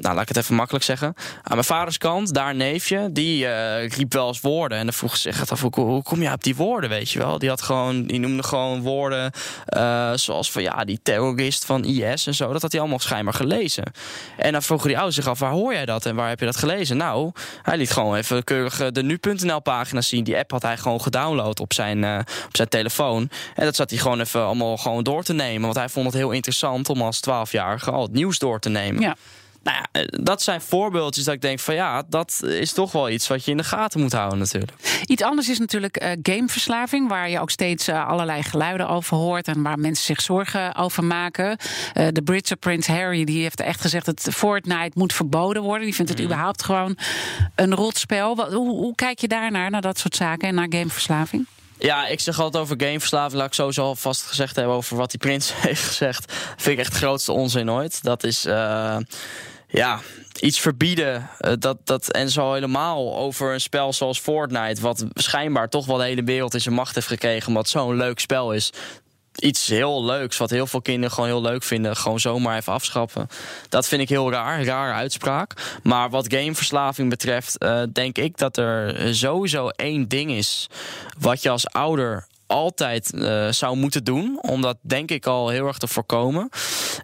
Nou 0.00 0.14
laat 0.14 0.22
ik 0.22 0.28
het 0.28 0.36
even 0.36 0.54
makkelijk 0.54 0.84
zeggen. 0.84 1.14
Aan 1.42 1.54
mijn 1.54 1.64
vaders 1.64 1.98
kant, 1.98 2.34
daar 2.34 2.54
neefje, 2.54 3.08
die 3.12 3.44
uh, 3.44 3.88
riep 3.88 4.12
wel 4.12 4.28
eens 4.28 4.40
woorden. 4.40 4.78
En 4.78 4.84
dan 4.84 4.94
vroeg 4.94 5.16
ze 5.16 5.32
zich 5.32 5.50
af, 5.50 5.60
hoe, 5.60 6.02
kom 6.02 6.22
je 6.22 6.32
op 6.32 6.44
die 6.44 6.56
woorden, 6.56 6.90
weet 6.90 7.10
je 7.10 7.18
wel? 7.18 7.38
Die, 7.38 7.48
had 7.48 7.62
gewoon, 7.62 8.02
die 8.02 8.20
noemde 8.20 8.42
gewoon 8.42 8.82
woorden 8.82 9.32
uh, 9.76 10.12
zoals 10.14 10.50
van 10.50 10.62
ja, 10.62 10.84
die 10.84 11.00
terrorist 11.02 11.64
van 11.64 11.84
IS 11.84 12.26
en 12.26 12.34
zo. 12.34 12.52
Dat 12.52 12.62
had 12.62 12.72
hij 12.72 12.80
allemaal 12.80 12.98
schijnbaar 12.98 13.34
gelezen. 13.34 13.84
En 14.36 14.52
dan 14.52 14.62
vroegen 14.62 14.88
die 14.88 14.96
ouders 14.96 15.16
zich 15.16 15.28
af, 15.28 15.38
waar 15.38 15.52
hoor 15.52 15.72
jij 15.72 15.86
dat 15.86 16.06
en 16.06 16.14
waar 16.14 16.28
heb 16.28 16.40
je 16.40 16.46
dat 16.46 16.56
gelezen? 16.56 16.96
Nou, 16.96 17.32
hij 17.62 17.76
liet 17.76 17.90
gewoon 17.90 18.14
even 18.14 18.44
keurig 18.44 18.80
eh, 18.80 18.86
de 18.92 19.02
nu.nl 19.02 19.60
pagina 19.60 20.00
zien. 20.00 20.24
Die 20.24 20.36
app 20.36 20.50
had 20.50 20.62
hij 20.62 20.76
gewoon 20.76 21.00
gedownload 21.00 21.60
op 21.60 21.72
zijn, 21.72 22.04
op 22.46 22.56
zijn 22.56 22.68
telefoon. 22.68 23.30
En 23.54 23.64
dat 23.64 23.76
zat 23.76 23.90
hij 23.90 23.98
gewoon 23.98 24.20
even 24.20 24.44
allemaal 24.44 24.76
gewoon 24.76 25.02
door 25.02 25.22
te 25.22 25.32
nemen. 25.32 25.62
Want 25.62 25.76
hij 25.76 25.88
vond 25.88 26.06
het 26.06 26.14
heel 26.14 26.30
interessant 26.30 26.88
om 26.88 27.02
als 27.02 27.20
12-jarige 27.28 27.90
al 27.90 28.02
het 28.02 28.12
nieuws 28.12 28.38
door 28.38 28.60
te 28.60 28.68
nemen. 28.68 29.02
Ja. 29.02 29.16
Nou 29.62 29.76
ja, 29.76 30.00
eh, 30.00 30.06
dat 30.10 30.42
zijn 30.42 30.60
voorbeeldjes 30.60 31.24
dat 31.24 31.34
ik 31.34 31.40
denk 31.40 31.58
van 31.58 31.74
ja, 31.74 32.02
dat 32.08 32.42
is 32.42 32.72
toch 32.72 32.92
wel 32.92 33.10
iets 33.10 33.28
wat 33.28 33.44
je 33.44 33.50
in 33.50 33.56
de 33.56 33.64
gaten 33.64 34.00
moet 34.00 34.12
houden 34.12 34.38
natuurlijk. 34.38 34.72
Iets 35.06 35.22
anders 35.22 35.48
is 35.48 35.58
natuurlijk 35.58 36.02
uh, 36.02 36.10
gameverslaving, 36.22 37.08
waar 37.08 37.30
je 37.30 37.40
ook 37.40 37.50
steeds 37.50 37.88
uh, 37.88 38.08
allerlei 38.08 38.42
geluiden 38.42 38.88
over 38.88 39.16
hoort 39.16 39.48
en 39.48 39.62
waar 39.62 39.78
mensen 39.78 40.04
zich 40.04 40.20
zorgen 40.20 40.74
over 40.74 41.04
maken. 41.04 41.58
Uh, 41.94 42.06
de 42.12 42.22
Britse 42.22 42.56
Prins 42.56 42.86
Harry 42.86 43.24
die 43.24 43.42
heeft 43.42 43.60
echt 43.60 43.80
gezegd 43.80 44.06
dat 44.06 44.28
Fortnite 44.32 44.98
moet 44.98 45.12
verboden 45.12 45.62
worden. 45.62 45.84
Die 45.84 45.94
vindt 45.94 46.10
het 46.10 46.20
mm. 46.20 46.24
überhaupt 46.24 46.62
gewoon 46.62 46.98
een 47.54 47.74
rotspel. 47.74 48.36
Wat, 48.36 48.52
hoe, 48.52 48.70
hoe 48.70 48.94
kijk 48.94 49.18
je 49.18 49.28
daarnaar, 49.28 49.70
naar 49.70 49.80
dat 49.80 49.98
soort 49.98 50.16
zaken 50.16 50.48
en 50.48 50.54
naar 50.54 50.66
gameverslaving? 50.70 51.46
Ja, 51.78 52.06
ik 52.06 52.20
zeg 52.20 52.40
altijd 52.40 52.62
over 52.62 52.76
gameverslaving. 52.80 53.34
Laat 53.34 53.46
ik 53.46 53.54
sowieso 53.54 53.84
alvast 53.84 54.22
gezegd 54.22 54.56
hebben 54.56 54.74
over 54.74 54.96
wat 54.96 55.10
die 55.10 55.18
prins 55.18 55.52
heeft 55.66 55.84
gezegd. 55.84 56.32
Vind 56.56 56.78
ik 56.78 56.84
echt 56.84 56.92
de 56.92 56.98
grootste 56.98 57.32
onzin 57.32 57.70
ooit. 57.70 58.02
Dat 58.02 58.24
is. 58.24 58.46
Uh, 58.46 58.96
ja, 59.70 60.00
iets 60.40 60.60
verbieden. 60.60 61.30
Uh, 61.40 61.52
dat, 61.58 61.76
dat, 61.84 62.10
en 62.10 62.30
zo 62.30 62.52
helemaal 62.52 63.16
over 63.16 63.52
een 63.52 63.60
spel 63.60 63.92
zoals 63.92 64.18
Fortnite. 64.18 64.80
Wat 64.80 65.04
schijnbaar 65.14 65.68
toch 65.68 65.86
wel 65.86 65.96
de 65.96 66.04
hele 66.04 66.24
wereld 66.24 66.54
in 66.54 66.60
zijn 66.60 66.74
macht 66.74 66.94
heeft 66.94 67.06
gekregen. 67.06 67.48
Omdat 67.48 67.68
zo'n 67.68 67.96
leuk 67.96 68.18
spel 68.18 68.52
is 68.52 68.72
iets 69.36 69.66
heel 69.66 70.04
leuks, 70.04 70.36
wat 70.36 70.50
heel 70.50 70.66
veel 70.66 70.82
kinderen 70.82 71.10
gewoon 71.14 71.28
heel 71.28 71.40
leuk 71.42 71.62
vinden, 71.62 71.96
gewoon 71.96 72.20
zomaar 72.20 72.56
even 72.56 72.72
afschaffen. 72.72 73.28
Dat 73.68 73.88
vind 73.88 74.02
ik 74.02 74.08
heel 74.08 74.30
raar, 74.30 74.64
rare 74.64 74.92
uitspraak. 74.92 75.78
Maar 75.82 76.10
wat 76.10 76.32
gameverslaving 76.34 77.10
betreft, 77.10 77.62
uh, 77.62 77.82
denk 77.92 78.18
ik 78.18 78.38
dat 78.38 78.56
er 78.56 79.14
sowieso 79.14 79.68
één 79.68 80.08
ding 80.08 80.30
is 80.30 80.66
wat 81.18 81.42
je 81.42 81.50
als 81.50 81.68
ouder 81.68 82.28
altijd 82.46 83.12
uh, 83.14 83.48
zou 83.48 83.76
moeten 83.76 84.04
doen, 84.04 84.38
om 84.42 84.60
dat 84.62 84.76
denk 84.80 85.10
ik 85.10 85.26
al 85.26 85.48
heel 85.48 85.66
erg 85.66 85.78
te 85.78 85.88
voorkomen, 85.88 86.48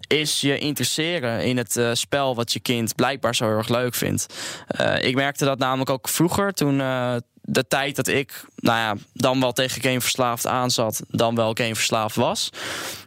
is 0.07 0.41
je 0.41 0.57
interesseren 0.57 1.43
in 1.43 1.57
het 1.57 1.75
uh, 1.75 1.89
spel 1.93 2.35
wat 2.35 2.53
je 2.53 2.59
kind 2.59 2.95
blijkbaar 2.95 3.35
zo 3.35 3.47
heel 3.47 3.57
erg 3.57 3.69
leuk 3.69 3.95
vindt. 3.95 4.25
Uh, 4.81 5.01
ik 5.01 5.15
merkte 5.15 5.45
dat 5.45 5.59
namelijk 5.59 5.89
ook 5.89 6.09
vroeger 6.09 6.53
toen 6.53 6.77
de 7.49 7.67
tijd 7.67 7.95
dat 7.95 8.07
ik, 8.07 8.45
nou 8.59 8.77
ja, 8.77 8.95
dan 9.13 9.39
wel 9.39 9.51
tegen 9.51 9.81
gameverslaafd 9.81 10.47
aanzat, 10.47 11.01
dan 11.09 11.35
wel 11.35 11.51
gameverslaafd 11.53 12.15
was. 12.15 12.49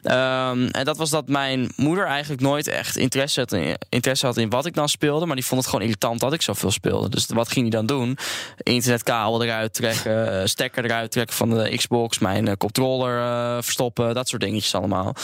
Um, 0.03 0.69
en 0.69 0.85
dat 0.85 0.97
was 0.97 1.11
dat 1.11 1.29
mijn 1.29 1.73
moeder 1.77 2.07
eigenlijk 2.07 2.43
nooit 2.43 2.67
echt 2.67 2.97
interesse 2.97 3.41
had, 3.41 3.53
in, 3.53 3.77
interesse 3.89 4.27
had 4.27 4.37
in 4.37 4.51
wat 4.51 4.67
ik 4.67 4.75
dan 4.75 4.89
speelde. 4.89 5.27
Maar 5.27 5.37
die 5.37 5.45
vond 5.45 5.61
het 5.61 5.71
gewoon 5.71 5.85
irritant 5.85 6.21
dat 6.21 6.33
ik 6.33 6.43
zoveel 6.43 6.71
speelde. 6.71 7.09
Dus 7.09 7.27
wat 7.27 7.49
ging 7.49 7.61
hij 7.61 7.77
dan 7.77 7.87
doen? 7.87 8.19
Internetkabel 8.63 9.45
eruit 9.45 9.75
trekken, 9.75 10.41
eh, 10.41 10.47
stekker 10.47 10.85
eruit 10.85 11.11
trekken 11.11 11.37
van 11.37 11.51
de 11.51 11.77
Xbox, 11.77 12.19
mijn 12.19 12.47
uh, 12.47 12.53
controller 12.59 13.19
uh, 13.19 13.63
verstoppen, 13.63 14.15
dat 14.15 14.29
soort 14.29 14.43
dingetjes 14.43 14.75
allemaal. 14.75 15.15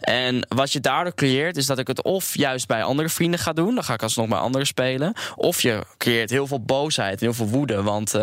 En 0.00 0.46
wat 0.48 0.72
je 0.72 0.80
daardoor 0.80 1.14
creëert, 1.14 1.56
is 1.56 1.66
dat 1.66 1.78
ik 1.78 1.86
het 1.86 2.02
of 2.02 2.36
juist 2.36 2.66
bij 2.66 2.82
andere 2.82 3.08
vrienden 3.08 3.40
ga 3.40 3.52
doen. 3.52 3.74
Dan 3.74 3.84
ga 3.84 3.94
ik 3.94 4.02
alsnog 4.02 4.28
bij 4.28 4.38
anderen 4.38 4.66
spelen. 4.66 5.12
Of 5.36 5.62
je 5.62 5.82
creëert 5.98 6.30
heel 6.30 6.46
veel 6.46 6.60
boosheid 6.60 7.20
heel 7.20 7.34
veel 7.34 7.48
woede. 7.48 7.82
Want 7.82 8.14
eh, 8.14 8.22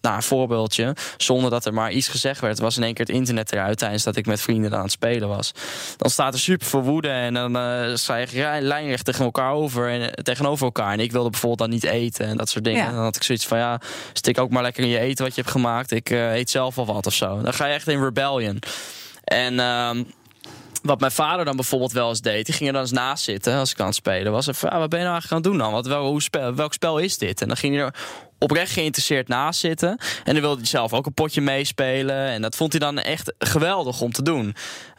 nou, 0.00 0.16
een 0.16 0.22
zonder 1.16 1.50
dat 1.50 1.64
er 1.64 1.74
maar 1.74 1.92
iets 1.92 2.08
gezegd 2.08 2.40
werd, 2.40 2.58
was 2.58 2.76
in 2.76 2.82
één 2.82 2.94
keer 2.94 3.06
het 3.06 3.14
internet 3.14 3.52
eruit 3.52 3.78
tijdens 3.78 4.02
dat 4.02 4.16
ik 4.16 4.26
met 4.26 4.40
vrienden 4.40 4.74
aan 4.74 4.82
het 4.82 4.90
spelen 4.90 5.28
was. 5.28 5.52
Dan 5.96 6.10
staat 6.10 6.34
er 6.34 6.40
super 6.40 6.66
veel 6.66 6.82
woede 6.82 7.08
en 7.08 7.34
dan 7.34 7.56
uh, 7.56 7.94
sta 7.94 8.16
je 8.16 8.58
lijnrecht 8.60 9.04
tegen 9.04 9.24
elkaar 9.24 9.52
over 9.52 9.90
en 9.90 10.00
eh, 10.00 10.22
tegenover 10.22 10.64
elkaar. 10.64 10.92
En 10.92 11.00
ik 11.00 11.12
wilde 11.12 11.30
bijvoorbeeld 11.30 11.60
dan 11.60 11.70
niet 11.70 11.84
eten 11.84 12.26
en 12.26 12.36
dat 12.36 12.48
soort 12.48 12.64
dingen. 12.64 12.86
En 12.86 12.94
dan 12.94 13.02
had 13.02 13.16
ik 13.16 13.22
zoiets 13.22 13.46
van 13.46 13.58
ja, 13.58 13.80
stik 14.12 14.38
ook 14.38 14.50
maar 14.50 14.62
lekker 14.62 14.82
in 14.82 14.88
je 14.88 14.98
eten 14.98 15.24
wat 15.24 15.34
je 15.34 15.40
hebt 15.40 15.52
gemaakt. 15.52 15.90
Ik 15.90 16.10
eet 16.10 16.50
zelf 16.50 16.78
al 16.78 16.86
wat 16.86 17.06
of 17.06 17.14
zo. 17.14 17.40
Dan 17.42 17.54
ga 17.54 17.66
je 17.66 17.74
echt 17.74 17.88
in 17.88 18.02
rebellion. 18.02 18.58
En 19.24 19.60
ehm, 19.60 20.02
wat 20.86 21.00
mijn 21.00 21.12
vader 21.12 21.44
dan 21.44 21.56
bijvoorbeeld 21.56 21.92
wel 21.92 22.08
eens 22.08 22.20
deed, 22.20 22.46
die 22.46 22.54
ging 22.54 22.66
er 22.66 22.72
dan 22.72 22.82
eens 22.82 22.92
naast 22.92 23.24
zitten 23.24 23.54
als 23.58 23.72
ik 23.72 23.80
aan 23.80 23.86
het 23.86 23.94
spelen 23.94 24.32
was. 24.32 24.46
En 24.46 24.54
ah, 24.70 24.78
wat 24.78 24.88
ben 24.88 24.98
je 24.98 25.04
nou 25.04 25.20
eigenlijk 25.20 25.32
aan 25.32 25.38
het 25.38 25.44
doen 25.44 25.58
dan? 25.58 25.72
Wat, 25.72 25.86
wel, 25.86 26.06
hoe 26.06 26.22
spel, 26.22 26.54
welk 26.54 26.72
spel 26.72 26.98
is 26.98 27.18
dit? 27.18 27.40
En 27.40 27.48
dan 27.48 27.56
ging 27.56 27.74
hij 27.74 27.84
er 27.84 27.94
oprecht 28.38 28.72
geïnteresseerd 28.72 29.28
naast 29.28 29.60
zitten. 29.60 29.98
En 30.24 30.32
dan 30.32 30.40
wilde 30.40 30.56
hij 30.56 30.66
zelf 30.66 30.92
ook 30.92 31.06
een 31.06 31.14
potje 31.14 31.40
meespelen. 31.40 32.16
En 32.16 32.42
dat 32.42 32.56
vond 32.56 32.72
hij 32.72 32.80
dan 32.80 32.98
echt 32.98 33.32
geweldig 33.38 34.00
om 34.00 34.12
te 34.12 34.22
doen. 34.22 34.54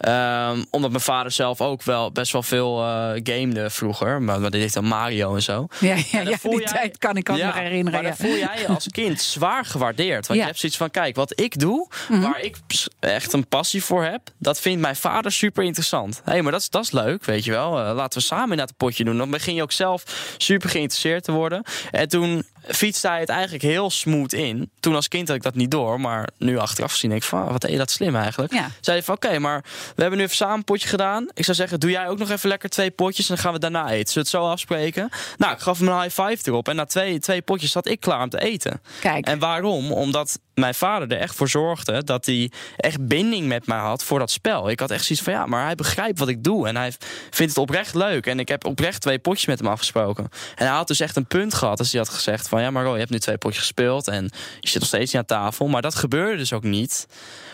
Um, 0.08 0.65
omdat 0.69 0.89
mijn 0.91 1.04
vader 1.04 1.32
zelf 1.32 1.62
ook 1.62 1.84
wel 1.84 2.12
best 2.12 2.32
wel 2.32 2.43
veel 2.43 2.84
uh, 2.84 3.10
gamede 3.23 3.69
vroeger. 3.69 4.21
Maar, 4.21 4.39
maar 4.39 4.52
dit 4.52 4.62
heeft 4.62 4.73
dan 4.73 4.86
Mario 4.86 5.36
en 5.36 5.41
zo. 5.41 5.67
Ja, 5.80 5.95
ja, 5.95 6.04
ja 6.12 6.23
die 6.23 6.58
jij, 6.58 6.65
tijd 6.65 6.97
kan 6.97 7.17
ik 7.17 7.30
ook 7.30 7.38
nog 7.38 7.54
herinneren. 7.54 7.91
Maar 7.91 8.04
dan 8.04 8.28
voel 8.28 8.38
jij 8.38 8.60
je 8.60 8.67
als 8.67 8.88
kind 8.88 9.21
zwaar 9.38 9.65
gewaardeerd. 9.65 10.28
Want 10.28 10.39
je 10.39 10.45
hebt 10.45 10.60
zoiets 10.60 10.78
van, 10.78 10.91
kijk, 10.91 11.15
wat 11.15 11.39
ik 11.39 11.60
doe, 11.60 11.88
mhm. 12.10 12.21
waar 12.21 12.41
ik 12.41 12.58
echt 13.00 13.34
een 13.34 13.47
passie 13.47 13.84
voor 13.84 14.04
heb, 14.04 14.21
dat 14.38 14.60
vindt 14.60 14.82
mijn 14.82 14.95
vader 14.95 15.32
super 15.32 15.63
interessant. 15.63 16.21
Hé, 16.23 16.32
hey, 16.32 16.41
maar 16.41 16.52
dat 16.52 16.62
is, 16.62 16.69
dat 16.69 16.84
is 16.84 16.91
leuk, 16.91 17.26
weet 17.26 17.43
je 17.43 17.52
wel. 17.52 17.80
Uh, 17.80 17.95
laten 17.95 18.19
we 18.19 18.26
samen 18.26 18.52
in 18.52 18.58
dat 18.58 18.78
potje 18.78 19.04
doen. 19.04 19.17
Dan 19.17 19.30
begin 19.30 19.56
je 19.56 19.62
ook 19.62 19.71
zelf 19.71 20.04
super 20.38 20.69
geïnteresseerd 20.69 21.23
te 21.23 21.32
worden. 21.32 21.63
En 21.91 22.10
toen 22.10 22.43
fietste 22.67 23.08
hij 23.08 23.19
het 23.19 23.30
eigenlijk 23.30 23.63
heel 23.63 23.89
smooth 23.89 24.34
in. 24.34 24.69
Toen 24.80 24.95
als 24.95 25.08
kind 25.08 25.27
had 25.27 25.38
ik 25.38 25.43
dat 25.43 25.56
niet 25.56 25.71
door, 25.71 25.99
maar 25.99 26.30
nu 26.38 26.58
achteraf 26.58 26.99
denk 26.99 27.13
ik 27.13 27.23
van, 27.23 27.45
wat 27.45 27.62
deed 27.62 27.71
je 27.71 27.77
dat 27.77 27.91
slim 27.91 28.15
eigenlijk. 28.15 28.53
Ja. 28.53 28.69
Zei 28.82 29.03
van, 29.03 29.15
oké, 29.15 29.39
maar 29.39 29.62
we 29.95 30.01
hebben 30.01 30.17
nu 30.17 30.25
even 30.25 30.36
samen 30.36 30.56
een 30.56 30.63
potje 30.63 30.88
gedaan. 30.88 31.27
Ik 31.34 31.43
zou 31.43 31.58
zeggen, 31.58 31.80
doe 31.80 31.89
jij 31.89 32.08
ook 32.08 32.17
nog 32.17 32.30
even 32.30 32.49
lekker 32.49 32.69
twee 32.69 32.91
potjes 32.91 33.30
en 33.30 33.36
dan 33.36 33.43
gaan 33.43 33.53
we 33.53 33.60
daarna 33.60 33.89
eten. 33.89 34.13
Zullen 34.13 34.13
we 34.13 34.19
het 34.19 34.45
zo 34.45 34.51
afspreken? 34.51 35.10
Nou, 35.38 35.53
ik 35.53 35.60
gaf 35.60 35.80
hem 35.80 35.88
een 35.88 36.01
high 36.01 36.21
five 36.21 36.49
erop 36.49 36.67
en 36.67 36.75
na 36.75 36.86
twee, 36.86 37.19
twee 37.19 37.41
potjes 37.41 37.71
zat 37.71 37.88
ik 37.88 37.99
klaar 37.99 38.21
om 38.21 38.30
te 38.30 38.39
eten. 38.39 38.82
Kijk. 38.99 39.25
En 39.25 39.39
waarom? 39.39 39.91
Omdat 39.91 40.39
mijn 40.60 40.76
vader 40.76 41.12
er 41.12 41.22
echt 41.22 41.36
voor 41.36 41.50
zorgde 41.50 42.04
dat 42.04 42.26
hij 42.26 42.52
echt 42.78 43.08
binding 43.08 43.48
met 43.48 43.67
mij 43.67 43.78
had 43.78 44.04
voor 44.04 44.20
dat 44.20 44.32
spel. 44.32 44.70
Ik 44.70 44.80
had 44.80 44.91
echt 44.91 45.06
zoiets 45.06 45.26
van 45.26 45.34
ja, 45.34 45.46
maar 45.46 45.65
hij 45.65 45.76
begrijpt 45.76 46.20
wat 46.20 46.28
ik 46.28 46.43
doe 46.43 46.67
en 46.67 46.76
hij 46.76 46.93
vindt 47.30 47.54
het 47.54 47.58
oprecht 47.58 47.93
leuk. 47.93 48.26
En 48.26 48.39
ik 48.39 48.48
heb 48.48 48.65
oprecht 48.65 49.02
twee 49.02 49.20
potjes 49.20 49.46
met 49.46 49.60
hem 49.60 49.67
afgesproken. 49.67 50.24
En 50.56 50.65
hij 50.65 50.76
had 50.76 50.88
dus 50.88 51.00
echt 51.00 51.15
een 51.15 51.26
punt 51.26 51.54
gehad 51.54 51.80
als 51.80 51.91
hij 51.91 52.02
had 52.02 52.10
gezegd 52.10 52.48
van 52.48 52.62
ja, 52.62 52.72
maar 52.72 52.88
je 52.91 52.98
hebt 52.98 53.10
nu 53.10 53.20
twee 53.20 53.38
potjes 53.38 53.62
gespeeld 53.62 54.08
en 54.08 54.24
je 54.60 54.70
zit 54.70 54.80
nog 54.80 54.88
steeds 54.88 55.12
niet 55.12 55.22
aan 55.22 55.38
tafel. 55.38 55.67
Maar 55.67 55.82
dat 55.82 55.96
gebeurde 55.96 56.38
dus 56.38 56.54
ook 56.54 56.63
niet. 56.63 57.08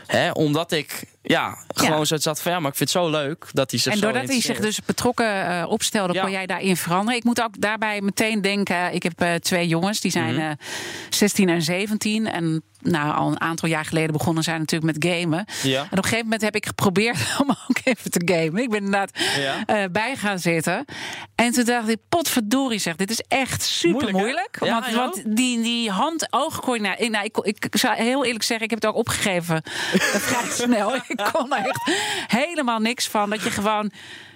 Hè, 0.06 0.32
omdat 0.32 0.72
ik 0.72 1.04
ja, 1.24 1.58
gewoon 1.68 2.06
zo 2.06 2.18
zat 2.18 2.42
van 2.42 2.52
ja, 2.52 2.60
maar 2.60 2.72
ik 2.72 2.78
vind 2.78 2.94
het 2.94 3.02
zo 3.04 3.10
leuk 3.10 3.46
dat 3.52 3.72
hij 3.72 3.80
zich 3.80 3.94
En 3.94 4.00
doordat 4.00 4.28
hij 4.28 4.42
zich 4.42 4.60
dus 4.60 4.80
betrokken 4.86 5.50
uh, 5.50 5.66
opstelde, 5.68 6.20
kon 6.20 6.32
jij 6.32 6.46
daarin 6.46 6.78
veranderen. 6.78 7.20
Ik 7.20 7.24
moet 7.24 7.42
ook 7.42 7.62
daarbij 7.62 8.02
meteen 8.02 8.42
denken, 8.42 8.94
ik 8.94 9.04
heb 9.04 9.22
uh, 9.22 9.34
twee 9.34 9.68
jongens, 9.68 10.00
die 10.02 10.12
zijn 10.12 10.40
uh, 10.40 10.50
16 11.10 11.50
en 11.50 11.62
17 11.62 12.28
en 12.28 12.64
nou, 12.84 13.16
al 13.16 13.28
een 13.28 13.42
aantal 13.42 13.70
jaar 13.70 13.86
geleden 13.86 14.12
begonnen 14.12 14.44
zijn 14.44 14.60
natuurlijk 14.60 14.98
met 14.98 15.12
gamen. 15.14 15.46
Ja. 15.64 15.80
En 15.80 15.86
op 15.86 15.98
een 15.98 16.04
gegeven 16.04 16.24
moment 16.24 16.42
heb 16.42 16.56
ik 16.56 16.66
geprobeerd 16.66 17.18
om 17.42 17.50
ook 17.50 17.78
even 17.84 18.12
te 18.12 18.22
gamen. 18.26 18.62
Ik 18.62 18.70
ben 18.70 18.78
inderdaad 18.78 19.12
Ja. 19.40 19.64
eh, 19.66 19.84
bij 19.92 20.16
gaan 20.16 20.40
zitten. 20.40 20.86
En 21.36 21.52
toen 21.52 21.64
dacht 21.64 21.90
ik, 21.90 21.98
potverdorie 22.10 22.80
zeg, 22.80 22.96
dit 22.96 23.10
is 23.10 23.22
echt 23.28 23.64
super 23.64 24.12
Moeilijk, 24.12 24.58
want, 24.96 25.24
die, 25.26 25.62
die 25.62 25.92
hand-oogcoördinatie... 25.92 27.10
Nou, 27.10 27.26
ik, 27.26 27.38
ik, 27.38 27.66
ik 27.66 27.78
zou 27.78 27.96
heel 27.96 28.26
eerlijk 28.26 28.44
zeggen, 28.44 28.66
ik 28.66 28.72
heb 28.72 28.82
het 28.82 28.92
ook 28.92 28.98
opgegeven 28.98 29.62
eh, 29.64 30.00
vrij 30.30 30.52
snel. 30.52 30.92
Ik 31.26 31.30
kon 31.34 31.54
er 31.54 31.66
echt 31.66 31.92
helemaal 32.28 32.80
niks 32.80 33.08
van. 33.08 33.30
Dat 33.30 33.44
je 33.44 33.52
gewoon... 33.52 33.92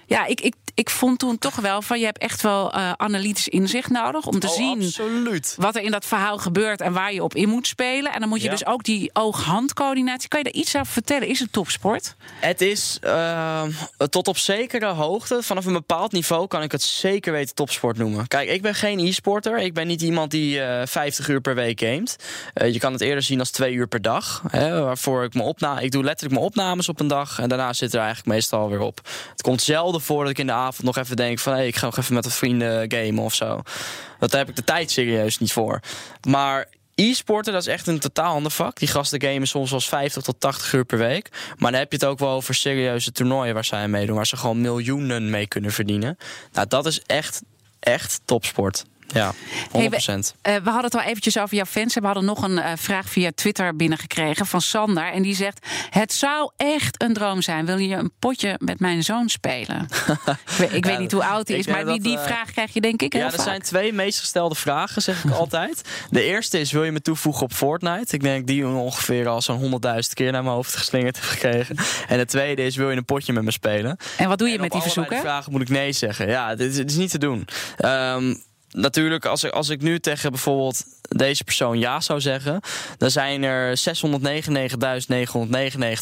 Ja, 0.08 0.26
ik, 0.26 0.40
ik, 0.40 0.54
ik 0.74 0.90
vond 0.90 1.18
toen 1.18 1.38
toch 1.38 1.56
wel 1.56 1.82
van 1.82 1.98
je 1.98 2.04
hebt 2.04 2.18
echt 2.18 2.42
wel 2.42 2.72
eh, 2.72 2.92
analytisch 2.96 3.48
inzicht 3.48 3.90
nodig 3.90 4.26
om 4.26 4.38
te 4.38 4.46
Oh, 4.46 4.52
zien 4.54 4.82
absoluut. 4.82 5.54
wat 5.58 5.76
er 5.76 5.82
in 5.82 5.90
dat 5.90 6.04
verhaal 6.04 6.38
gebeurt 6.38 6.80
en 6.80 6.92
waar 6.92 7.12
je 7.12 7.22
op 7.22 7.34
in 7.34 7.48
moet 7.48 7.66
spelen. 7.66 8.12
En 8.12 8.20
dan 8.20 8.28
moet 8.28 8.38
je 8.38 8.44
Ja. 8.44 8.50
dus 8.50 8.66
ook 8.66 8.82
die 8.84 9.10
oog-handcoördinatie. 9.12 10.28
Kan 10.28 10.38
je 10.38 10.44
daar 10.44 10.60
iets 10.62 10.74
over 10.76 10.86
vertellen? 10.86 11.28
Is 11.28 11.38
het 11.40 11.52
topsport? 11.52 12.14
Het 12.40 12.60
is 12.60 12.98
eh, 13.00 13.62
tot 14.10 14.28
op 14.28 14.38
zekere 14.38 14.86
hoogte, 14.86 15.42
vanaf 15.42 15.64
een 15.66 15.72
bepaald 15.72 16.12
niveau 16.12 16.46
kan 16.46 16.62
ik 16.62 16.72
het 16.72 16.82
zeker 16.82 17.32
weten 17.32 17.54
topsport 17.54 17.96
noemen. 17.96 18.26
Kijk, 18.28 18.48
ik 18.48 18.62
ben 18.62 18.74
geen 18.74 18.98
e-sporter. 18.98 19.58
Ik 19.58 19.74
ben 19.74 19.86
niet 19.86 20.02
iemand 20.02 20.30
die 20.30 20.60
eh 20.60 20.86
50 20.86 21.28
uur 21.28 21.40
per 21.40 21.54
week 21.54 21.80
gamet. 21.80 22.16
Eh, 22.54 22.72
je 22.72 22.78
kan 22.78 22.92
het 22.92 23.00
eerder 23.00 23.22
zien 23.22 23.38
als 23.38 23.50
twee 23.50 23.72
uur 23.72 23.86
per 23.86 24.02
dag. 24.02 24.42
Hè, 24.50 24.82
waarvoor 24.82 25.24
ik 25.24 25.34
me 25.34 25.42
opna 25.42 25.78
ik 25.78 25.90
doe 25.90 26.04
letterlijk 26.04 26.34
mijn 26.34 26.46
opnames 26.46 26.88
op 26.88 27.00
een 27.00 27.08
dag. 27.08 27.38
En 27.38 27.48
daarna 27.48 27.72
zit 27.72 27.92
er 27.92 27.98
eigenlijk 27.98 28.28
meestal 28.28 28.68
weer 28.68 28.80
op. 28.80 29.00
Het 29.30 29.42
komt 29.42 29.62
zelden 29.62 29.97
voor 30.00 30.22
dat 30.22 30.30
ik 30.30 30.38
in 30.38 30.46
de 30.46 30.52
avond 30.52 30.82
nog 30.82 30.96
even 30.96 31.16
denk 31.16 31.38
van... 31.38 31.52
hé, 31.52 31.64
ik 31.64 31.76
ga 31.76 31.84
nog 31.86 31.96
even 31.96 32.14
met 32.14 32.24
wat 32.24 32.34
vrienden 32.34 32.92
gamen 32.92 33.24
of 33.24 33.34
zo. 33.34 33.62
Dat 34.18 34.32
heb 34.32 34.48
ik 34.48 34.56
de 34.56 34.64
tijd 34.64 34.90
serieus 34.90 35.38
niet 35.38 35.52
voor. 35.52 35.80
Maar 36.28 36.66
e-sporten, 36.94 37.52
dat 37.52 37.62
is 37.62 37.68
echt 37.68 37.86
een 37.86 37.98
totaal 37.98 38.34
ander 38.34 38.52
vak. 38.52 38.78
Die 38.78 38.88
gasten 38.88 39.22
gamen 39.22 39.48
soms 39.48 39.70
wel 39.70 39.78
eens 39.78 39.88
50 39.88 40.22
tot 40.22 40.40
80 40.40 40.72
uur 40.72 40.84
per 40.84 40.98
week. 40.98 41.28
Maar 41.56 41.70
dan 41.70 41.80
heb 41.80 41.90
je 41.90 41.98
het 41.98 42.06
ook 42.06 42.18
wel 42.18 42.30
over 42.30 42.54
serieuze 42.54 43.12
toernooien 43.12 43.54
waar 43.54 43.64
zij 43.64 43.82
aan 43.82 43.90
meedoen... 43.90 44.16
waar 44.16 44.26
ze 44.26 44.36
gewoon 44.36 44.60
miljoenen 44.60 45.30
mee 45.30 45.46
kunnen 45.46 45.72
verdienen. 45.72 46.16
Nou, 46.52 46.66
dat 46.68 46.86
is 46.86 47.02
echt, 47.02 47.42
echt 47.80 48.20
topsport. 48.24 48.84
Ja, 49.14 49.32
100%. 49.32 49.72
Hey, 49.72 49.88
we, 49.90 50.22
eh, 50.42 50.54
we 50.54 50.70
hadden 50.70 50.84
het 50.84 50.94
al 50.94 51.00
eventjes 51.00 51.38
over 51.38 51.56
jouw 51.56 51.64
fans. 51.64 51.94
En 51.94 52.00
we 52.00 52.06
hadden 52.06 52.24
nog 52.24 52.42
een 52.42 52.58
eh, 52.58 52.72
vraag 52.76 53.08
via 53.08 53.30
Twitter 53.34 53.76
binnengekregen 53.76 54.46
van 54.46 54.60
Sander. 54.60 55.12
En 55.12 55.22
die 55.22 55.34
zegt: 55.34 55.66
Het 55.90 56.12
zou 56.12 56.50
echt 56.56 57.02
een 57.02 57.12
droom 57.12 57.42
zijn. 57.42 57.66
Wil 57.66 57.78
je 57.78 57.96
een 57.96 58.10
potje 58.18 58.54
met 58.58 58.80
mijn 58.80 59.02
zoon 59.02 59.28
spelen? 59.28 59.88
ik 60.70 60.84
weet, 60.84 60.98
niet 60.98 61.12
hoe 61.12 61.24
oud 61.24 61.48
hij 61.48 61.56
is, 61.58 61.66
maar 61.66 61.84
die, 61.84 62.00
die 62.00 62.18
eh, 62.18 62.24
vraag 62.24 62.50
krijg 62.50 62.74
je 62.74 62.80
denk 62.80 63.02
ik 63.02 63.12
heel 63.12 63.22
Ja, 63.22 63.26
er 63.28 63.34
vaak. 63.34 63.46
zijn 63.46 63.62
twee 63.62 63.92
meest 63.92 64.18
gestelde 64.18 64.54
vragen, 64.54 65.02
zeg 65.02 65.24
ik 65.24 65.30
altijd. 65.42 65.82
De 66.10 66.22
eerste 66.22 66.60
is, 66.60 66.72
wil 66.72 66.84
je 66.84 66.92
me 66.92 67.00
toevoegen 67.00 67.42
op 67.42 67.52
Fortnite? 67.52 68.14
Ik 68.14 68.22
denk 68.22 68.46
die 68.46 68.66
ongeveer 68.66 69.28
al 69.28 69.42
zo'n 69.42 69.80
100.000 69.84 69.98
keer 70.14 70.32
naar 70.32 70.42
mijn 70.42 70.54
hoofd 70.54 70.76
geslingerd 70.76 71.16
heb 71.16 71.24
gekregen. 71.24 71.76
En 72.08 72.18
de 72.18 72.24
tweede 72.24 72.62
is, 72.62 72.76
wil 72.76 72.90
je 72.90 72.96
een 72.96 73.04
potje 73.04 73.32
met 73.32 73.42
me 73.42 73.50
spelen? 73.50 73.96
En 74.16 74.28
wat 74.28 74.38
doe 74.38 74.48
je 74.48 74.54
En 74.54 74.60
met 74.60 74.72
die 74.72 74.80
verzoeken? 74.82 75.16
de 75.16 75.22
vragen 75.22 75.52
moet 75.52 75.60
ik 75.60 75.68
nee 75.68 75.92
zeggen. 75.92 76.28
Ja, 76.28 76.54
dit 76.54 76.70
is, 76.70 76.76
dit 76.76 76.90
is 76.90 76.96
niet 76.96 77.10
te 77.10 77.18
doen. 77.18 77.48
Ehm, 77.76 78.34
natuurlijk, 78.70 79.24
als 79.24 79.44
ik, 79.44 79.52
als 79.52 79.68
ik 79.68 79.82
nu 79.82 80.00
tegen 80.00 80.30
bijvoorbeeld 80.30 80.84
deze 81.08 81.44
persoon 81.44 81.78
ja 81.78 82.00
zou 82.00 82.20
zeggen, 82.20 82.60
dan 82.98 83.10
zijn 83.10 83.42
er 83.42 83.78
699.999 83.78 83.84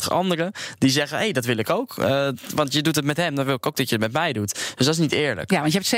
anderen 0.09 0.53
die 0.79 0.90
zeggen: 0.90 1.16
hé, 1.16 1.25
hey, 1.25 1.33
dat 1.33 1.45
wil 1.45 1.57
ik 1.57 1.71
ook. 1.71 1.99
Eh, 1.99 2.29
want 2.55 2.73
je 2.73 2.83
doet 2.83 2.97
het 2.97 3.05
met 3.05 3.16
hem, 3.16 3.35
dan 3.35 3.45
wil 3.45 3.55
ik 3.55 3.66
ook 3.66 3.77
dat 3.77 3.88
je 3.88 3.95
het 3.95 4.05
met 4.05 4.12
mij 4.12 4.33
doet. 4.33 4.55
Dus 4.55 4.87
dat 4.87 4.95
is 4.95 5.01
niet 5.01 5.12
eerlijk. 5.12 5.51
Ja, 5.51 5.61
want 5.61 5.73
je 5.73 5.79
hebt 5.79 5.90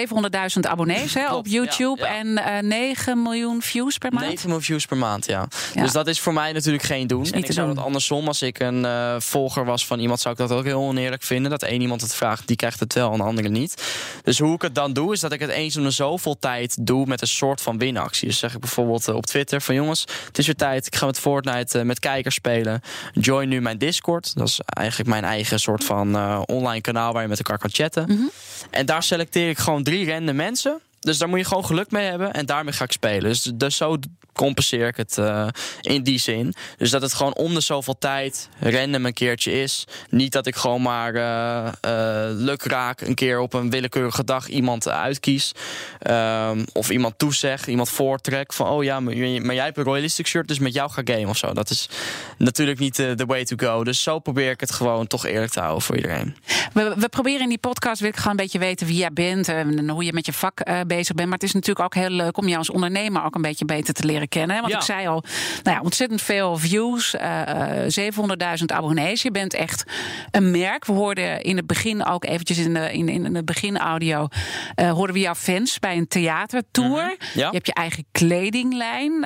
700.000 0.57 0.61
abonnees 0.71 1.15
hè, 1.15 1.33
op 1.35 1.47
YouTube 1.47 2.01
ja, 2.01 2.13
ja. 2.13 2.19
en 2.19 2.39
eh 2.39 2.63
9 2.63 3.23
miljoen 3.23 3.63
views 3.63 3.99
per 3.99 4.13
maand. 4.13 4.27
9 4.27 4.41
miljoen 4.45 4.65
views 4.65 4.87
per 4.87 4.97
maand, 4.97 5.27
ja. 5.27 5.49
Ja. 5.75 5.83
Dus 5.83 5.93
dat 5.93 6.07
is 6.07 6.21
voor 6.21 6.33
mij 6.33 6.53
natuurlijk 6.53 6.85
geen 6.85 7.07
doen. 7.07 7.23
niet 7.23 7.33
En 7.33 7.39
ik 7.39 7.45
te 7.45 7.53
zou 7.53 7.67
doen. 7.67 7.77
dat 7.77 7.85
andersom, 7.85 8.27
als 8.27 8.43
ik 8.43 8.59
een 8.59 8.85
eh, 8.85 9.15
volger 9.19 9.65
was 9.65 9.87
van 9.87 9.99
iemand, 9.99 10.21
zou 10.21 10.35
ik 10.35 10.41
dat 10.41 10.59
ook 10.59 10.65
heel 10.65 10.81
oneerlijk 10.81 11.23
vinden. 11.23 11.51
Dat 11.51 11.63
één 11.63 11.81
iemand 11.81 12.01
het 12.01 12.15
vraagt, 12.15 12.47
die 12.47 12.57
krijgt 12.57 12.81
het 12.81 12.95
wel 12.95 13.13
en 13.13 13.19
de 13.19 13.25
andere 13.25 13.49
niet. 13.49 13.83
Dus 14.23 14.39
hoe 14.39 14.55
ik 14.55 14.63
het 14.63 14.75
dan 14.75 14.93
doe, 14.93 15.13
is 15.13 15.21
dat 15.21 15.33
ik 15.33 15.41
het 15.41 15.51
eens 15.51 15.77
in 15.77 15.83
de 15.83 15.91
zoveel 15.91 16.39
tijd 16.39 16.87
doe 16.87 17.07
met 17.07 17.21
een 17.21 17.29
soort 17.29 17.61
van 17.61 17.79
winactie. 17.79 18.29
Dus 18.29 18.39
zeg 18.39 18.55
ik 18.55 18.61
bijvoorbeeld 18.61 18.98
eh, 19.07 19.15
op 19.15 19.27
Twitter 19.27 19.61
van 19.61 19.75
jongens, 19.75 20.05
het 20.27 20.39
is 20.39 20.47
weer 20.47 20.55
tijd. 20.55 20.87
Ik 20.87 20.97
ga 20.97 21.07
met 21.07 21.19
Fortnite 21.19 21.79
eh, 21.79 21.85
met 21.85 21.99
kijkers 21.99 22.35
spelen. 22.35 22.81
Join 23.13 23.49
nu 23.49 23.61
mijn 23.61 23.79
Discord. 23.79 24.35
Dat 24.35 24.49
is 24.49 24.61
eigenlijk 24.65 25.09
mijn 25.09 25.25
eigen 25.25 25.61
soort 25.61 25.85
van 25.85 26.17
eh, 26.17 26.43
online 26.47 26.81
kanaal 26.81 27.13
waar 27.13 27.23
je 27.23 27.29
met 27.29 27.39
elkaar 27.39 27.59
kan 27.59 27.71
chatten. 27.73 28.05
Mhm. 28.09 28.27
En 28.71 28.87
daar 28.87 29.03
selecteer 29.03 29.49
ik 29.49 29.59
gewoon 29.59 29.83
drie 29.83 30.11
random 30.13 30.37
mensen. 30.37 30.81
Dus 31.01 31.19
daar 31.19 31.29
moet 31.29 31.39
je 31.39 31.45
gewoon 31.45 31.65
geluk 31.65 31.91
mee 31.91 32.07
hebben. 32.07 32.33
En 32.33 32.47
daarmee 32.47 32.73
ga 32.73 32.85
ik 32.85 32.93
spelen. 32.93 33.31
Dus, 33.31 33.43
dus 33.43 33.77
zo 33.77 33.97
compenseer 34.39 34.87
ik 34.87 34.97
het 34.97 35.19
eh, 35.19 35.47
in 35.81 36.03
die 36.03 36.19
zin. 36.19 36.55
Dus 36.77 36.91
dat 36.91 37.03
het 37.03 37.15
gewoon 37.15 37.35
om 37.35 37.55
de 37.55 37.61
zoveel 37.61 37.99
tijd 37.99 38.49
random 38.61 39.07
een 39.07 39.13
keertje 39.13 39.53
is. 39.63 39.85
Niet 40.11 40.33
dat 40.33 40.47
ik 40.47 40.57
gewoon 40.57 40.83
maar 40.83 41.15
eh 41.15 41.69
eh, 41.81 42.27
lukraak 42.31 43.01
een 43.01 43.15
keer 43.15 43.41
op 43.41 43.53
een 43.55 43.71
willekeurige 43.71 44.25
dag 44.25 44.49
iemand 44.49 44.89
uitkies. 44.89 45.53
Ehm, 45.99 46.65
of 46.73 46.91
iemand 46.91 47.19
toezeg, 47.19 47.67
iemand 47.67 47.89
voortrek. 47.89 48.53
Van 48.53 48.69
oh 48.69 48.85
ja, 48.85 49.01
maar, 49.01 49.15
jij 49.15 49.65
hebt 49.65 49.77
een 49.77 49.85
royalistic 49.85 50.27
shirt, 50.27 50.49
dus 50.49 50.59
met 50.59 50.75
jou 50.75 50.91
ga 50.91 51.03
game 51.05 51.29
of 51.29 51.37
zo. 51.37 51.53
Dat 51.53 51.71
is 51.71 51.89
natuurlijk 52.37 52.79
niet 52.79 52.97
de 52.97 53.25
way 53.27 53.45
to 53.45 53.57
go. 53.57 53.85
Dus 53.85 54.03
zo 54.03 54.19
probeer 54.19 54.51
ik 54.51 54.61
het 54.61 54.71
gewoon 54.71 55.07
toch 55.07 55.27
eerlijk 55.27 55.53
te 55.53 55.61
houden 55.61 55.83
voor 55.83 55.97
iedereen. 55.97 56.37
We, 56.73 56.95
we 56.97 57.09
proberen 57.09 57.41
in 57.41 57.49
die 57.49 57.59
podcast 57.59 58.01
wil 58.01 58.09
ik 58.09 58.17
gewoon 58.17 58.31
een 58.31 58.37
beetje 58.37 58.59
weten 58.59 58.87
wie 58.87 58.97
jij 58.97 59.13
bent 59.13 59.49
en 59.49 59.89
hoe 59.89 60.05
je 60.05 60.13
met 60.13 60.27
je 60.27 60.33
vak 60.33 60.87
bezig 60.87 61.15
bent. 61.15 61.29
Maar 61.29 61.39
het 61.39 61.49
is 61.49 61.53
natuurlijk 61.53 61.85
ook 61.85 61.95
heel 61.95 62.11
leuk 62.11 62.39
om 62.39 62.47
jou 62.47 62.59
als 62.59 62.71
ondernemer 62.71 63.25
ook 63.25 63.35
een 63.35 63.43
beetje 63.43 63.65
beter 63.65 63.95
te 63.95 64.07
leren 64.07 64.28
kennen. 64.29 64.57
Want 64.61 64.73
Ja. 64.73 64.79
ik 64.79 64.85
zei 64.85 65.07
al, 65.07 65.23
nou 65.63 65.77
ja, 65.77 65.83
ontzettend 65.83 66.23
veel 66.23 66.57
views, 66.57 67.15
eh, 67.15 67.83
eh, 67.85 67.91
700.000 67.91 68.73
abonnees. 68.73 69.23
Je 69.23 69.31
bent 69.31 69.55
echt 69.55 69.85
een 70.31 70.51
merk. 70.51 70.85
We 70.85 70.93
hoorden 70.93 71.43
in 71.43 71.57
het 71.57 71.67
begin 71.67 72.05
ook 72.07 72.25
eventjes 72.25 72.59
in 72.59 72.75
de, 72.75 72.93
in, 72.93 73.09
in 73.09 73.33
de 73.33 73.45
beginaudio, 73.45 74.29
eh 74.75 74.91
hoorden 74.91 75.15
we 75.15 75.21
jouw 75.21 75.35
fans 75.35 75.79
bij 75.79 75.97
een 75.97 76.09
theatertour. 76.09 77.03
Mhm. 77.03 77.39
Ja. 77.39 77.47
Je 77.47 77.55
hebt 77.55 77.67
je 77.67 77.75
eigen 77.75 78.05
kledinglijn. 78.13 79.21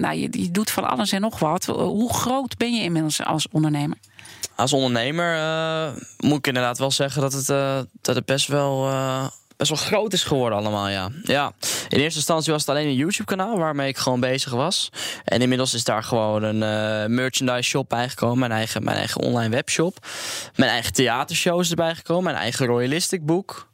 Nou, 0.00 0.14
je, 0.14 0.28
je 0.30 0.50
doet 0.50 0.70
van 0.70 0.88
alles 0.90 1.12
en 1.12 1.20
nog 1.20 1.38
wat. 1.38 1.64
Hoe 1.66 2.12
groot 2.14 2.56
ben 2.56 2.74
je 2.74 2.82
inmiddels 2.82 3.24
als 3.24 3.48
ondernemer? 3.50 3.96
Als 4.54 4.72
ondernemer 4.72 5.36
moet 6.18 6.38
ik 6.38 6.46
inderdaad 6.46 6.78
wel 6.78 6.90
zeggen 6.90 7.20
dat 7.20 7.32
het, 7.32 7.46
dat 8.00 8.14
het 8.14 8.24
best 8.24 8.46
wel. 8.46 8.90
Best 9.62 9.74
wel 9.74 9.98
groot 9.98 10.12
is 10.12 10.24
geworden 10.24 10.58
allemaal, 10.58 10.88
ja. 10.88 11.10
ja. 11.22 11.52
In 11.88 11.98
eerste 11.98 12.18
instantie 12.18 12.52
was 12.52 12.60
het 12.60 12.70
alleen 12.70 12.86
een 12.86 12.94
YouTube-kanaal 12.94 13.58
waarmee 13.58 13.88
ik 13.88 13.96
gewoon 13.96 14.20
bezig 14.20 14.52
was. 14.52 14.88
En 15.24 15.40
inmiddels 15.40 15.74
is 15.74 15.84
daar 15.84 16.02
gewoon 16.02 16.42
een 16.42 16.62
eh, 16.62 17.08
merchandise 17.08 17.70
shop 17.70 17.88
bijgekomen. 17.88 18.38
Mijn 18.38 18.52
eigen, 18.52 18.84
mijn 18.84 18.96
eigen 18.96 19.20
online 19.20 19.48
webshop. 19.48 20.06
Mijn 20.56 20.70
eigen 20.70 20.92
theatershows 20.92 21.70
erbij 21.70 21.94
gekomen. 21.94 22.24
Mijn 22.24 22.36
eigen 22.36 22.66
royalistic 22.66 23.26
boek. 23.26 23.68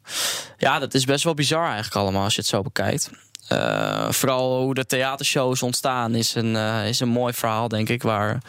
Ja, 0.59 0.79
dat 0.79 0.95
is 0.95 1.05
best 1.05 1.25
wel 1.25 1.35
bizar 1.35 1.65
eigenlijk 1.65 1.95
allemaal 1.95 2.25
als 2.25 2.35
je 2.35 2.41
het 2.41 2.51
zo 2.51 2.63
bekijkt. 2.63 3.11
Eh, 3.49 4.11
vooral 4.11 4.63
hoe 4.63 4.75
de 4.75 4.87
theatershows 4.87 5.63
ontstaan 5.63 6.15
is 6.15 6.35
een, 6.35 6.57
eh, 6.57 6.89
is 6.89 7.01
een 7.01 7.09
mooi 7.09 7.33
verhaal, 7.33 7.69
denk 7.69 7.89
ik. 7.89 8.03
Waar 8.03 8.43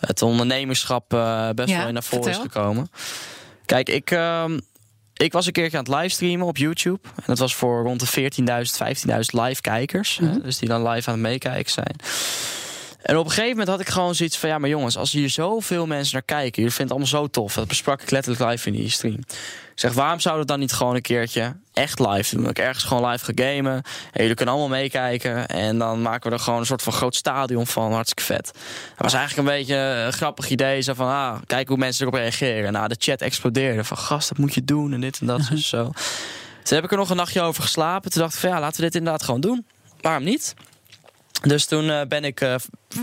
het 0.00 0.22
ondernemerschap 0.22 1.08
best 1.54 1.68
Ja, 1.68 1.78
wel 1.78 1.86
in 1.86 1.94
naar 1.94 2.02
voren 2.02 2.30
is 2.30 2.36
gekomen. 2.36 2.90
Kijk, 3.66 3.88
ik, 3.88 4.10
ehm, 4.10 4.58
ik 5.20 5.32
was 5.32 5.46
een 5.46 5.52
keertje 5.52 5.78
aan 5.78 5.84
het 5.84 5.94
livestreamen 5.94 6.46
op 6.46 6.56
YouTube. 6.56 6.98
En 7.16 7.22
dat 7.26 7.38
was 7.38 7.54
voor 7.54 7.82
rond 7.82 8.00
de 8.00 8.30
14.000, 8.30 8.44
15.000 9.06 9.20
live 9.30 9.60
kijkers. 9.60 10.18
Mhm. 10.18 10.40
dus 10.40 10.58
die 10.58 10.68
dan 10.68 10.88
live 10.88 11.10
aan 11.10 11.14
het 11.14 11.22
meekijken 11.22 11.72
zijn. 11.72 11.96
En 13.02 13.16
op 13.16 13.24
een 13.24 13.30
gegeven 13.30 13.50
moment 13.50 13.68
had 13.68 13.80
ik 13.80 13.88
gewoon 13.88 14.14
zoiets 14.14 14.38
van... 14.38 14.48
ja, 14.48 14.58
maar 14.58 14.68
jongens, 14.68 14.96
als 14.96 15.12
hier 15.12 15.30
zoveel 15.30 15.86
mensen 15.86 16.12
naar 16.12 16.22
kijken... 16.22 16.62
jullie 16.62 16.76
vinden 16.76 16.96
het 16.96 17.06
allemaal 17.12 17.24
zo 17.24 17.40
tof. 17.40 17.54
Dat 17.54 17.68
besprak 17.68 18.02
ik 18.02 18.10
letterlijk 18.10 18.50
live 18.50 18.68
in 18.68 18.74
die 18.74 18.90
stream. 18.90 19.18
Ik 19.72 19.86
zeg, 19.86 19.92
waarom 19.92 20.20
zouden 20.20 20.46
we 20.46 20.52
dan 20.52 20.60
niet 20.60 20.72
gewoon 20.72 20.94
een 20.94 21.00
keertje 21.02 21.56
echt 21.72 21.98
live 21.98 22.34
doen? 22.34 22.44
Dat 22.44 22.58
ik 22.58 22.64
ergens 22.64 22.84
gewoon 22.84 23.10
live 23.10 23.24
ga 23.24 23.32
gamen. 23.34 23.72
En 24.12 24.20
jullie 24.20 24.34
kunnen 24.34 24.54
allemaal 24.54 24.78
meekijken. 24.78 25.48
En 25.48 25.78
dan 25.78 26.02
maken 26.02 26.30
we 26.30 26.36
er 26.36 26.42
gewoon 26.42 26.58
een 26.58 26.66
soort 26.66 26.82
van 26.82 26.92
groot 26.92 27.14
stadion 27.14 27.66
van. 27.66 27.92
Hartstikke 27.92 28.22
vet. 28.22 28.44
Dat 28.44 28.52
was 28.96 29.12
eigenlijk 29.12 29.48
een 29.48 29.54
beetje 29.56 29.76
een 29.76 30.12
grappig 30.12 30.48
idee. 30.48 30.80
Zo 30.80 30.94
van, 30.94 31.06
ah, 31.06 31.36
kijk 31.46 31.68
hoe 31.68 31.76
mensen 31.76 32.06
erop 32.06 32.18
reageren. 32.18 32.72
Nou, 32.72 32.88
de 32.88 32.96
chat 32.98 33.20
explodeerde. 33.20 33.84
Van, 33.84 33.96
gast, 33.96 34.28
dat 34.28 34.38
moet 34.38 34.54
je 34.54 34.64
doen. 34.64 34.92
En 34.92 35.00
dit 35.00 35.20
en 35.20 35.26
dat. 35.26 35.48
Dus 35.50 35.68
zo. 35.68 35.82
Toen 36.62 36.76
heb 36.76 36.84
ik 36.84 36.90
er 36.90 36.96
nog 36.96 37.10
een 37.10 37.16
nachtje 37.16 37.40
over 37.40 37.62
geslapen. 37.62 38.10
Toen 38.10 38.22
dacht 38.22 38.34
ik 38.34 38.40
van, 38.40 38.50
ja, 38.50 38.60
laten 38.60 38.76
we 38.76 38.86
dit 38.86 38.94
inderdaad 38.94 39.22
gewoon 39.22 39.40
doen. 39.40 39.66
Waarom 40.00 40.24
niet? 40.24 40.54
Dus 41.42 41.66
toen 41.66 41.90
eh, 41.90 42.00
ben 42.08 42.24
ik 42.24 42.40
eh, 42.40 42.54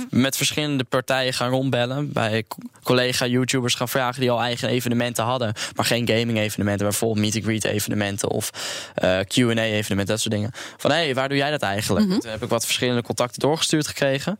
met 0.09 0.37
verschillende 0.37 0.83
partijen 0.83 1.33
gaan 1.33 1.49
rondbellen. 1.49 2.13
Bij 2.13 2.43
co- 2.47 2.57
collega-YouTubers 2.83 3.75
gaan 3.75 3.89
vragen 3.89 4.21
die 4.21 4.31
al 4.31 4.41
eigen 4.41 4.69
evenementen 4.69 5.23
hadden. 5.23 5.53
Maar 5.75 5.85
geen 5.85 6.07
gaming-evenementen. 6.07 6.87
Bijvoorbeeld 6.87 7.19
meet-and-greet-evenementen 7.25 8.29
of 8.29 8.49
eh, 8.95 9.19
Q&A-evenementen. 9.19 10.05
Dat 10.05 10.19
soort 10.19 10.33
dingen. 10.33 10.51
Van, 10.77 10.91
hé, 10.91 10.97
hey, 10.97 11.13
waar 11.15 11.29
doe 11.29 11.37
jij 11.37 11.51
dat 11.51 11.61
eigenlijk? 11.61 12.05
Toen 12.19 12.31
heb 12.31 12.43
ik 12.43 12.49
wat 12.49 12.65
verschillende 12.65 13.01
contacten 13.01 13.39
doorgestuurd 13.39 13.87
gekregen. 13.87 14.39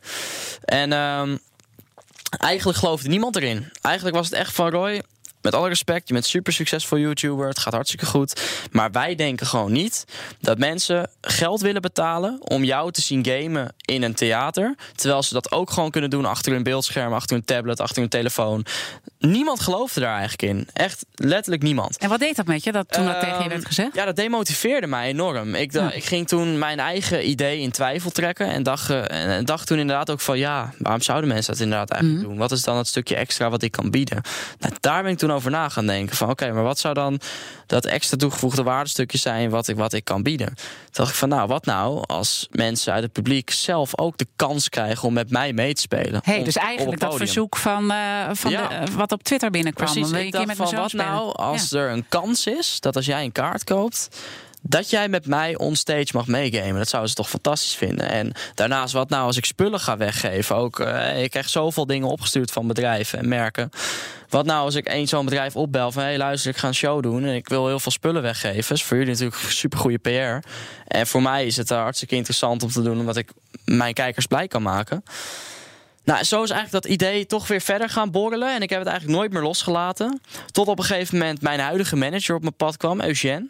En... 0.64 0.92
ehm, 0.92 1.36
eigenlijk 2.28 2.78
geloofde 2.78 3.08
niemand 3.08 3.36
erin. 3.36 3.68
Eigenlijk 3.80 4.16
was 4.16 4.26
het 4.26 4.34
echt 4.38 4.54
van 4.54 4.70
Roy. 4.70 5.02
Met 5.48 5.56
alle 5.56 5.68
respect, 5.68 6.08
je 6.08 6.14
bent 6.14 6.26
super 6.26 6.52
succesvol 6.52 6.98
YouTuber. 6.98 7.48
Het 7.48 7.58
gaat 7.58 7.72
hartstikke 7.72 8.06
goed. 8.06 8.40
Maar 8.72 8.90
wij 8.90 9.14
denken 9.14 9.46
gewoon 9.46 9.72
niet 9.72 10.04
dat 10.40 10.58
mensen 10.58 11.10
geld 11.20 11.60
willen 11.60 11.82
betalen 11.82 12.38
om 12.42 12.64
jou 12.64 12.92
te 12.92 13.00
zien 13.00 13.24
gamen 13.26 13.74
in 13.84 14.02
een 14.02 14.14
theater. 14.14 14.74
Terwijl 14.94 15.22
ze 15.22 15.32
dat 15.34 15.52
ook 15.52 15.70
gewoon 15.70 15.90
kunnen 15.90 16.10
doen 16.10 16.24
achter 16.24 16.52
hun 16.52 16.62
beeldscherm, 16.62 17.12
achter 17.12 17.36
hun 17.36 17.44
tablet, 17.44 17.80
achter 17.80 18.00
hun 18.00 18.08
telefoon. 18.10 18.66
Niemand 19.18 19.60
geloofde 19.60 20.00
daar 20.00 20.18
eigenlijk 20.18 20.42
in. 20.42 20.68
Echt 20.72 21.04
letterlijk 21.14 21.62
niemand. 21.62 21.98
En 21.98 22.08
wat 22.08 22.18
deed 22.20 22.36
dat 22.36 22.46
met 22.46 22.64
je 22.64 22.72
dat 22.72 22.92
toen 22.92 23.04
dat 23.04 23.20
tegen 23.20 23.34
je 23.36 23.40
Ehm, 23.40 23.48
werd 23.48 23.66
gezegd? 23.66 23.94
Ja, 23.94 24.04
dat 24.04 24.16
demotiveerde 24.16 24.86
mij 24.86 25.08
enorm. 25.08 25.54
Ik, 25.54 25.72
Ja. 25.72 25.92
ik 25.92 26.04
ging 26.04 26.28
toen 26.28 26.58
mijn 26.58 26.78
eigen 26.80 27.28
idee 27.28 27.60
in 27.60 27.70
twijfel 27.70 28.10
trekken. 28.10 28.46
En 28.48 28.62
dacht, 28.62 28.90
eh, 28.90 29.36
en 29.36 29.44
dacht 29.44 29.66
toen 29.66 29.78
inderdaad 29.78 30.10
ook 30.10 30.20
van... 30.20 30.38
ja, 30.38 30.72
waarom 30.78 31.02
zouden 31.02 31.28
mensen 31.28 31.52
dat 31.52 31.62
inderdaad 31.62 31.90
eigenlijk 31.90 32.20
Mhm. 32.22 32.30
doen? 32.30 32.40
Wat 32.40 32.52
is 32.52 32.62
dan 32.62 32.76
het 32.76 32.86
stukje 32.86 33.16
extra 33.16 33.50
wat 33.50 33.62
ik 33.62 33.72
kan 33.72 33.90
bieden? 33.90 34.22
Nou, 34.58 34.74
daar 34.80 35.02
ben 35.02 35.12
ik 35.12 35.18
toen 35.18 35.32
over 35.32 35.37
na 35.44 35.68
gaan 35.68 35.86
denken. 35.86 36.16
Van 36.16 36.30
oké, 36.30 36.52
maar 36.52 36.62
wat 36.62 36.78
zou 36.78 36.94
dan 36.94 37.20
dat 37.66 37.84
extra 37.84 38.16
toegevoegde 38.16 38.62
waardestukje 38.62 39.18
zijn... 39.18 39.50
wat 39.50 39.68
ik, 39.68 39.76
wat 39.76 39.92
ik 39.92 40.04
kan 40.04 40.22
bieden? 40.22 40.46
Toen 40.46 40.56
dacht 40.92 41.10
ik 41.10 41.14
van 41.16 41.28
nou, 41.28 41.48
wat 41.48 41.64
nou 41.64 42.04
als 42.06 42.46
mensen 42.50 42.92
uit 42.92 43.02
het 43.02 43.12
publiek... 43.12 43.50
zelf 43.50 43.98
ook 43.98 44.18
de 44.18 44.26
kans 44.36 44.68
krijgen 44.68 45.08
om 45.08 45.14
met 45.14 45.30
mij 45.30 45.52
mee 45.52 45.74
te 45.74 45.80
spelen? 45.80 46.20
Hey, 46.24 46.44
dus 46.44 46.56
eigenlijk 46.56 47.00
dat 47.00 47.16
verzoek 47.16 47.56
van, 47.56 47.90
eh, 47.90 47.98
van 48.32 48.50
Ja. 48.50 48.68
de, 48.68 48.74
eh, 48.74 48.94
wat 48.94 49.12
op 49.12 49.22
Twitter 49.22 49.50
binnenkwam. 49.50 49.86
Precies, 49.92 50.10
Wil 50.10 50.20
je 50.20 50.26
ik 50.26 50.32
dacht 50.32 50.46
met 50.46 50.56
van 50.56 50.74
wat 50.74 50.88
spelen? 50.88 51.06
nou 51.06 51.32
als 51.36 51.68
Ja. 51.70 51.78
er 51.78 51.90
een 51.90 52.04
kans 52.08 52.46
is 52.46 52.80
dat 52.80 52.96
als 52.96 53.06
jij 53.06 53.24
een 53.24 53.32
kaart 53.32 53.64
koopt 53.64 54.08
dat 54.62 54.90
jij 54.90 55.08
met 55.08 55.26
mij 55.26 55.56
onstage 55.56 56.08
mag 56.12 56.26
meegamen. 56.26 56.76
Dat 56.76 56.88
zouden 56.88 57.10
ze 57.10 57.16
toch 57.16 57.28
fantastisch 57.28 57.74
vinden. 57.74 58.10
En 58.10 58.32
daarnaast, 58.54 58.92
wat 58.92 59.08
nou 59.08 59.26
als 59.26 59.36
ik 59.36 59.44
spullen 59.44 59.80
ga 59.80 59.96
weggeven? 59.96 60.56
Ook, 60.56 60.80
eh, 60.80 61.22
ik 61.22 61.30
krijg 61.30 61.48
zoveel 61.48 61.86
dingen 61.86 62.08
opgestuurd 62.08 62.50
van 62.50 62.66
bedrijven 62.66 63.18
en 63.18 63.28
merken. 63.28 63.70
Wat 64.28 64.46
nou 64.46 64.64
als 64.64 64.74
ik 64.74 64.86
één 64.86 65.08
zo'n 65.08 65.24
bedrijf 65.24 65.56
opbel 65.56 65.92
van... 65.92 66.02
hey, 66.02 66.16
luister, 66.16 66.50
ik 66.50 66.56
ga 66.56 66.68
een 66.68 66.74
show 66.74 67.02
doen 67.02 67.24
en 67.24 67.34
ik 67.34 67.48
wil 67.48 67.66
heel 67.66 67.80
veel 67.80 67.92
spullen 67.92 68.22
weggeven. 68.22 68.74
is 68.74 68.84
voor 68.84 68.96
jullie 68.96 69.12
natuurlijk 69.12 69.40
super 69.40 69.78
goede 69.78 69.98
PR. 69.98 70.48
En 70.86 71.06
voor 71.06 71.22
mij 71.22 71.46
is 71.46 71.56
het 71.56 71.70
eh, 71.70 71.78
hartstikke 71.78 72.14
interessant 72.14 72.62
om 72.62 72.70
te 72.70 72.82
doen... 72.82 72.98
omdat 72.98 73.16
ik 73.16 73.30
mijn 73.64 73.94
kijkers 73.94 74.26
blij 74.26 74.48
kan 74.48 74.62
maken. 74.62 75.02
Nou, 76.08 76.24
zo 76.24 76.42
is 76.42 76.50
eigenlijk 76.50 76.84
dat 76.84 76.92
idee 76.92 77.26
toch 77.26 77.48
weer 77.48 77.60
verder 77.60 77.88
gaan 77.88 78.10
borrelen. 78.10 78.54
En 78.54 78.62
ik 78.62 78.70
heb 78.70 78.78
het 78.78 78.88
eigenlijk 78.88 79.18
nooit 79.18 79.32
meer 79.32 79.42
losgelaten. 79.42 80.20
Tot 80.50 80.68
op 80.68 80.78
een 80.78 80.84
gegeven 80.84 81.18
moment 81.18 81.40
mijn 81.40 81.60
huidige 81.60 81.96
manager 81.96 82.34
op 82.34 82.40
mijn 82.42 82.54
pad 82.54 82.76
kwam, 82.76 83.00
Eugène. 83.00 83.48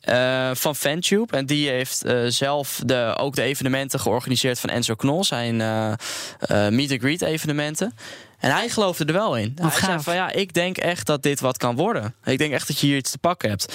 eh, 0.00 0.50
van 0.52 0.76
Fantube. 0.76 1.36
En 1.36 1.46
die 1.46 1.68
heeft 1.68 2.04
eh, 2.04 2.18
zelf 2.26 2.80
de, 2.84 3.14
ook 3.18 3.34
de 3.34 3.42
evenementen 3.42 4.00
georganiseerd 4.00 4.60
van 4.60 4.70
Enzo 4.70 4.94
Knol. 4.94 5.24
Zijn 5.24 5.60
eh, 5.60 6.68
meet-and-greet 6.68 7.22
evenementen. 7.22 7.94
En 8.40 8.50
hij 8.50 8.68
geloofde 8.68 9.04
er 9.04 9.12
wel 9.12 9.36
in. 9.36 9.52
Wat 9.56 9.70
hij 9.72 9.80
zei 9.80 9.92
gaaf. 9.92 10.04
van 10.04 10.14
ja, 10.14 10.30
ik 10.32 10.52
denk 10.54 10.76
echt 10.78 11.06
dat 11.06 11.22
dit 11.22 11.40
wat 11.40 11.56
kan 11.56 11.76
worden. 11.76 12.14
Ik 12.24 12.38
denk 12.38 12.52
echt 12.52 12.66
dat 12.66 12.78
je 12.80 12.86
hier 12.86 12.96
iets 12.96 13.10
te 13.10 13.18
pakken 13.18 13.48
hebt. 13.48 13.74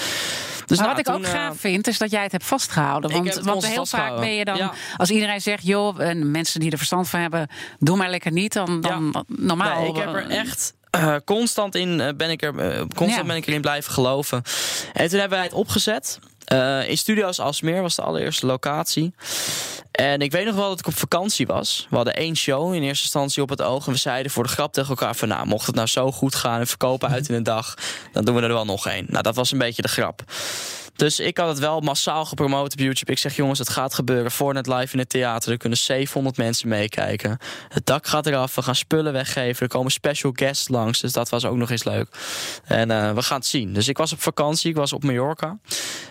Dus 0.65 0.78
nou, 0.78 0.89
wat 0.89 0.99
ik 0.99 1.06
toen, 1.06 1.15
ook 1.15 1.23
eh, 1.23 1.32
gaaf 1.32 1.58
vind, 1.60 1.88
is 1.88 1.97
dat 1.97 2.12
jij 2.12 2.23
het 2.23 2.32
hebt 2.32 2.45
vastgehouden. 2.45 3.12
Want, 3.12 3.34
heb 3.34 3.43
want 3.43 3.65
heel 3.67 3.86
vaak 3.86 4.19
ben 4.19 4.34
je 4.34 4.45
dan, 4.45 4.58
Ja. 4.58 4.73
als 4.97 5.10
iedereen 5.10 5.41
zegt, 5.41 5.65
joh, 5.65 6.01
en 6.01 6.32
mensen 6.32 6.60
die 6.60 6.71
er 6.71 6.78
verstand 6.78 7.10
van 7.10 7.19
hebben, 7.19 7.47
doe 7.80 7.97
maar 7.97 8.10
lekker 8.10 8.32
niet, 8.32 8.54
dan, 8.54 8.82
dan 8.82 9.25
normaal. 9.28 9.80
Nee, 9.82 9.89
ik 9.89 9.95
heb 9.95 10.13
er 10.13 10.30
echt 10.30 10.73
eh, 10.91 11.15
constant 11.25 11.75
in 11.75 12.01
eh, 12.01 12.10
ben 12.17 12.30
ik 12.30 12.41
er 12.41 12.60
eh, 12.60 12.78
constant 12.78 13.15
Ja. 13.15 13.23
ben 13.23 13.36
ik 13.36 13.47
erin 13.47 13.62
blijven 13.62 13.91
geloven. 13.93 14.43
En 14.93 15.10
toen 15.10 15.19
hebben 15.19 15.38
wij 15.38 15.47
het 15.47 15.56
opgezet. 15.56 16.19
Eh, 16.46 16.90
in 16.90 16.98
Studio's 16.98 17.40
Alsmeer 17.40 17.82
was 17.82 17.96
de 17.96 18.02
allereerste 18.02 18.46
locatie. 18.46 19.14
En 19.92 20.22
ik 20.22 20.32
weet 20.32 20.46
nog 20.46 20.56
wel 20.56 20.70
dat 20.70 20.80
ik 20.80 20.88
op 20.88 20.98
vakantie 20.98 21.48
was. 21.48 21.88
We 21.90 21.96
hadden 21.96 22.16
één 22.16 22.36
show 22.36 22.74
in 22.74 22.84
eerste 22.84 23.04
instantie 23.04 23.42
op 23.42 23.50
het 23.50 23.62
oog. 23.62 23.86
En 23.86 23.92
we 23.92 23.98
zeiden 23.98 24.32
voor 24.32 24.44
de 24.44 24.50
grap 24.50 24.74
tegen 24.74 24.90
elkaar 24.90 25.16
van... 25.16 25.28
nou, 25.28 25.48
mocht 25.48 25.66
het 25.66 25.76
nou 25.76 25.88
zo 25.88 26.12
goed 26.12 26.36
gaan 26.36 26.60
en 26.60 26.68
verkopen 26.68 27.10
uit 27.10 27.30
in 27.30 27.36
een 27.36 27.44
dag... 27.44 27.74
dan 28.12 28.26
doen 28.26 28.36
we 28.36 28.42
er 28.42 28.48
wel 28.48 28.66
nog 28.66 28.88
één. 28.88 29.06
Nou, 29.10 29.24
dat 29.24 29.36
was 29.36 29.52
een 29.52 29.58
beetje 29.58 29.82
de 29.82 29.88
grap. 29.88 30.24
Dus 30.96 31.20
ik 31.20 31.38
had 31.38 31.48
het 31.48 31.60
wel 31.60 31.80
massaal 31.80 32.26
gepromoot 32.26 32.74
op 32.74 32.80
YouTube. 32.80 33.12
Ik 33.12 33.18
zeg, 33.18 33.36
jongens, 33.36 33.60
het 33.60 33.70
gaat 33.70 33.94
gebeuren. 33.94 34.32
Fortnite 34.32 34.74
live 34.76 34.94
in 34.94 35.00
het 35.00 35.10
theater. 35.10 35.52
Er 35.52 35.58
kunnen 35.58 35.78
700 35.78 36.38
mensen 36.38 36.68
meekijken. 36.70 37.38
Het 37.70 37.86
dak 37.86 38.08
gaat 38.08 38.26
eraf. 38.26 38.56
We 38.56 38.62
gaan 38.62 38.76
spullen 38.76 39.14
weggeven. 39.14 39.62
Er 39.62 39.68
komen 39.68 39.92
special 39.92 40.32
guests 40.36 40.68
langs. 40.68 41.00
Dus 41.00 41.12
dat 41.14 41.30
was 41.30 41.46
ook 41.46 41.56
nog 41.56 41.70
eens 41.70 41.84
leuk. 41.84 42.08
En 42.66 42.92
eh, 42.92 43.14
we 43.14 43.22
gaan 43.22 43.38
het 43.38 43.48
zien. 43.48 43.74
Dus 43.74 43.88
ik 43.88 43.98
was 43.98 44.12
op 44.14 44.22
vakantie. 44.22 44.70
Ik 44.70 44.76
was 44.76 44.94
op 44.94 45.04
Mallorca. 45.04 45.58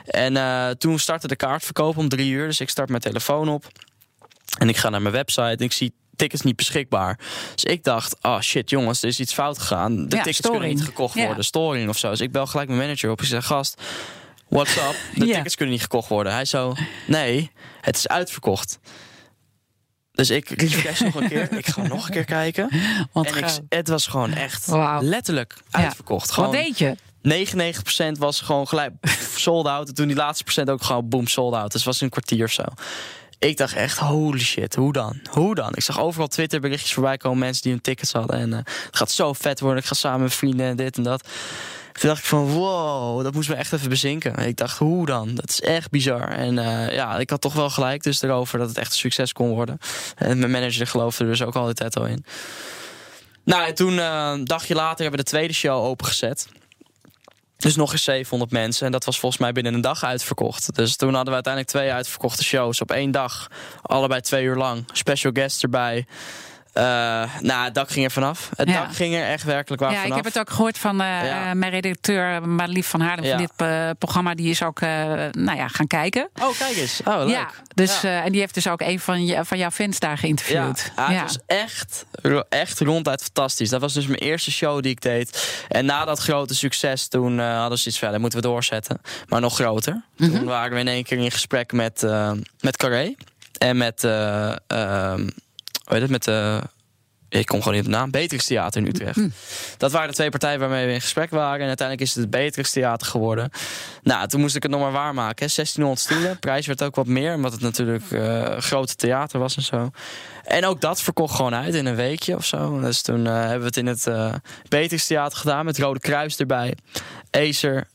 En 0.07 0.37
eh, 0.37 0.71
toen 0.71 0.99
startte 0.99 1.29
de 1.29 1.37
kaartverkoop 1.37 1.97
om 1.97 2.09
drie 2.09 2.31
uur. 2.31 2.47
Dus 2.47 2.61
ik 2.61 2.69
start 2.71 2.89
mijn 2.89 3.03
telefoon 3.03 3.49
op. 3.49 3.67
En 4.59 4.69
ik 4.69 4.77
ga 4.77 4.89
naar 4.89 5.03
mijn 5.03 5.15
website. 5.15 5.43
En 5.43 5.59
ik 5.59 5.73
zie 5.73 5.93
tickets 6.17 6.43
niet 6.43 6.57
beschikbaar. 6.57 7.19
Dus 7.55 7.65
ik 7.65 7.85
dacht, 7.85 8.17
oh 8.23 8.41
shit 8.41 8.71
jongens, 8.71 9.03
er 9.03 9.09
is 9.09 9.21
iets 9.21 9.33
fout 9.35 9.59
gegaan. 9.59 9.97
De 10.09 10.17
Ja, 10.17 10.23
tickets 10.23 10.49
kunnen 10.49 10.69
niet 10.69 10.85
gekocht 10.85 11.15
Ja. 11.15 11.27
worden. 11.27 11.45
Storing 11.45 11.89
of 11.89 11.99
zo. 11.99 12.11
Dus 12.11 12.21
ik 12.21 12.33
bel 12.33 12.47
gelijk 12.47 12.69
mijn 12.69 12.81
manager 12.81 13.11
op. 13.11 13.21
Ik 13.21 13.27
zeg, 13.27 13.47
gast, 13.47 13.83
what's 14.55 14.77
up? 14.77 14.95
De 15.15 15.27
Ja. 15.27 15.35
tickets 15.35 15.55
kunnen 15.55 15.75
niet 15.75 15.83
gekocht 15.83 16.09
worden. 16.09 16.33
Hij 16.33 16.45
zo, 16.45 16.75
nee, 17.07 17.51
het 17.81 17.97
is 17.97 18.09
uitverkocht. 18.09 18.79
Dus 20.13 20.31
ik 20.31 20.49
refresh 20.49 21.01
nog 21.01 21.15
een 21.15 21.29
keer. 21.29 21.53
Ik 21.53 21.67
ga 21.67 21.83
nog 21.87 22.05
een 22.07 22.13
keer 22.13 22.25
kijken. 22.25 22.71
Want 23.13 23.27
en 23.27 23.37
ik, 23.37 23.59
het 23.69 23.89
was 23.89 24.07
gewoon 24.07 24.33
echt 24.33 24.67
letterlijk 25.01 25.55
Ja. 25.69 25.79
uitverkocht. 25.79 26.31
Gewoon 26.31 26.51
Wat 26.51 26.59
deed 26.59 26.79
je? 26.79 26.97
99% 28.15 28.19
was 28.19 28.41
gewoon 28.41 28.69
gelijk 28.69 28.93
sold 29.37 29.67
out. 29.67 29.89
En 29.89 29.95
toen 29.95 30.07
die 30.07 30.17
laatste 30.17 30.45
procent 30.45 30.71
ook 30.71 30.83
gewoon 30.83 31.09
boom 31.09 31.27
sold 31.27 31.55
out. 31.55 31.65
Dus 31.73 31.75
het 31.75 31.85
was 31.85 32.01
een 32.01 32.09
kwartier 32.09 32.45
of 32.45 32.53
zo. 32.53 32.63
Ik 33.39 33.57
dacht 33.57 33.75
echt, 33.75 33.99
holy 33.99 34.39
shit, 34.39 34.75
hoe 34.75 34.93
dan? 34.93 35.21
Hoe 35.31 35.55
dan? 35.55 35.71
Ik 35.75 35.83
zag 35.83 36.01
overal 36.01 36.27
Twitter 36.29 36.61
berichtjes 36.61 36.93
voorbij 36.93 37.17
komen. 37.17 37.39
Mensen 37.39 37.63
die 37.63 37.73
hun 37.73 37.81
tickets 37.81 38.13
hadden. 38.13 38.39
En 38.39 38.53
eh, 38.53 38.59
het 38.59 38.97
gaat 38.97 39.11
zo 39.11 39.33
vet 39.33 39.61
worden. 39.61 39.79
Ik 39.79 39.85
ga 39.89 39.95
samen 39.95 40.21
met 40.21 40.35
vrienden 40.35 40.67
en 40.67 40.77
dit 40.77 40.97
en 40.97 41.03
dat. 41.03 41.29
Toen 42.01 42.09
dacht 42.09 42.23
ik 42.23 42.29
van, 42.29 42.47
wow, 42.47 43.23
dat 43.23 43.35
moest 43.35 43.49
me 43.49 43.55
echt 43.55 43.73
even 43.73 43.89
bezinken. 43.89 44.35
Ik 44.35 44.57
dacht, 44.57 44.79
hoe 44.79 45.07
dan? 45.07 45.35
Dat 45.35 45.49
is 45.49 45.61
echt 45.61 45.91
bizar. 45.91 46.29
En 46.29 46.59
eh, 46.59 46.95
ja, 46.95 47.19
ik 47.19 47.31
had 47.31 47.41
toch 47.41 47.53
wel 47.53 47.71
gelijk 47.71 48.03
dus 48.03 48.23
erover 48.23 48.59
dat 48.59 48.69
het 48.69 48.79
echt 48.79 48.91
een 48.93 48.99
succes 48.99 49.33
kon 49.33 49.49
worden. 49.49 49.79
En 50.17 50.39
mijn 50.39 50.51
manager 50.51 50.87
geloofde 50.87 51.25
er 51.25 51.31
dus 51.31 51.43
ook 51.43 51.55
al 51.55 51.67
de 51.67 51.75
tijd 51.75 51.97
al 51.97 52.07
in. 52.07 52.25
Nou, 53.45 53.67
en 53.67 53.75
toen, 53.75 53.99
eh, 53.99 54.31
een 54.33 54.45
dagje 54.45 54.75
later, 54.75 55.01
hebben 55.01 55.19
we 55.19 55.25
de 55.25 55.31
tweede 55.31 55.55
show 55.55 55.85
opengezet. 55.85 56.49
Dus 57.57 57.77
nog 57.77 57.93
eens 57.93 58.05
700 58.05 58.51
mensen. 58.51 58.87
En 58.87 58.93
dat 58.93 59.05
was 59.05 59.19
volgens 59.19 59.41
mij 59.41 59.53
binnen 59.53 59.75
een 59.75 59.81
dag 59.81 60.05
uitverkocht. 60.05 60.75
Dus 60.75 60.97
toen 60.97 61.09
hadden 61.15 61.29
we 61.29 61.35
uiteindelijk 61.35 61.73
twee 61.73 61.93
uitverkochte 61.93 62.45
shows 62.45 62.81
op 62.81 62.91
één 62.91 63.11
dag. 63.11 63.49
Allebei 63.83 64.21
twee 64.21 64.45
uur 64.45 64.57
lang. 64.57 64.85
Special 64.93 65.33
guests 65.33 65.63
erbij. 65.63 66.07
Eh, 66.75 66.85
nou, 67.41 67.65
het 67.65 67.75
dak 67.75 67.91
ging 67.91 68.05
er 68.05 68.11
vanaf. 68.11 68.51
Het 68.57 68.69
Ja. 68.69 68.81
dak 68.85 68.95
ging 68.95 69.15
er 69.15 69.25
echt 69.27 69.43
werkelijk 69.45 69.83
waar 69.83 69.91
Ja, 69.91 69.97
ik 69.97 70.03
vanaf. 70.03 70.17
heb 70.17 70.25
het 70.25 70.39
ook 70.39 70.51
gehoord 70.51 70.79
van 70.79 71.01
eh, 71.01 71.27
Ja. 71.27 71.55
mijn 71.55 71.73
redacteur 71.73 72.49
Marlief 72.49 72.87
van 72.87 73.01
Haarlem 73.01 73.29
van 73.31 73.39
dit 73.39 73.51
eh, 73.57 73.91
programma. 73.99 74.35
Die 74.35 74.51
is 74.51 74.63
ook 74.63 74.81
nou 74.81 75.57
ja, 75.57 75.69
gaan 75.69 75.87
kijken. 75.87 76.29
Oh, 76.43 76.59
kijk 76.59 76.77
eens. 76.77 77.01
Oh, 77.05 77.17
leuk. 77.19 77.29
Ja, 77.29 77.51
dus, 77.75 78.01
Ja. 78.01 78.09
eh, 78.09 78.25
en 78.25 78.33
die 78.33 78.41
heeft 78.41 78.55
dus 78.55 78.69
ook 78.69 78.81
een 78.81 79.01
van, 79.01 79.25
je, 79.27 79.45
van 79.45 79.59
jouw 79.59 79.71
fans 79.71 79.99
daar 79.99 80.19
geïnterviewd. 80.19 80.93
ja, 80.97 81.11
het 81.13 81.23
was 81.23 81.39
echt, 81.47 82.05
echt 82.49 82.81
ronduit 82.81 83.23
fantastisch. 83.23 83.69
Dat 83.69 83.81
was 83.81 83.93
dus 83.93 84.07
mijn 84.07 84.21
eerste 84.21 84.51
show 84.53 84.83
die 84.83 84.91
ik 84.91 85.01
deed. 85.01 85.63
En 85.69 85.85
na 85.85 86.05
dat 86.05 86.19
grote 86.19 86.55
succes, 86.55 87.09
toen 87.09 87.39
hadden 87.39 87.79
ze 87.79 87.89
iets 87.89 87.99
verder, 87.99 88.21
moeten 88.21 88.41
we 88.41 88.47
doorzetten. 88.47 89.01
Maar 89.29 89.41
nog 89.41 89.55
groter. 89.55 90.03
Mhm. 90.17 90.31
Toen 90.31 90.45
waren 90.45 90.73
we 90.75 90.81
in 90.81 90.89
één 90.89 91.05
keer 91.05 91.19
in 91.19 91.31
gesprek 91.31 91.73
met, 91.73 92.07
met 92.61 92.77
Carré. 92.77 93.15
En 93.59 93.77
met, 93.77 94.05
eh 94.05 94.53
ehm, 94.67 95.29
hoe 95.85 95.93
heet 95.93 96.03
het, 96.03 96.11
met 96.11 96.25
de... 96.25 96.61
ik 97.39 97.47
kom 97.47 97.59
gewoon 97.59 97.75
niet 97.75 97.87
op 97.87 97.93
de 97.93 97.97
naam. 97.99 98.11
Beatrix 98.11 98.47
Theater 98.47 98.81
in 98.81 98.87
Utrecht. 98.89 99.17
Mhm. 99.17 99.29
Dat 99.77 99.93
waren 99.93 100.09
de 100.09 100.15
twee 100.15 100.31
partijen 100.31 100.61
waarmee 100.61 100.87
we 100.87 100.93
in 100.93 101.01
gesprek 101.01 101.31
waren. 101.31 101.61
En 101.61 101.67
uiteindelijk 101.67 102.09
is 102.09 102.15
het 102.15 102.23
het 102.23 102.31
Beatrix 102.31 102.71
Theater 102.71 103.07
geworden. 103.07 103.51
Nou, 104.03 104.29
toen 104.29 104.41
moest 104.41 104.57
ik 104.57 104.63
het 104.63 104.71
nog 104.71 104.81
maar 104.81 104.93
waarmaken. 104.93 105.47
hè. 105.47 105.53
1600 105.55 106.01
stoelen. 106.01 106.39
Prijs 106.39 106.67
werd 106.67 106.83
ook 106.83 106.95
wat 106.95 107.07
meer, 107.07 107.35
omdat 107.35 107.53
het 107.53 107.61
natuurlijk 107.61 108.05
een 108.11 108.63
grote 108.63 108.95
theater 108.97 109.39
was 109.39 109.57
en 109.57 109.63
zo. 109.63 109.91
En 110.45 110.67
ook 110.67 110.81
dat 110.81 111.03
verkocht 111.03 111.35
gewoon 111.35 111.55
uit 111.55 111.75
in 111.75 111.87
een 111.87 111.95
weekje 111.95 112.37
of 112.37 112.45
zo. 112.45 112.81
Dus 112.81 113.03
toen 113.03 113.27
eh, 113.27 113.33
hebben 113.33 113.59
we 113.59 113.65
het 113.65 113.77
in 113.77 113.87
het 113.87 114.09
Beatrix 114.69 115.07
Theater 115.07 115.39
gedaan 115.39 115.65
met 115.65 115.79
Rode 115.79 116.01
Kruis 116.01 116.37
erbij. 116.37 116.75
Acer, 117.31 117.87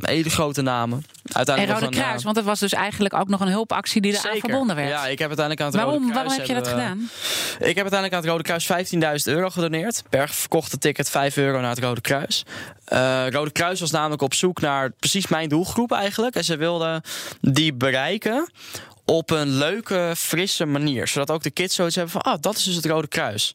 hele 0.00 0.30
grote 0.30 0.62
namen. 0.62 1.04
En 1.26 1.34
Uiteindelijk 1.36 1.74
Rode 1.78 1.90
nog 1.90 1.94
een, 1.94 2.06
Kruis, 2.06 2.24
want 2.24 2.36
het 2.36 2.44
was 2.44 2.60
dus 2.60 2.72
eigenlijk 2.72 3.14
ook 3.14 3.28
nog 3.28 3.40
een 3.40 3.48
hulpactie 3.48 4.00
die 4.00 4.12
eraan 4.12 4.38
verbonden 4.38 4.76
werd. 4.76 4.88
Ja, 4.88 5.06
ik 5.06 5.18
heb 5.18 5.28
uiteindelijk 5.28 5.60
aan 5.60 5.66
het 5.66 5.76
waarom, 5.76 5.94
Rode 5.94 6.12
Kruis 6.12 6.26
waarom 6.26 6.38
heb 6.38 6.46
je 6.46 6.54
dat 6.54 6.66
hebben 6.66 6.84
gedaan? 6.84 7.68
Ik 7.68 7.74
heb 7.74 7.92
uiteindelijk 7.92 8.12
aan 8.12 8.20
het 8.20 8.28
Rode 8.28 8.42
Kruis 8.42 8.65
15.000 8.66 9.32
euro 9.32 9.50
gedoneerd. 9.50 10.02
Per 10.08 10.28
verkochte 10.28 10.78
ticket 10.78 11.10
5 11.10 11.36
euro 11.36 11.60
naar 11.60 11.70
het 11.70 11.78
Rode 11.78 12.00
Kruis. 12.00 12.44
Uh, 12.92 13.28
Rode 13.30 13.50
Kruis 13.50 13.80
was 13.80 13.90
namelijk 13.90 14.22
op 14.22 14.34
zoek 14.34 14.60
naar 14.60 14.90
precies 14.90 15.28
mijn 15.28 15.48
doelgroep 15.48 15.92
eigenlijk. 15.92 16.34
En 16.34 16.44
ze 16.44 16.56
wilden 16.56 17.02
die 17.40 17.74
bereiken 17.74 18.48
op 19.06 19.30
een 19.30 19.48
leuke, 19.48 20.12
frisse 20.16 20.64
manier. 20.64 21.08
Zodat 21.08 21.30
ook 21.30 21.42
de 21.42 21.50
kids 21.50 21.74
zoiets 21.74 21.94
hebben 21.94 22.12
van, 22.12 22.22
ah, 22.22 22.40
dat 22.40 22.56
is 22.56 22.64
dus 22.64 22.74
het 22.74 22.86
Rode 22.86 23.08
Kruis. 23.08 23.54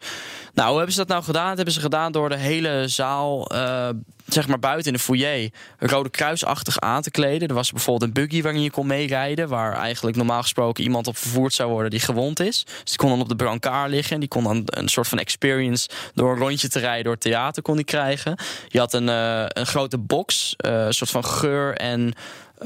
Nou, 0.54 0.68
hoe 0.68 0.78
hebben 0.78 0.94
ze 0.94 1.00
dat 1.00 1.10
nou 1.10 1.24
gedaan? 1.24 1.48
Dat 1.48 1.56
hebben 1.56 1.74
ze 1.74 1.80
gedaan 1.80 2.12
door 2.12 2.30
de 2.30 2.38
hele 2.38 2.88
zaal, 2.88 3.56
uh, 3.56 3.90
zeg 4.28 4.48
maar 4.48 4.60
buiten 4.60 4.86
in 4.86 4.94
de 4.94 5.04
foyer, 5.04 5.50
Rode 5.78 6.10
Kruisachtig 6.10 6.80
aan 6.80 7.02
te 7.02 7.12
kleden. 7.12 7.48
Er 7.48 7.54
was 7.54 7.72
bijvoorbeeld 7.72 8.04
een 8.04 8.24
buggy 8.24 8.42
waarin 8.42 8.62
je 8.62 8.72
kon 8.72 8.88
meerijden, 8.88 9.48
waar 9.48 9.74
eigenlijk 9.74 10.18
normaal 10.18 10.42
gesproken 10.42 10.84
iemand 10.84 11.08
op 11.08 11.18
vervoerd 11.18 11.54
zou 11.54 11.72
worden 11.72 11.90
die 11.90 12.00
gewond 12.00 12.40
is. 12.40 12.64
Dus 12.66 12.84
die 12.84 12.98
kon 12.98 13.10
dan 13.10 13.22
op 13.22 13.30
de 13.30 13.36
brancard 13.36 13.90
liggen 13.90 14.14
en 14.14 14.20
die 14.20 14.30
kon 14.30 14.44
dan 14.44 14.62
een 14.66 14.88
soort 14.88 15.08
van 15.08 15.20
experience 15.20 15.90
door 16.14 16.32
een 16.32 16.40
rondje 16.40 16.70
te 16.70 16.80
rijden 16.80 17.04
door 17.04 17.14
het 17.14 17.22
theater 17.22 17.62
kon 17.62 17.76
die 17.76 17.86
krijgen. 17.86 18.36
Je 18.68 18.80
had 18.80 18.94
een, 18.94 19.08
uh, 19.08 19.21
een 19.48 19.66
grote 19.66 19.98
box, 19.98 20.56
uh, 20.66 20.86
een 20.86 20.94
soort 20.94 21.10
van 21.10 21.26
geur 21.26 21.76
en 21.78 22.14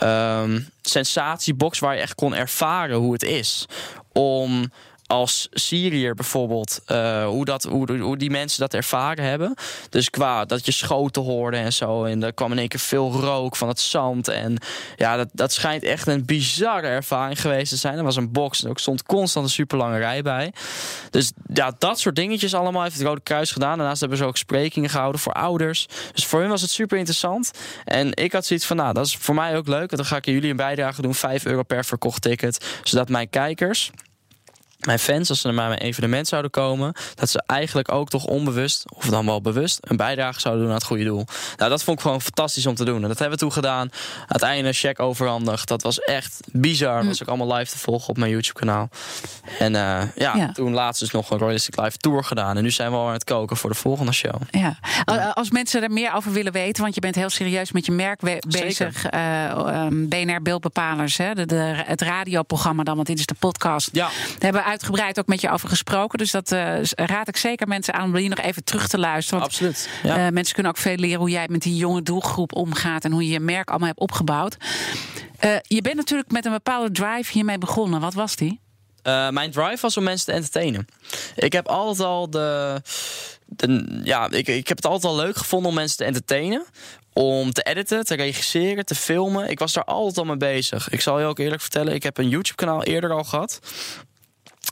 um, 0.04 0.70
sensatiebox 0.82 1.80
waar 1.80 1.96
je 1.96 2.02
echt 2.02 2.15
kon 2.15 2.36
ervaren 2.36 2.98
hoe 2.98 3.13
het 3.13 3.24
is 3.24 3.65
om 4.12 4.72
als 5.15 5.47
Syriër 5.51 6.15
bijvoorbeeld, 6.15 6.82
uh, 6.88 7.25
hoe, 7.25 7.45
dat, 7.45 7.63
hoe, 7.63 7.97
hoe 7.97 8.17
die 8.17 8.30
mensen 8.30 8.60
dat 8.60 8.73
ervaren 8.73 9.23
hebben. 9.23 9.54
Dus 9.89 10.10
qua 10.10 10.45
dat 10.45 10.65
je 10.65 10.71
schoten 10.71 11.21
hoorde 11.21 11.58
en 11.58 11.73
zo. 11.73 12.04
En 12.04 12.23
er 12.23 12.34
kwam 12.34 12.51
in 12.51 12.58
één 12.58 12.67
keer 12.67 12.80
veel 12.80 13.12
rook 13.12 13.56
van 13.56 13.67
het 13.67 13.80
zand. 13.80 14.28
En 14.28 14.58
ja, 14.95 15.15
dat, 15.15 15.30
dat 15.34 15.54
schijnt 15.54 15.84
echt 15.84 16.08
een 16.08 16.25
bizarre 16.25 16.88
ervaring 16.88 17.41
geweest 17.41 17.69
te 17.69 17.78
zijn. 17.78 17.97
Er 17.97 18.04
was 18.04 18.15
een 18.15 18.32
box 18.32 18.63
en 18.63 18.69
ook 18.69 18.80
stond 18.80 19.04
constant 19.04 19.45
een 19.45 19.51
super 19.51 19.78
lange 19.78 19.97
rij 19.97 20.21
bij. 20.21 20.54
Dus 21.10 21.32
ja, 21.54 21.75
dat 21.78 21.99
soort 21.99 22.15
dingetjes 22.15 22.54
allemaal 22.54 22.84
heeft 22.84 22.97
het 22.97 23.08
Rode 23.08 23.21
Kruis 23.21 23.51
gedaan. 23.51 23.78
Daarnaast 23.78 23.99
hebben 23.99 24.17
ze 24.17 24.25
ook 24.25 24.38
sprekingen 24.38 24.89
gehouden 24.89 25.21
voor 25.21 25.34
ouders. 25.34 25.88
Dus 26.13 26.25
voor 26.25 26.39
hun 26.39 26.49
was 26.49 26.62
het 26.62 26.71
super 26.71 26.97
interessant. 26.97 27.51
En 27.86 28.15
ik 28.15 28.32
had 28.32 28.45
zoiets 28.45 28.65
van, 28.65 28.78
nou, 28.78 28.93
dat 28.93 29.06
is 29.06 29.15
voor 29.15 29.36
mij 29.36 29.58
ook 29.58 29.67
leuk. 29.67 29.95
Dan 29.95 30.06
ga 30.06 30.15
ik 30.15 30.25
jullie 30.25 30.49
een 30.49 30.56
bijdrage 30.56 31.01
doen, 31.01 31.15
5 31.15 31.45
euro 31.45 31.63
per 31.63 31.86
verkocht 31.86 32.21
ticket. 32.21 32.65
Zodat 32.84 33.10
mijn 33.10 33.30
kijkers 33.30 33.91
mijn 34.79 34.99
fans, 34.99 35.29
als 35.29 35.41
ze 35.41 35.51
naar 35.51 35.67
mijn 35.67 35.79
evenement 35.79 36.27
zouden 36.27 36.51
komen, 36.51 36.93
dat 37.15 37.29
ze 37.29 37.43
eigenlijk 37.45 37.91
ook 37.91 38.09
toch 38.09 38.25
onbewust, 38.25 38.85
of 38.93 39.05
dan 39.05 39.25
wel 39.25 39.41
bewust, 39.41 39.79
een 39.81 39.97
bijdrage 39.97 40.39
zouden 40.39 40.63
doen 40.63 40.71
aan 40.71 40.77
het 40.79 40.88
goede 40.88 41.03
doel. 41.03 41.25
Nou, 41.57 41.69
dat 41.69 41.83
vond 41.83 41.97
ik 41.97 42.03
gewoon 42.03 42.21
fantastisch 42.21 42.65
om 42.65 42.75
te 42.75 42.85
doen. 42.85 43.01
En 43.01 43.07
dat 43.07 43.19
hebben 43.19 43.38
we 43.38 43.43
toen 43.43 43.53
gedaan. 43.53 43.89
Einde 44.45 44.73
check 44.73 44.99
overhandigd. 44.99 45.67
Dat 45.67 45.81
was 45.81 45.99
echt 45.99 46.39
bizar. 46.51 46.97
Dat 46.97 47.05
was 47.05 47.21
ook 47.21 47.27
allemaal 47.27 47.57
live 47.57 47.71
te 47.71 47.77
volgen 47.77 48.09
op 48.09 48.17
mijn 48.17 48.31
YouTube-kanaal. 48.31 48.89
En 49.59 49.73
uh, 49.73 50.01
ja, 50.15 50.51
toen 50.51 50.73
laatst 50.73 50.99
dus 50.99 51.11
nog 51.11 51.29
een 51.29 51.38
Royalistic 51.38 51.79
Live 51.79 51.97
Tour 51.97 52.23
gedaan. 52.23 52.57
En 52.57 52.63
nu 52.63 52.71
zijn 52.71 52.91
we 52.91 52.97
al 52.97 53.07
aan 53.07 53.13
het 53.13 53.23
koken 53.23 53.57
voor 53.57 53.69
de 53.69 53.75
volgende 53.75 54.11
show. 54.11 54.35
Ja. 54.51 54.77
Als 55.33 55.51
mensen 55.51 55.83
er 55.83 55.91
meer 55.91 56.13
over 56.13 56.31
willen 56.31 56.51
weten, 56.51 56.81
want 56.81 56.95
je 56.95 57.01
bent 57.01 57.15
heel 57.15 57.29
serieus 57.29 57.71
met 57.71 57.85
je 57.85 57.91
merk 57.91 58.19
bezig. 58.47 59.11
Uh, 59.13 59.45
eh, 59.45 59.57
um, 59.57 59.67
ehm, 59.67 60.07
BNR 60.07 60.41
Beeldbepalers, 60.41 61.17
hè? 61.17 61.33
De, 61.33 61.45
de, 61.45 61.83
het 61.85 62.01
radioprogramma 62.01 62.83
dan, 62.83 62.95
want 62.95 63.07
dit 63.07 63.19
is 63.19 63.25
de 63.25 63.35
podcast. 63.39 63.89
Ja. 63.91 64.09
hebben 64.39 64.63
uitgebreid 64.65 65.19
ook 65.19 65.28
met 65.28 65.41
je 65.41 65.49
over 65.49 65.69
gesproken. 65.69 66.17
Dus 66.17 66.32
dat 66.32 66.51
uh, 66.51 66.82
raad 66.84 67.28
ik 67.28 67.38
zeker 67.38 67.67
mensen 67.67 67.93
aan 67.93 68.04
om 68.10 68.15
hier 68.15 68.30
nog 68.30 68.39
even 68.39 68.63
terug 68.63 68.88
te 68.88 68.97
luisteren. 68.97 69.39
Want, 69.39 69.51
Absoluut. 69.51 69.89
Ja. 70.04 70.25
Uh, 70.25 70.32
mensen 70.32 70.54
kunnen 70.54 70.71
ook 70.71 70.78
veel 70.78 70.95
leren 70.95 71.19
hoe 71.19 71.30
jij 71.30 71.47
met 71.49 71.62
die 71.62 71.75
jonge 71.75 72.01
doelgroep 72.01 72.54
omgaat 72.54 73.04
en 73.04 73.12
hoe 73.12 73.23
je 73.25 73.32
je 73.32 73.39
merk 73.39 73.69
allemaal 73.69 73.88
hebt 73.88 73.99
opgebouwd. 73.99 74.58
Uh, 75.45 75.56
je 75.62 75.82
bent 75.82 75.95
natuurlijk 75.95 76.32
met 76.32 76.45
een 76.45 76.51
bepaalde 76.51 76.91
drive 76.91 77.32
hiermee 77.32 77.58
begonnen. 77.58 77.99
Wat 77.99 78.13
was 78.13 78.36
die? 78.36 78.63
mijn 79.32 79.51
drive 79.51 79.78
was 79.82 79.97
om 79.97 80.04
mensen 80.04 80.25
te 80.25 80.32
entertainen. 80.32 80.88
Ik 81.36 81.54
heb 81.54 81.67
altijd 81.67 82.08
al 82.08 82.30
de. 82.30 82.82
de 83.45 84.01
ja, 84.04 84.30
ik, 84.30 84.47
ik 84.47 84.67
heb 84.67 84.78
het 84.78 84.86
altijd 84.86 85.13
al 85.13 85.19
leuk 85.19 85.36
gevonden 85.36 85.69
om 85.69 85.75
mensen 85.75 85.97
te 85.97 86.04
entertainen 86.04 86.65
om 87.15 87.54
te 87.54 87.62
editen, 87.62 88.06
te 88.06 88.15
regisseren, 88.15 88.86
te 88.86 88.95
filmen. 88.95 89.49
Ik 89.49 89.60
was 89.60 89.73
daar 89.73 89.84
altijd 89.84 90.17
al 90.17 90.25
mee 90.25 90.38
bezig. 90.38 90.89
Ik 90.89 91.01
zal 91.01 91.19
je 91.19 91.25
ook 91.25 91.39
eerlijk 91.39 91.62
vertellen, 91.62 91.93
ik 91.93 92.04
heb 92.04 92.17
een 92.17 92.30
YouTube-kanaal 92.30 92.84
eerder 92.84 93.12
al 93.12 93.23
gehad 93.23 93.60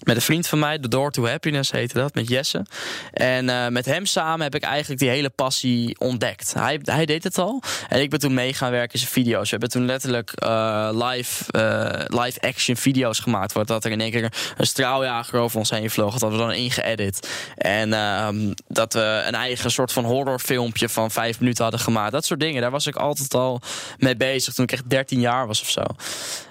met 0.03 0.15
een 0.15 0.21
vriend 0.21 0.47
van 0.47 0.59
mij, 0.59 0.79
The 0.79 0.87
Door 0.87 1.11
to 1.11 1.27
Happiness 1.27 1.71
heette 1.71 1.93
dat, 1.93 2.13
met 2.13 2.27
Jesse. 2.27 2.65
En 3.11 3.47
uh, 3.47 3.67
met 3.67 3.85
hem 3.85 4.05
samen 4.05 4.41
heb 4.41 4.55
ik 4.55 4.63
eigenlijk 4.63 4.99
die 4.99 5.09
hele 5.09 5.29
passie 5.29 5.99
ontdekt. 5.99 6.53
Hij, 6.53 6.79
hij 6.83 7.05
deed 7.05 7.23
het 7.23 7.37
al. 7.37 7.61
En 7.89 8.01
ik 8.01 8.09
ben 8.09 8.19
toen 8.19 8.33
mee 8.33 8.53
gaan 8.53 8.71
werken 8.71 8.93
in 8.93 8.99
zijn 8.99 9.11
video's. 9.11 9.43
We 9.43 9.49
hebben 9.49 9.69
toen 9.69 9.85
letterlijk 9.85 10.31
uh, 10.43 10.89
live, 10.91 11.43
uh, 11.57 12.21
live 12.21 12.41
action 12.41 12.75
video's 12.75 13.19
gemaakt. 13.19 13.53
Waar 13.53 13.65
dat 13.65 13.85
er 13.85 13.91
in 13.91 14.01
één 14.01 14.11
keer 14.11 14.33
een 14.57 14.67
straaljager 14.67 15.39
over 15.39 15.59
ons 15.59 15.69
heen 15.69 15.89
vloog. 15.89 16.11
Dat 16.11 16.21
hadden 16.21 16.39
we 16.39 16.45
dan 16.45 16.55
ingeëdit. 16.55 17.29
En 17.57 17.93
ehm, 17.93 18.53
dat 18.67 18.93
we 18.93 19.23
een 19.25 19.35
eigen 19.35 19.71
soort 19.71 19.91
van 19.91 20.05
horrorfilmpje 20.05 20.89
van 20.89 21.11
vijf 21.11 21.39
minuten 21.39 21.63
hadden 21.63 21.81
gemaakt. 21.81 22.11
Dat 22.11 22.25
soort 22.25 22.39
dingen. 22.39 22.61
Daar 22.61 22.71
was 22.71 22.87
ik 22.87 22.95
altijd 22.95 23.33
al 23.33 23.61
mee 23.97 24.15
bezig 24.15 24.53
toen 24.53 24.65
ik 24.65 24.71
echt 24.71 24.89
13 24.89 25.19
jaar 25.19 25.47
was 25.47 25.61
of 25.61 25.69
zo. 25.69 25.83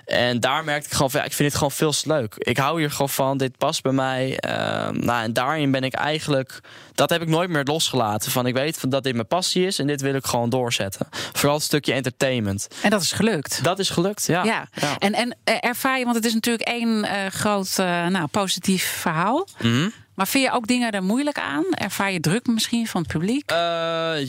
En 0.05 0.41
daar 0.41 0.65
merkte 0.65 0.87
ik 0.87 0.95
gewoon 0.95 1.11
van, 1.11 1.21
ja, 1.21 1.27
ik 1.27 1.33
vind 1.33 1.49
het 1.49 1.57
gewoon 1.57 1.73
veel 1.73 1.93
te 1.93 2.09
leuk. 2.09 2.35
Ik 2.39 2.57
hou 2.57 2.81
hier 2.81 2.91
gewoon 2.91 3.09
van, 3.09 3.39
dit 3.39 3.57
past 3.59 3.83
bij 3.83 3.93
mij. 3.93 4.39
Uh, 4.47 4.53
nou, 4.89 5.23
en 5.23 5.33
daarin 5.33 5.71
ben 5.71 5.85
ik 5.85 5.95
eigenlijk, 5.95 6.61
dat 6.95 7.11
heb 7.11 7.23
ik 7.23 7.29
nooit 7.29 7.51
meer 7.51 7.65
losgelaten. 7.65 8.31
Van 8.31 8.47
ik 8.47 8.55
weet 8.55 8.91
dat 8.91 9.03
dit 9.03 9.15
mijn 9.15 9.27
passie 9.27 9.67
is 9.67 9.79
en 9.79 9.87
dit 9.87 10.01
wil 10.01 10.15
ik 10.15 10.27
gewoon 10.27 10.51
doorzetten. 10.51 11.09
Vooral 11.11 11.55
het 11.55 11.65
stukje 11.65 11.93
entertainment. 11.93 12.69
En 12.83 12.91
dat 12.91 13.03
is 13.03 13.13
gelukt. 13.13 13.65
Dat 13.65 13.79
is 13.79 13.91
gelukt, 13.91 14.27
ja. 14.27 14.45
ja. 14.45 14.69
En, 14.99 15.13
en 15.13 15.37
eh, 15.45 15.57
ervaar 15.61 15.99
je, 15.99 16.05
want 16.05 16.17
het 16.17 16.25
is 16.25 16.35
natuurlijk 16.35 16.69
één 16.69 17.05
uh, 17.05 17.27
groot 17.27 17.77
uh, 17.81 18.07
nou, 18.07 18.27
positief 18.27 18.85
verhaal. 18.85 19.49
Mm 19.63 19.93
maar 20.15 20.29
vind 20.29 20.45
je 20.45 20.53
ook 20.53 20.67
dingen 20.67 20.91
er 20.91 21.03
moeilijk 21.03 21.39
aan? 21.39 21.65
Ervaar 21.71 22.13
je 22.13 22.21
druk 22.21 22.47
misschien 22.47 22.87
van 22.87 23.03
het 23.03 23.13
publiek? 23.13 23.51
Uh, 23.53 23.57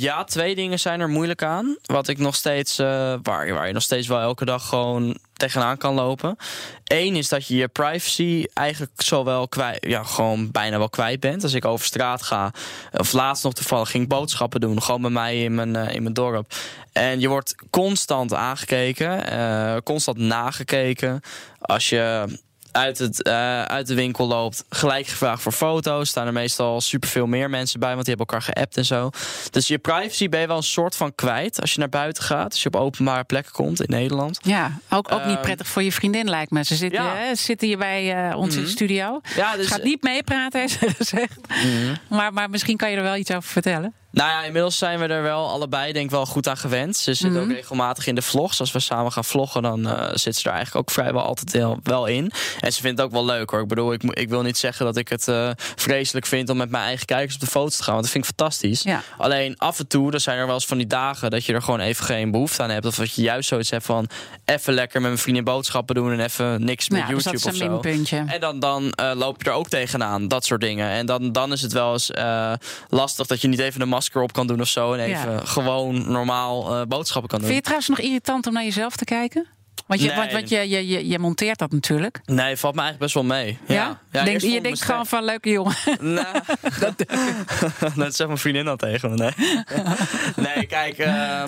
ja, 0.02 0.24
twee 0.24 0.56
dingen 0.56 0.80
zijn 0.80 1.00
er 1.00 1.10
moeilijk 1.10 1.44
aan. 1.44 1.78
Wat 1.84 2.08
ik 2.08 2.18
nog 2.18 2.36
steeds, 2.36 2.80
uh, 2.80 2.88
waar, 3.24 3.54
waar 3.54 3.68
je 3.68 3.74
nog 3.74 3.84
steeds 3.84 4.08
wel 4.08 4.20
elke 4.20 4.46
dag 4.46 4.68
gewoon 4.68 5.18
tegenaan 5.34 5.78
kan 5.78 5.94
lopen. 5.94 6.38
Eén 6.84 7.16
is 7.16 7.30
dat 7.30 7.48
je 7.48 7.56
je 7.56 7.68
privacy 7.68 8.46
eigenlijk 8.54 9.02
zo 9.02 9.24
wel 9.24 9.48
kwijt, 9.48 9.86
ja, 9.88 10.04
gewoon 10.04 10.52
bijna 10.52 10.78
wel 10.78 10.90
kwijt 10.90 11.20
bent. 11.20 11.44
Als 11.44 11.54
ik 11.54 11.66
over 11.66 11.86
straat 11.86 12.22
ga, 12.22 12.52
of 12.92 13.14
laatst 13.14 13.44
nog 13.44 13.54
toevallig 13.54 13.90
ging 13.90 14.08
boodschappen 14.08 14.62
doen, 14.62 14.82
gewoon 14.82 15.02
bij 15.02 15.12
mij 15.12 15.44
in 15.44 15.56
mijn, 15.56 15.76
uh, 15.76 15.96
in 15.96 16.02
mijn 16.02 16.14
dorp. 16.14 16.54
En 16.92 17.20
je 17.20 17.28
wordt 17.28 17.56
constant 17.70 18.34
aangekeken, 18.34 19.84
constant 19.84 20.18
nagekeken. 20.18 21.22
Als 21.60 21.90
je 21.90 22.26
uit, 22.74 22.98
het, 22.98 23.28
uh, 23.28 23.64
uit 23.64 23.88
de 23.88 23.94
winkel 23.94 24.28
loopt, 24.28 24.64
gelijk 24.70 25.08
gevraagd 25.08 25.42
voor 25.42 25.52
foto's. 25.52 26.10
Staan 26.10 26.28
er 26.28 26.34
meestal 26.34 26.82
superveel 26.82 27.28
meer 27.28 27.50
mensen 27.50 27.80
bij, 27.80 27.94
want 27.94 28.06
die 28.06 28.16
hebben 28.16 28.36
elkaar 28.36 28.54
geappt 28.54 28.78
en 28.78 28.86
zo. 28.86 29.10
Dus 29.50 29.68
je 29.68 29.78
privacy 29.78 30.30
ben 30.30 30.40
je 30.40 30.48
wel 30.48 30.58
een 30.58 30.64
soort 30.64 30.96
van 30.96 31.16
kwijt 31.16 31.62
als 31.62 31.74
je 31.74 31.80
naar 31.80 31.90
buiten 31.90 32.24
gaat. 32.24 32.52
Als 32.52 32.64
je 32.64 32.68
op 32.68 32.76
openbare 32.76 33.24
plekken 33.24 33.54
komt 33.54 33.82
in 33.82 33.90
Nederland. 33.90 34.40
Ja, 34.42 34.78
ook, 34.90 35.12
ook 35.12 35.26
niet 35.26 35.36
ehm, 35.36 35.42
prettig 35.42 35.68
voor 35.68 35.84
je 35.84 35.92
vriendin 35.92 36.30
lijkt 36.30 36.52
me. 36.52 36.64
Ze 36.64 36.76
zitten, 36.76 37.04
ja. 37.04 37.16
hè, 37.16 37.36
zitten 37.36 37.68
hier 37.68 37.78
bij 37.78 38.30
uh, 38.30 38.38
ons 38.38 38.50
in 38.50 38.56
de 38.56 38.62
mhm. 38.62 38.72
studio. 38.72 39.22
Ja, 39.36 39.56
dus, 39.56 39.68
Gaat 39.68 39.84
niet 39.84 40.04
meepraten, 40.04 40.60
heeft 40.60 40.80
ze 40.80 40.90
gezegd. 40.90 41.40
Mm 41.64 41.82
maar, 42.10 42.34
maar 42.34 42.50
misschien 42.50 42.78
kan 42.78 42.92
je 42.92 42.98
er 42.98 43.04
wel 43.04 43.16
iets 43.16 43.32
over 43.32 43.50
vertellen. 43.50 43.94
Nou 44.14 44.30
ja, 44.30 44.44
inmiddels 44.44 44.78
zijn 44.78 45.00
we 45.00 45.06
er 45.06 45.22
wel 45.22 45.50
allebei 45.50 45.94
denk 45.94 46.06
ik 46.06 46.12
wel 46.12 46.26
goed 46.26 46.48
aan 46.48 46.58
gewend. 46.58 46.98
Ze 46.98 47.14
zit 47.14 47.36
ook 47.36 47.44
mhm. 47.44 47.52
regelmatig 47.52 48.08
in 48.08 48.16
de 48.16 48.22
vlogs. 48.22 48.60
Als 48.60 48.72
we 48.72 48.80
samen 48.80 49.12
gaan 49.12 49.24
vloggen, 49.26 49.62
dan 49.62 49.88
uh, 49.88 50.10
zit 50.14 50.36
ze 50.36 50.50
er 50.50 50.56
eigenlijk 50.56 50.76
ook 50.76 50.94
vrijwel 50.94 51.22
altijd 51.22 51.52
heel, 51.52 51.80
wel 51.84 52.06
in. 52.06 52.32
En 52.60 52.74
ze 52.74 52.82
vindt 52.82 52.98
het 52.98 53.08
ook 53.08 53.14
wel 53.14 53.26
leuk 53.26 53.50
hoor. 53.50 53.62
Ik 53.62 53.68
bedoel, 53.68 53.94
ik, 53.94 54.04
ik 54.04 54.30
wil 54.30 54.42
niet 54.42 54.58
zeggen 54.58 54.86
dat 54.86 54.98
ik 54.98 55.10
het 55.10 55.28
uh, 55.28 55.50
vreselijk 55.56 56.26
vind 56.26 56.50
om 56.50 56.58
met 56.58 56.70
mijn 56.70 56.84
eigen 56.84 57.06
kijkers 57.06 57.34
op 57.36 57.40
de 57.40 57.48
foto 57.48 57.70
te 57.70 57.84
gaan. 57.84 57.94
Want 57.94 58.04
dat 58.04 58.12
vind 58.12 58.26
ik 58.26 58.36
fantastisch. 58.38 58.82
Ja. 58.82 59.04
Alleen 59.18 59.58
af 59.58 59.80
en 59.80 59.88
toe, 59.88 60.12
er 60.12 60.20
zijn 60.20 60.38
er 60.38 60.46
wel 60.46 60.56
eens 60.56 60.66
van 60.66 60.78
die 60.78 60.88
dagen 60.88 61.32
dat 61.32 61.46
je 61.46 61.54
er 61.54 61.62
gewoon 61.62 61.80
even 61.80 62.06
geen 62.06 62.32
behoefte 62.32 62.64
aan 62.64 62.70
hebt. 62.70 62.86
Of 62.86 62.96
dat 62.96 63.14
je 63.14 63.22
juist 63.22 63.50
zoiets 63.50 63.70
hebt 63.70 63.86
van 63.86 64.08
even 64.46 64.74
lekker 64.74 65.02
met 65.02 65.10
mijn 65.10 65.22
vrienden 65.22 65.44
boodschappen 65.44 65.96
doen 65.96 66.12
en 66.12 66.20
even 66.20 66.66
niks 66.66 66.90
met 66.90 67.00
ja, 67.00 67.06
dus 67.06 67.14
YouTube 67.14 67.38
dus 67.38 67.46
of 67.46 68.08
zo. 68.08 68.20
En 68.26 68.40
dan, 68.40 68.60
dan 68.60 68.94
uh, 69.00 69.12
loop 69.16 69.44
je 69.44 69.50
er 69.50 69.56
ook 69.56 69.70
tegenaan. 69.70 70.28
Dat 70.28 70.46
soort 70.46 70.62
dingen. 70.62 70.90
En 70.90 71.06
dan, 71.06 71.32
dan 71.32 71.52
is 71.52 71.62
het 71.62 71.74
wel 71.74 71.94
eens 71.94 72.12
lastig 72.90 73.28
dat 73.28 73.42
je 73.42 73.48
niet 73.48 73.60
even 73.60 73.82
een 73.82 73.90
masker 74.04 74.22
op 74.22 74.34
kan 74.34 74.48
doen 74.48 74.62
of 74.62 74.68
zo 74.68 74.94
en 74.94 75.00
even 75.00 75.48
gewoon 75.48 76.12
normaal 76.12 76.80
uh, 76.80 76.82
boodschappen 76.88 77.30
kan 77.30 77.40
doen. 77.40 77.50
Vind 77.50 77.50
je 77.50 77.54
het 77.54 77.64
trouwens 77.64 77.90
nog 77.90 78.00
irritant 78.00 78.48
om 78.48 78.54
naar 78.54 78.64
jezelf 78.64 78.96
te 78.96 79.06
kijken? 79.06 79.48
Want 79.86 80.02
je, 80.02 80.08
nee. 80.08 80.32
want, 80.32 80.50
je, 80.50 80.70
je, 80.70 80.88
je, 80.88 81.08
je, 81.08 81.20
monteert 81.20 81.60
dat 81.60 81.72
natuurlijk. 81.72 82.22
Nee, 82.26 82.58
valt 82.58 82.76
me 82.76 82.82
eigenlijk 82.82 83.00
best 83.00 83.14
wel 83.14 83.38
mee. 83.38 83.58
Ja? 83.68 84.00
ja? 84.12 84.24
Denk, 84.24 84.42
je 84.42 84.62
denkt 84.62 84.82
gewoon 84.82 85.06
van 85.06 85.26
leuke 85.26 85.50
jongen. 85.50 85.76
Nou, 86.00 86.40
dat, 86.80 86.94
dat 87.96 88.16
zegt 88.16 88.28
mijn 88.28 88.38
vriendin 88.38 88.68
al 88.68 88.76
tegen 88.76 89.10
me. 89.10 89.16
Nee, 89.16 89.34
nee 90.56 90.66
kijk, 90.66 90.98
uh, 90.98 91.44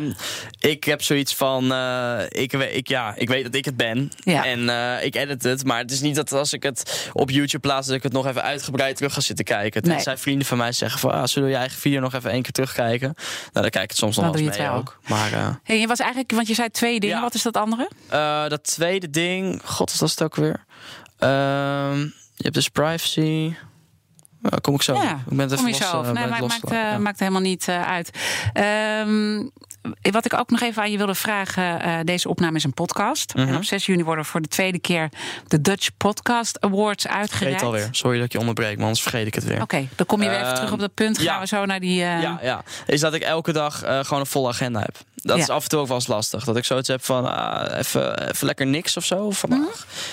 ik 0.60 0.84
heb 0.84 1.02
zoiets 1.02 1.36
van... 1.36 1.72
Uh, 1.72 2.20
ik, 2.30 2.54
ik, 2.54 2.88
ja, 2.88 3.14
ik 3.16 3.30
weet 3.30 3.44
dat 3.44 3.56
ik 3.56 3.66
het 3.66 3.78
ben. 3.78 4.12
Ja. 4.18 4.46
En 4.46 4.60
uh, 4.60 5.04
ik 5.04 5.16
edit 5.16 5.44
het. 5.44 5.66
Maar 5.66 5.78
het 5.78 5.92
is 5.92 6.02
niet 6.02 6.16
dat 6.16 6.32
als 6.32 6.54
ik 6.54 6.64
het 6.64 7.10
op 7.14 7.30
YouTube 7.30 7.68
plaats... 7.68 7.88
dat 7.88 7.96
ik 7.96 8.04
het 8.04 8.14
nog 8.14 8.28
even 8.28 8.44
uitgebreid 8.44 8.96
terug 8.96 9.14
ga 9.14 9.20
zitten 9.20 9.46
kijken. 9.46 9.84
Nee. 9.84 9.94
Tenzij 9.94 10.18
vrienden 10.18 10.48
van 10.48 10.58
mij 10.58 10.72
zeggen 10.72 11.00
van... 11.00 11.12
Ah, 11.12 11.26
zullen 11.26 11.50
je 11.50 11.56
eigen 11.56 11.80
video 11.80 12.00
nog 12.00 12.14
even 12.14 12.32
één 12.32 12.42
keer 12.42 12.52
terugkijken? 12.52 13.14
Nou, 13.16 13.52
dan 13.52 13.70
kijk 13.70 13.84
ik 13.84 13.90
het 13.90 14.00
soms 14.00 14.16
nog 14.16 14.26
wel 14.26 14.36
eens 14.36 14.58
mee 14.58 14.70
ook. 14.70 15.00
Maar, 15.08 15.32
uh, 15.32 15.48
hey, 15.64 15.80
je 15.80 15.88
was 15.88 16.00
eigenlijk, 16.00 16.32
want 16.32 16.48
je 16.48 16.54
zei 16.54 16.70
twee 16.70 17.00
dingen. 17.00 17.22
Wat 17.22 17.34
is 17.34 17.42
dat 17.42 17.58
andere? 17.58 17.90
Uh, 18.26 18.50
dat 18.50 18.64
tweede 18.64 19.10
ding, 19.10 19.62
god, 19.66 19.92
is 19.92 19.98
dat 19.98 20.10
het 20.10 20.24
ook 20.24 20.36
weer? 20.36 20.66
Uh, 21.20 21.30
je 22.36 22.44
hebt 22.44 22.54
dus 22.54 22.70
privacy. 22.70 23.54
Ja, 24.50 24.58
kom 24.62 24.74
ik 24.76 24.82
zo. 24.82 24.94
Ja, 24.94 25.20
ik 25.30 25.38
ben 25.38 25.50
het 25.50 25.60
kom 25.60 25.68
even 25.68 25.70
los, 25.70 25.78
jezelf. 25.78 26.08
eh, 26.08 26.12
nee, 26.14 26.22
het 26.24 26.32
maar 26.32 26.42
maakt, 26.42 26.64
eh, 26.72 26.78
ja. 26.78 26.98
maakt 26.98 27.20
helemaal 27.20 27.42
niet 27.42 27.68
eh, 27.68 27.82
uit. 27.88 28.10
Ehm, 28.54 29.38
wat 30.02 30.26
ik 30.26 30.34
ook 30.34 30.50
nog 30.50 30.62
even 30.62 30.82
aan 30.82 30.92
je 30.92 30.98
wilde 30.98 31.16
vragen. 31.16 31.82
eh, 31.82 32.00
deze 32.04 32.30
opname 32.30 32.56
is 32.58 32.64
een 32.64 32.74
podcast. 32.74 33.34
Mhm. 33.36 33.48
En 33.48 33.56
op 33.56 33.64
6 33.64 33.86
juni 33.86 34.04
worden 34.04 34.26
voor 34.26 34.42
de 34.42 34.48
tweede 34.48 34.80
keer 34.80 35.10
de 35.48 35.62
Dutch 35.62 35.90
Podcast 35.98 36.62
Awards 36.62 37.04
Vergeet 37.04 37.20
uitgereikt. 37.22 37.60
het 37.60 37.70
alweer. 37.70 37.88
Sorry 37.92 38.16
dat 38.18 38.26
ik 38.26 38.32
je 38.32 38.40
onderbreek, 38.40 38.76
maar 38.76 38.84
anders 38.86 39.02
vergeet 39.02 39.28
ik 39.28 39.36
het 39.36 39.44
weer. 39.44 39.62
Oké, 39.62 39.88
dan 39.96 40.06
kom 40.06 40.22
je 40.22 40.28
weer 40.30 40.36
even 40.38 40.48
Ehm, 40.48 40.56
terug 40.56 40.72
op 40.72 40.80
dat 40.80 40.94
punt. 40.94 41.16
Gaan 41.18 41.26
ja. 41.26 41.40
we 41.40 41.48
zo 41.48 41.66
naar 41.66 41.80
die... 41.80 42.02
eh, 42.04 42.22
Ja, 42.22 42.40
ja, 42.42 42.64
is 42.86 43.00
dat 43.00 43.14
ik 43.14 43.22
elke 43.22 43.52
dag 43.52 43.84
eh, 43.84 44.00
gewoon 44.04 44.20
een 44.20 44.26
volle 44.26 44.48
agenda 44.50 44.80
heb. 44.80 44.98
Dat 45.16 45.38
Ja. 45.38 45.42
is 45.44 45.50
af 45.50 45.64
en 45.64 45.70
toe 45.70 45.80
ook 45.80 45.88
wel 45.88 45.96
eens 45.96 46.08
lastig. 46.08 46.44
Dat 46.44 46.58
ik 46.58 46.66
zoiets 46.66 46.88
heb 46.88 47.04
van 47.06 47.26
ah, 47.36 47.78
even, 47.78 48.30
even 48.30 48.46
lekker 48.46 48.66
niks 48.68 48.98
of 48.98 49.06
zo 49.06 49.32
vandaag. 49.32 49.60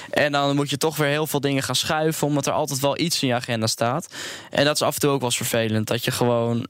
Mhm. 0.06 0.18
En 0.18 0.32
dan 0.32 0.54
moet 0.56 0.70
je 0.70 0.76
toch 0.76 0.96
weer 0.96 1.08
heel 1.08 1.26
veel 1.26 1.40
dingen 1.40 1.62
gaan 1.62 1.74
schuiven, 1.76 2.26
omdat 2.26 2.46
er 2.46 2.52
altijd 2.52 2.80
wel 2.80 2.98
iets 2.98 3.22
in 3.22 3.28
je 3.28 3.34
agenda 3.34 3.66
staat. 3.66 4.14
En 4.50 4.64
dat 4.64 4.74
is 4.74 4.82
af 4.82 4.94
en 4.94 5.00
toe 5.00 5.10
ook 5.10 5.20
wel 5.20 5.28
eens 5.28 5.36
vervelend. 5.36 5.86
Dat 5.86 6.04
je 6.04 6.10
gewoon 6.10 6.66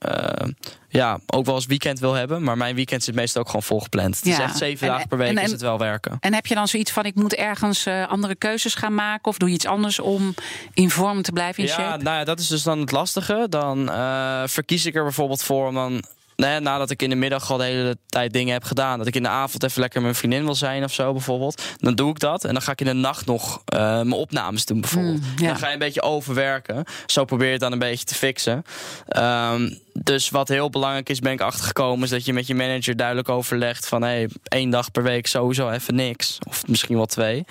ja, 0.93 1.19
ook 1.27 1.45
wel 1.47 1.55
eens 1.55 1.67
weekend 1.67 1.99
wil 1.99 2.13
hebben. 2.15 2.43
Maar 2.43 2.57
mijn 2.57 2.75
weekend 2.75 3.05
zit 3.05 3.15
meestal 3.15 3.41
ook 3.41 3.47
gewoon 3.47 3.63
volgepland. 3.63 4.17
Het 4.17 4.27
is 4.27 4.37
Ja. 4.37 4.43
echt 4.43 4.57
zeven 4.57 4.87
En- 4.87 4.93
dagen 4.93 5.09
per 5.09 5.19
week 5.19 5.29
en- 5.29 5.37
en- 5.39 5.45
is 5.45 5.51
het 5.51 5.61
wel 5.61 5.79
werken. 5.79 6.17
En 6.21 6.35
heb 6.35 6.47
je 6.47 6.55
dan 6.55 6.69
zoiets 6.69 6.91
van, 6.91 7.05
ik 7.05 7.15
moet 7.15 7.35
ergens 7.35 7.87
eh, 7.87 8.09
andere 8.09 8.35
keuzes 8.35 8.75
gaan 8.75 8.95
maken? 8.95 9.25
Of 9.25 9.39
doe 9.39 9.49
je 9.49 9.55
iets 9.55 9.67
anders 9.67 9.99
om 10.01 10.35
in 10.75 10.91
vorm 10.91 11.23
te 11.23 11.33
blijven 11.33 11.63
in 11.63 11.69
Ja, 11.69 11.75
shape? 11.75 12.03
nou 12.03 12.17
ja, 12.19 12.25
dat 12.25 12.39
is 12.41 12.47
dus 12.47 12.63
dan 12.63 12.79
het 12.81 12.91
lastige. 12.91 13.47
Dan 13.49 13.91
eh, 13.91 14.43
verkies 14.47 14.87
ik 14.87 14.95
er 14.95 15.03
bijvoorbeeld 15.03 15.43
voor 15.43 15.67
om 15.69 15.75
dan... 15.75 16.03
Nee, 16.37 16.61
nadat 16.61 16.91
ik 16.91 17.03
in 17.03 17.11
de 17.11 17.17
middag 17.17 17.51
al 17.51 17.57
de 17.57 17.65
hele 17.65 17.97
tijd 18.07 18.33
dingen 18.33 18.53
heb 18.53 18.65
gedaan... 18.65 18.99
dat 18.99 19.07
ik 19.07 19.15
in 19.15 19.23
de 19.23 19.29
avond 19.29 19.63
even 19.63 19.81
lekker 19.81 20.03
mijn 20.03 20.15
vriendin 20.15 20.45
wil 20.45 20.55
zijn 20.55 20.85
of 20.85 20.93
zo 20.93 21.13
bijvoorbeeld... 21.13 21.63
dan 21.79 21.95
doe 21.95 22.11
ik 22.11 22.19
dat. 22.19 22.45
En 22.45 22.53
dan 22.53 22.63
ga 22.63 22.73
ik 22.73 22.81
in 22.81 22.87
de 22.87 22.93
nacht 22.93 23.27
nog 23.27 23.63
eh, 23.65 23.79
mijn 23.81 24.13
opnames 24.13 24.65
doen 24.67 24.81
bijvoorbeeld. 24.81 25.21
Mm, 25.21 25.33
ja. 25.37 25.47
Dan 25.47 25.57
ga 25.57 25.67
je 25.67 25.73
een 25.73 25.79
beetje 25.79 26.03
overwerken. 26.03 26.85
Zo 27.07 27.25
probeer 27.25 27.47
je 27.47 27.53
het 27.53 27.61
dan 27.61 27.73
een 27.73 27.79
beetje 27.79 28.05
te 28.05 28.15
fixen. 28.15 28.65
Ehm, 29.09 29.71
dus 29.93 30.31
wat 30.31 30.49
heel 30.49 30.71
belangrijk 30.71 31.09
is, 31.09 31.19
ben 31.19 31.33
ik 31.33 31.41
achtergekomen... 31.41 32.05
is 32.05 32.11
dat 32.11 32.25
je 32.25 32.33
met 32.33 32.47
je 32.47 32.55
manager 32.55 32.97
duidelijk 32.97 33.29
overlegt 33.29 33.87
van... 33.87 34.03
Hey, 34.03 34.29
één 34.43 34.71
dag 34.71 34.91
per 34.91 35.03
week 35.03 35.27
sowieso 35.27 35.71
even 35.71 35.95
niks. 35.95 36.39
Of 36.49 36.67
misschien 36.67 36.97
wel 36.97 37.07
twee. 37.07 37.45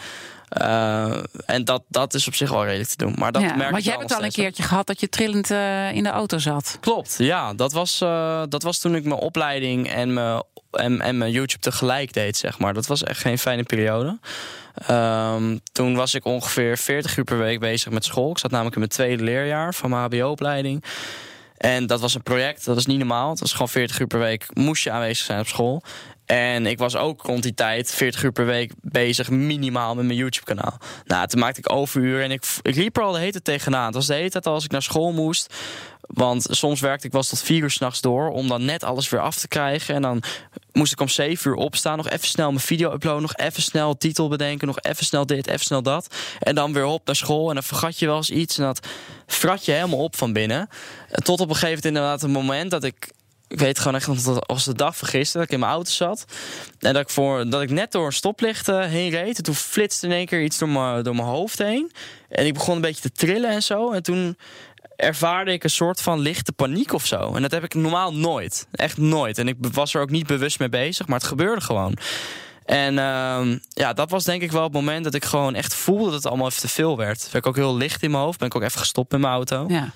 Eh, 0.51 1.17
en 1.45 1.65
dat, 1.65 1.83
dat 1.87 2.13
is 2.13 2.27
op 2.27 2.35
zich 2.35 2.49
wel 2.49 2.65
redelijk 2.65 2.89
te 2.89 2.97
doen. 2.97 3.13
Maar 3.17 3.31
dat 3.31 3.41
ja, 3.41 3.55
merk 3.55 3.71
want 3.71 3.83
jij 3.83 3.93
hebt 3.93 4.09
het 4.09 4.17
al 4.17 4.25
een 4.25 4.31
keertje 4.31 4.63
gehad 4.63 4.87
dat 4.87 4.99
je 4.99 5.09
trillend 5.09 5.51
eh, 5.51 5.91
in 5.91 6.03
de 6.03 6.09
auto 6.09 6.37
zat. 6.37 6.77
Klopt, 6.79 7.15
ja. 7.17 7.53
Dat 7.53 7.71
was, 7.71 8.01
eh, 8.01 8.41
dat 8.49 8.63
was 8.63 8.79
toen 8.79 8.95
ik 8.95 9.03
mijn 9.03 9.19
opleiding 9.19 9.89
en 9.89 10.13
mijn, 10.13 10.43
en, 10.71 11.01
en 11.01 11.17
mijn 11.17 11.31
YouTube 11.31 11.61
tegelijk 11.61 12.13
deed, 12.13 12.37
zeg 12.37 12.59
maar. 12.59 12.73
Dat 12.73 12.87
was 12.87 13.03
echt 13.03 13.19
geen 13.19 13.37
fijne 13.37 13.63
periode. 13.63 14.19
Ehm, 14.87 15.57
toen 15.71 15.95
was 15.95 16.13
ik 16.13 16.25
ongeveer 16.25 16.77
40 16.77 17.17
uur 17.17 17.23
per 17.23 17.37
week 17.37 17.59
bezig 17.59 17.91
met 17.91 18.05
school. 18.05 18.31
Ik 18.31 18.37
zat 18.37 18.51
namelijk 18.51 18.75
in 18.75 18.81
mijn 18.81 18.93
tweede 18.93 19.23
leerjaar 19.23 19.73
van 19.73 19.89
mijn 19.89 20.01
HBO-opleiding. 20.01 20.83
En 21.57 21.87
dat 21.87 21.99
was 21.99 22.13
een 22.13 22.23
project, 22.23 22.65
dat 22.65 22.77
is 22.77 22.85
niet 22.85 22.97
normaal. 22.97 23.29
Het 23.29 23.39
was 23.39 23.51
gewoon 23.51 23.69
40 23.69 23.99
uur 23.99 24.07
per 24.07 24.19
week, 24.19 24.45
moest 24.53 24.83
je 24.83 24.91
aanwezig 24.91 25.25
zijn 25.25 25.39
op 25.39 25.47
school. 25.47 25.83
En 26.31 26.65
ik 26.65 26.77
was 26.77 26.95
ook 26.95 27.21
rond 27.21 27.43
die 27.43 27.53
tijd 27.53 27.91
40 27.91 28.23
uur 28.23 28.31
per 28.31 28.45
week 28.45 28.73
bezig, 28.81 29.29
minimaal 29.29 29.95
met 29.95 30.05
mijn 30.05 30.17
YouTube-kanaal. 30.17 30.77
Nou, 31.05 31.27
toen 31.27 31.39
maakte 31.39 31.59
ik 31.59 31.71
overuren 31.71 32.23
en 32.23 32.31
ik, 32.31 32.43
ik 32.61 32.75
liep 32.75 32.97
er 32.97 33.03
al 33.03 33.11
de 33.11 33.19
hele 33.19 33.41
tegenaan. 33.41 33.85
Het 33.85 33.95
was 33.95 34.07
de 34.07 34.13
hele 34.13 34.29
tijd 34.29 34.45
al 34.45 34.53
als 34.53 34.63
ik 34.63 34.71
naar 34.71 34.81
school 34.81 35.11
moest. 35.11 35.53
Want 36.01 36.47
soms 36.49 36.79
werkte 36.79 37.07
ik 37.07 37.13
wel 37.13 37.21
tot 37.21 37.41
vier 37.41 37.61
uur 37.61 37.69
s'nachts 37.71 38.01
door 38.01 38.29
om 38.29 38.47
dan 38.47 38.65
net 38.65 38.83
alles 38.83 39.09
weer 39.09 39.19
af 39.19 39.35
te 39.35 39.47
krijgen. 39.47 39.95
En 39.95 40.01
dan 40.01 40.23
moest 40.71 40.91
ik 40.91 40.99
om 40.99 41.07
zeven 41.07 41.51
uur 41.51 41.57
opstaan, 41.57 41.97
nog 41.97 42.09
even 42.09 42.27
snel 42.27 42.49
mijn 42.49 42.65
video 42.65 42.93
uploaden, 42.93 43.21
nog 43.21 43.35
even 43.35 43.61
snel 43.61 43.97
titel 43.97 44.27
bedenken, 44.27 44.67
nog 44.67 44.79
even 44.79 45.05
snel 45.05 45.25
dit, 45.25 45.47
even 45.47 45.65
snel 45.65 45.81
dat. 45.81 46.15
En 46.39 46.55
dan 46.55 46.73
weer 46.73 46.85
op 46.85 47.05
naar 47.05 47.15
school 47.15 47.47
en 47.47 47.53
dan 47.53 47.63
vergat 47.63 47.99
je 47.99 48.05
wel 48.05 48.17
eens 48.17 48.29
iets 48.29 48.57
en 48.57 48.63
dat 48.63 48.87
frat 49.27 49.65
je 49.65 49.71
helemaal 49.71 49.99
op 49.99 50.15
van 50.15 50.33
binnen. 50.33 50.69
Tot 51.11 51.39
op 51.39 51.49
een 51.49 51.55
gegeven 51.55 51.67
moment 51.67 51.85
inderdaad 51.85 52.23
een 52.23 52.31
moment 52.31 52.71
dat 52.71 52.83
ik 52.83 53.11
ik 53.51 53.59
weet 53.59 53.79
gewoon 53.79 53.95
echt 53.95 54.25
dat 54.25 54.47
als 54.47 54.65
de 54.65 54.75
dag 54.75 54.97
van 54.97 55.07
gisteren 55.07 55.41
dat 55.41 55.49
ik 55.49 55.53
in 55.53 55.59
mijn 55.59 55.71
auto 55.71 55.91
zat. 55.91 56.25
En 56.79 56.93
dat 56.93 57.01
ik, 57.01 57.09
voor, 57.09 57.49
dat 57.49 57.61
ik 57.61 57.69
net 57.69 57.91
door 57.91 58.05
een 58.05 58.13
stoplicht 58.13 58.67
eh, 58.67 58.85
heen 58.85 59.09
reed. 59.09 59.37
En 59.37 59.43
toen 59.43 59.55
flitste 59.55 60.05
in 60.05 60.11
één 60.11 60.25
keer 60.25 60.43
iets 60.43 60.57
door 60.57 60.69
mijn, 60.69 61.03
door 61.03 61.15
mijn 61.15 61.27
hoofd 61.27 61.57
heen. 61.57 61.91
En 62.29 62.45
ik 62.45 62.53
begon 62.53 62.75
een 62.75 62.81
beetje 62.81 63.01
te 63.01 63.11
trillen 63.11 63.49
en 63.49 63.63
zo. 63.63 63.91
En 63.91 64.03
toen 64.03 64.37
ervaarde 64.95 65.51
ik 65.51 65.63
een 65.63 65.69
soort 65.69 66.01
van 66.01 66.19
lichte 66.19 66.51
paniek 66.51 66.93
of 66.93 67.05
zo. 67.05 67.33
En 67.35 67.41
dat 67.41 67.51
heb 67.51 67.63
ik 67.63 67.73
normaal 67.73 68.13
nooit. 68.13 68.67
Echt 68.71 68.97
nooit. 68.97 69.37
En 69.37 69.47
ik 69.47 69.55
was 69.71 69.93
er 69.93 70.01
ook 70.01 70.09
niet 70.09 70.27
bewust 70.27 70.59
mee 70.59 70.69
bezig, 70.69 71.07
maar 71.07 71.19
het 71.19 71.27
gebeurde 71.27 71.61
gewoon. 71.61 71.97
En 72.65 72.99
ehm, 72.99 73.57
ja, 73.69 73.93
dat 73.93 74.09
was 74.09 74.23
denk 74.23 74.41
ik 74.41 74.51
wel 74.51 74.63
het 74.63 74.73
moment 74.73 75.03
dat 75.03 75.13
ik 75.13 75.25
gewoon 75.25 75.55
echt 75.55 75.73
voelde 75.73 76.05
dat 76.05 76.13
het 76.13 76.25
allemaal 76.25 76.47
even 76.47 76.61
te 76.61 76.67
veel 76.67 76.97
werd. 76.97 77.21
Werd 77.21 77.35
ik 77.35 77.47
ook 77.47 77.55
heel 77.55 77.75
licht 77.75 78.03
in 78.03 78.11
mijn 78.11 78.23
hoofd. 78.23 78.39
Ben 78.39 78.47
ik 78.47 78.55
ook 78.55 78.61
even 78.61 78.79
gestopt 78.79 79.11
met 79.11 79.21
mijn 79.21 79.33
auto. 79.33 79.65
Ja. 79.67 79.91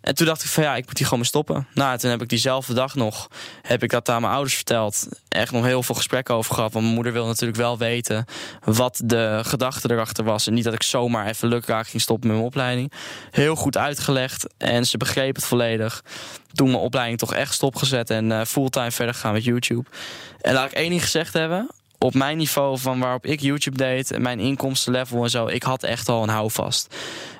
En 0.00 0.14
toen 0.14 0.26
dacht 0.26 0.42
ik 0.42 0.48
van 0.48 0.62
ja, 0.62 0.76
ik 0.76 0.86
moet 0.86 0.96
hier 0.96 1.04
gewoon 1.04 1.18
mee 1.18 1.28
stoppen. 1.28 1.66
Nou, 1.74 1.98
toen 1.98 2.10
heb 2.10 2.22
ik 2.22 2.28
diezelfde 2.28 2.74
dag 2.74 2.94
nog, 2.94 3.28
heb 3.62 3.82
ik 3.82 3.90
dat 3.90 4.08
aan 4.08 4.20
mijn 4.20 4.32
ouders 4.32 4.54
verteld. 4.54 5.08
Echt 5.28 5.52
nog 5.52 5.64
heel 5.64 5.82
veel 5.82 5.94
gesprekken 5.94 6.34
over 6.34 6.54
gehad. 6.54 6.72
Want 6.72 6.84
mijn 6.84 6.96
moeder 6.96 7.12
wil 7.12 7.26
natuurlijk 7.26 7.58
wel 7.58 7.78
weten 7.78 8.24
wat 8.64 9.00
de 9.04 9.40
gedachte 9.44 9.90
erachter 9.90 10.24
was. 10.24 10.46
En 10.46 10.54
niet 10.54 10.64
dat 10.64 10.74
ik 10.74 10.82
zomaar 10.82 11.26
even 11.26 11.48
lukraak 11.48 11.88
ging 11.88 12.02
stoppen 12.02 12.26
met 12.26 12.36
mijn 12.36 12.48
opleiding. 12.48 12.92
Heel 13.30 13.54
goed 13.54 13.76
uitgelegd 13.76 14.46
en 14.56 14.86
ze 14.86 14.96
begreep 14.96 15.34
het 15.34 15.44
volledig. 15.44 16.04
Toen 16.52 16.70
mijn 16.70 16.82
opleiding 16.82 17.18
toch 17.18 17.34
echt 17.34 17.54
stopgezet 17.54 18.10
en 18.10 18.32
eh, 18.32 18.44
fulltime 18.44 18.90
verder 18.90 19.14
gaan 19.14 19.32
met 19.32 19.44
YouTube. 19.44 19.84
En 20.40 20.54
laat 20.54 20.70
ik 20.70 20.76
één 20.76 20.90
ding 20.90 21.02
gezegd 21.02 21.32
hebben. 21.32 21.70
Op 21.98 22.14
mijn 22.14 22.36
niveau 22.36 22.78
van 22.78 22.98
waarop 22.98 23.26
ik 23.26 23.40
YouTube 23.40 23.76
deed 23.76 24.10
en 24.10 24.22
mijn 24.22 24.40
inkomstenlevel 24.40 25.22
en 25.22 25.30
zo, 25.30 25.46
ik 25.46 25.62
had 25.62 25.82
echt 25.82 26.08
al 26.08 26.22
een 26.22 26.28
houvast. 26.28 26.94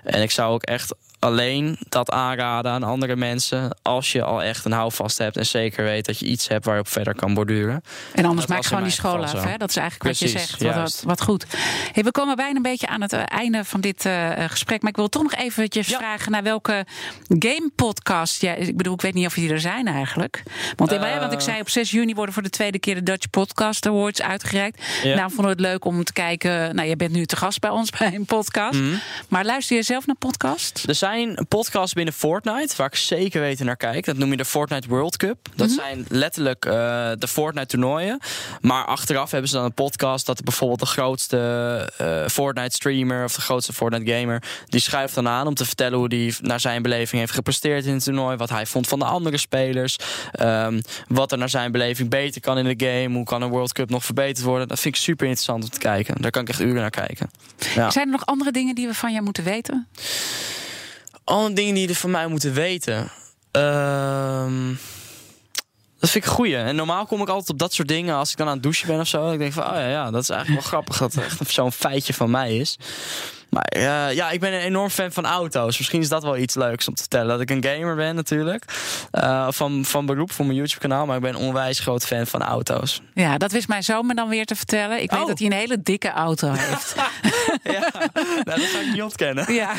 En 0.05 0.23
ik 0.23 0.31
zou 0.31 0.53
ook 0.53 0.63
echt 0.63 0.95
alleen 1.19 1.79
dat 1.89 2.11
aanraden 2.11 2.73
aan 2.73 2.83
andere 2.83 3.17
mensen. 3.17 3.77
Als 3.83 4.13
je 4.13 4.23
al 4.23 4.43
echt 4.43 4.65
een 4.65 4.73
houvast 4.73 5.19
hebt 5.19 5.37
en 5.37 5.47
zeker 5.47 5.85
weet 5.85 6.07
dat 6.07 6.19
je 6.19 6.27
iets 6.27 6.49
hebt 6.49 6.65
waar 6.65 6.75
je 6.75 6.81
op 6.81 6.89
verder 6.89 7.15
kan 7.15 7.35
borduren. 7.35 7.83
En 8.15 8.25
anders 8.25 8.47
maak 8.47 8.65
gewoon 8.65 8.83
die 8.83 8.93
school 8.93 9.23
af. 9.23 9.33
Hè? 9.45 9.57
Dat 9.57 9.69
is 9.69 9.77
eigenlijk 9.77 10.05
wat 10.11 10.19
je 10.19 10.29
zegt. 10.29 10.63
Wat, 10.63 10.75
wat, 10.75 11.03
wat 11.05 11.23
goed. 11.23 11.47
Hey, 11.93 12.03
we 12.05 12.11
komen 12.11 12.37
bijna 12.37 12.57
een 12.57 12.63
beetje 12.63 12.87
aan 12.87 13.01
het 13.01 13.13
eh, 13.13 13.23
einde 13.27 13.65
van 13.65 13.81
dit 13.81 14.05
eh, 14.07 14.31
gesprek. 14.47 14.81
Maar 14.83 14.91
ik 14.91 14.97
wil 14.97 15.09
toch 15.09 15.23
nog 15.23 15.35
eventjes 15.35 15.89
Ja. 15.89 15.99
vragen 15.99 16.33
naar 16.33 16.43
welke 16.43 16.87
game 17.29 17.71
podcast. 17.75 18.41
Ja, 18.41 18.55
ik 18.55 18.77
bedoel, 18.77 18.95
ik 18.95 19.01
weet 19.01 19.15
niet 19.15 19.27
of 19.27 19.35
die 19.35 19.51
er 19.53 19.61
zijn 19.61 19.87
eigenlijk. 19.87 20.43
Want, 20.77 20.93
Eh. 20.93 21.19
want 21.19 21.33
ik 21.33 21.41
zei 21.41 21.61
op 21.61 21.69
6 21.69 21.91
juni 21.91 22.15
worden 22.15 22.35
voor 22.35 22.43
de 22.43 22.51
tweede 22.51 22.79
keer 22.79 22.95
de 22.95 23.03
Dutch 23.03 23.31
Podcast 23.31 23.87
Awards 23.87 24.23
uitgereikt. 24.23 24.83
Ja. 25.03 25.15
Nou, 25.15 25.27
vonden 25.29 25.45
we 25.45 25.51
het 25.51 25.61
leuk 25.61 25.85
om 25.85 26.05
te 26.05 26.13
kijken. 26.13 26.75
Nou, 26.75 26.87
jij 26.87 26.97
bent 26.97 27.13
nu 27.13 27.27
te 27.27 27.37
gast 27.37 27.61
bij 27.61 27.71
ons 27.71 27.91
bij 27.99 28.15
een 28.15 28.25
podcast. 28.25 28.79
Mhm. 28.81 28.95
Maar 29.29 29.45
luister 29.45 29.77
je 29.77 29.83
zelf 29.83 30.07
naar 30.07 30.17
podcasts? 30.17 30.87
Er 30.87 30.95
zijn 30.95 31.08
podcasts 31.49 31.93
binnen 31.93 32.15
Fortnite 32.15 32.77
waar 32.77 32.87
ik 32.87 32.95
zeker 32.95 33.41
weten 33.41 33.67
naar 33.67 33.77
kijk. 33.77 34.05
Dat 34.05 34.17
noem 34.17 34.31
je 34.31 34.37
de 34.37 34.45
Fortnite 34.45 34.89
World 34.89 35.17
Cup. 35.17 35.49
Dat 35.55 35.71
zijn 35.71 36.07
letterlijk 36.09 36.65
eh, 36.65 36.73
de 37.19 37.29
Fortnite 37.29 37.67
toernooien. 37.67 38.21
Maar 38.61 38.85
achteraf 38.85 39.31
hebben 39.31 39.51
ze 39.51 39.57
dan 39.57 39.65
een 39.65 39.75
podcast 39.75 40.27
dat 40.27 40.45
bijvoorbeeld 40.45 40.81
de 40.81 40.87
grootste 40.87 41.39
eh, 41.97 42.27
Fortnite 42.29 42.75
streamer 42.75 43.25
of 43.25 43.35
de 43.35 43.41
grootste 43.41 43.73
Fortnite 43.73 44.13
gamer 44.13 44.43
die 44.67 44.81
schuift 44.81 45.15
dan 45.15 45.29
aan 45.29 45.47
om 45.47 45.55
te 45.55 45.65
vertellen 45.65 45.99
hoe 45.99 46.07
hij 46.09 46.35
naar 46.41 46.61
zijn 46.61 46.83
beleving 46.83 47.21
heeft 47.21 47.33
gepresteerd 47.33 47.85
in 47.85 47.95
het 47.95 48.05
toernooi, 48.05 48.37
wat 48.37 48.51
hij 48.51 48.67
vond 48.67 48.89
van 48.89 48.99
de 48.99 49.05
andere 49.05 49.37
spelers, 49.37 49.97
ehm, 50.33 50.81
wat 51.09 51.33
er 51.33 51.39
naar 51.39 51.49
zijn 51.49 51.73
beleving 51.73 52.11
beter 52.11 52.41
kan 52.41 52.59
in 52.59 52.77
de 52.77 52.87
game, 52.87 53.17
hoe 53.17 53.25
kan 53.25 53.43
een 53.43 53.51
World 53.51 53.73
Cup 53.73 53.91
nog 53.91 54.05
verbeterd 54.05 54.47
worden. 54.47 54.69
Dat 54.69 54.81
vind 54.81 54.95
ik 54.95 55.01
super 55.01 55.27
interessant 55.27 55.65
om 55.65 55.71
te 55.71 55.79
kijken. 55.79 56.23
Daar 56.23 56.31
kan 56.31 56.43
ik 56.43 56.49
echt 56.49 56.61
uren 56.61 56.81
naar 56.81 56.91
kijken. 56.91 57.31
Ja. 57.75 57.91
Zijn 57.91 58.07
er 58.07 58.13
nog 58.13 58.27
andere 58.27 58.51
dingen 58.53 58.75
die 58.75 58.87
we 58.87 58.95
van 58.95 59.13
jou 59.13 59.25
moeten 59.25 59.45
weten? 59.45 59.89
Alle 61.29 61.53
dingen 61.53 61.75
die 61.75 61.89
je 61.89 61.95
van 61.95 62.11
mij 62.11 62.27
moeten 62.27 62.53
weten. 62.53 63.09
Ehm, 63.51 64.69
dat 66.01 66.11
vind 66.11 66.25
ik 66.25 66.31
een 66.31 66.37
goeie. 66.37 66.57
En 66.57 66.77
normaal 66.77 67.07
kom 67.07 67.21
ik 67.21 67.29
altijd 67.29 67.51
op 67.51 67.59
dat 67.59 67.73
soort 67.73 67.89
dingen 67.89 68.15
als 68.15 68.31
ik 68.31 68.37
dan 68.37 68.47
aan 68.47 68.53
het 68.53 68.63
douchen 68.63 68.87
ben 68.87 69.01
of 69.01 69.07
zo. 69.07 69.31
Ik 69.31 69.39
denk 69.39 69.53
van, 69.53 69.65
oh 69.65 69.75
ja, 69.75 69.89
ja 69.89 70.11
dat 70.11 70.23
is 70.23 70.29
eigenlijk 70.29 70.61
wel 70.61 70.71
grappig 70.71 70.99
dat 70.99 71.15
het 71.15 71.25
echt 71.25 71.51
zo'n 71.51 71.73
feitje 71.73 72.15
van 72.15 72.31
mij 72.31 72.57
is. 72.57 72.79
Maar 73.51 73.63
eh, 73.63 74.15
ja, 74.15 74.31
ik 74.31 74.41
ben 74.41 74.53
een 74.53 74.61
enorm 74.61 74.91
fan 74.91 75.13
van 75.13 75.27
auto's. 75.27 75.79
Misschien 75.79 76.01
is 76.01 76.09
dat 76.09 76.23
wel 76.23 76.37
iets 76.37 76.55
leuks 76.55 76.89
om 76.89 76.95
te 76.95 77.01
vertellen. 77.01 77.29
Dat 77.29 77.41
ik 77.41 77.51
een 77.51 77.65
gamer 77.65 77.97
ben 77.97 78.15
natuurlijk. 78.15 78.65
Eh, 79.11 79.47
van, 79.51 79.85
van 79.85 80.07
beroep 80.07 80.33
voor 80.33 80.45
mijn 80.45 80.57
YouTube 80.59 80.81
kanaal. 80.81 81.07
Maar 81.07 81.17
ik 81.17 81.23
ben 81.23 81.35
een 81.35 81.41
onwijs 81.41 81.79
groot 81.79 82.07
fan 82.07 82.27
van 82.27 82.43
auto's. 82.43 83.01
Ja, 83.15 83.39
dat 83.39 83.53
wist 83.53 83.69
mijn 83.69 83.83
zoon 83.83 84.07
me 84.07 84.15
dan 84.15 84.29
weer 84.29 84.45
te 84.45 84.57
vertellen. 84.57 85.03
Ik 85.03 85.11
weet 85.11 85.21
Oh. 85.21 85.27
dat 85.27 85.39
hij 85.39 85.47
een 85.47 85.53
hele 85.53 85.83
dikke 85.83 86.11
auto 86.11 86.51
heeft. 86.53 86.95
ja, 87.79 87.89
nou, 88.45 88.45
dat 88.45 88.61
ga 88.61 88.79
ik 88.81 88.89
niet 88.93 89.03
ontkennen. 89.03 89.53
ja, 89.55 89.73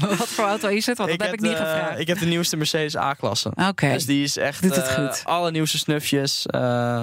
wat 0.00 0.28
voor 0.28 0.44
auto 0.44 0.68
is 0.68 0.86
het? 0.86 0.98
Want 0.98 1.10
dat 1.10 1.20
heb 1.20 1.32
ik 1.32 1.40
niet 1.40 1.50
gevraagd. 1.56 1.98
ik 1.98 2.06
heb 2.06 2.18
de 2.18 2.26
nieuwste 2.26 2.56
Mercedes 2.56 2.96
A-klasse. 2.96 3.50
Oké. 3.68 3.92
Dus 3.92 4.06
die 4.06 4.24
is 4.24 4.36
echt 4.36 4.62
Doet 4.62 4.76
het 4.76 4.86
eh, 4.88 4.94
goed. 4.94 5.22
alle 5.24 5.50
nieuwste 5.50 5.78
snufjes. 5.78 6.46
eh, 6.46 6.60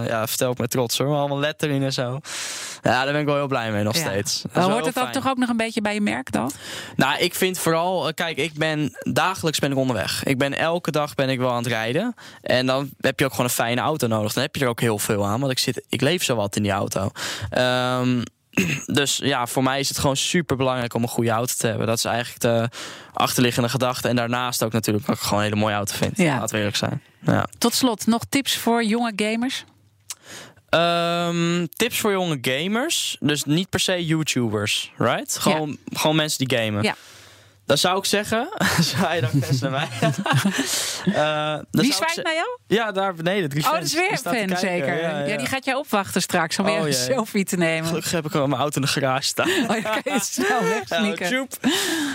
ja, 0.08 0.28
vertel 0.28 0.52
ik 0.52 0.58
met 0.58 0.70
trots 0.70 0.98
hoor. 0.98 1.16
Allemaal 1.16 1.40
lettering 1.40 1.84
en 1.84 1.94
zo. 1.94 2.20
Ja, 2.82 3.04
daar 3.04 3.12
ben 3.12 3.22
ik 3.22 3.26
wel 3.26 3.36
heel 3.36 3.48
blij 3.48 3.72
mee 3.72 3.84
nog 3.84 3.96
Ja. 3.96 4.02
steeds. 4.10 4.42
Maar 4.54 4.64
hoort 4.64 4.86
het 4.86 4.98
ook 4.98 5.04
fijn. 5.04 5.12
toch 5.12 5.28
ook 5.30 5.38
nog 5.38 5.50
een 5.50 5.58
beetje 5.58 5.82
bij 5.82 5.94
je 5.94 6.02
merk 6.02 6.32
dan? 6.32 6.52
Nou, 6.96 7.20
ik 7.20 7.36
vind 7.36 7.58
vooral, 7.60 8.08
eh, 8.08 8.14
kijk, 8.14 8.38
ik 8.38 8.54
ben 8.54 8.98
dagelijks 9.14 9.60
ben 9.60 9.72
ik 9.72 9.78
onderweg. 9.78 10.24
Ik 10.24 10.38
ben 10.38 10.58
elke 10.58 10.92
dag 10.92 11.16
ben 11.16 11.30
ik 11.30 11.40
wel 11.40 11.50
aan 11.50 11.58
het 11.58 11.68
rijden. 11.68 12.16
En 12.42 12.66
dan 12.66 12.90
heb 13.00 13.20
je 13.20 13.26
ook 13.26 13.32
gewoon 13.32 13.46
een 13.46 13.52
fijne 13.52 13.82
auto 13.82 14.08
nodig. 14.08 14.34
Dan 14.34 14.44
heb 14.44 14.56
je 14.56 14.62
er 14.64 14.70
ook 14.70 14.80
heel 14.82 15.00
veel 15.00 15.26
aan, 15.26 15.40
want 15.40 15.52
ik 15.52 15.60
zit, 15.60 15.86
ik 15.90 16.02
leef 16.02 16.24
zo 16.24 16.36
wat 16.36 16.56
in 16.56 16.64
die 16.64 16.72
auto. 16.72 17.10
Ehm, 17.50 18.22
dus 18.86 19.18
ja, 19.18 19.48
voor 19.48 19.64
mij 19.64 19.80
is 19.80 19.88
het 19.88 20.00
gewoon 20.00 20.18
super 20.18 20.58
belangrijk 20.58 20.94
om 20.94 21.02
een 21.04 21.10
goede 21.10 21.30
auto 21.30 21.54
te 21.58 21.68
hebben. 21.68 21.88
Dat 21.88 21.98
is 21.98 22.06
eigenlijk 22.06 22.42
de 22.42 22.70
achterliggende 23.14 23.70
gedachte. 23.70 24.08
En 24.08 24.16
daarnaast 24.16 24.64
ook 24.64 24.72
natuurlijk 24.72 25.06
dat 25.06 25.16
ik 25.16 25.22
gewoon 25.22 25.40
een 25.40 25.46
hele 25.46 25.60
mooie 25.60 25.76
auto 25.76 25.96
vind. 25.96 26.18
Ja. 26.18 26.40
Laat 26.40 26.54
eerlijk 26.54 26.76
zijn. 26.76 27.02
Ja. 27.20 27.48
Tot 27.58 27.74
slot, 27.74 28.08
nog 28.08 28.24
tips 28.30 28.58
voor 28.58 28.84
jonge 28.84 29.14
gamers? 29.16 29.66
Ehm, 30.70 31.66
tips 31.76 32.00
voor 32.00 32.12
jonge 32.12 32.38
gamers. 32.42 33.18
Dus 33.20 33.44
niet 33.44 33.70
per 33.70 33.80
se 33.80 34.06
YouTubers, 34.06 34.92
right? 34.98 35.38
Gewoon, 35.38 35.78
gewoon 35.94 36.16
mensen 36.16 36.48
die 36.48 36.58
gamen. 36.58 36.84
Ja. 36.84 36.96
Dan 37.72 37.80
zou 37.80 37.98
ik 37.98 38.06
zeggen, 38.06 38.50
zou 38.96 39.16
je 39.16 39.22
dan 39.22 39.30
best 39.34 39.62
naar 39.62 39.72
mij? 39.72 39.88
Eh, 41.14 41.60
Wie 41.72 41.86
ik 41.86 41.94
zwaait 41.94 42.24
naar 42.24 42.34
jou? 42.34 42.48
Ja, 42.68 42.92
daar 42.92 43.14
beneden. 43.14 43.50
Drie 43.50 43.66
Oh, 43.66 43.72
dat 43.72 43.84
is 43.84 43.94
weer 43.94 44.12
een 44.12 44.18
fan, 44.18 44.58
zeker. 44.58 45.02
Ja, 45.02 45.10
Ja, 45.10 45.26
ja. 45.26 45.38
die 45.38 45.46
gaat 45.48 45.66
jou 45.66 45.78
opwachten 45.78 46.22
straks 46.22 46.60
om 46.60 46.66
weer 46.66 46.80
Oh, 46.80 46.86
een 46.88 46.94
selfie 46.94 47.46
te 47.46 47.58
nemen. 47.58 47.88
Gelukkig 47.88 48.12
heb 48.12 48.26
ik 48.26 48.36
al 48.36 48.48
mijn 48.48 48.62
auto 48.62 48.76
in 48.76 48.82
de 48.82 48.88
garage 48.88 49.28
staan. 49.28 49.50
Oh, 49.62 49.68
dan 49.68 50.02
kan 50.02 50.14
je 50.14 50.20
snel 50.22 50.64
wegsneaken. 50.64 51.48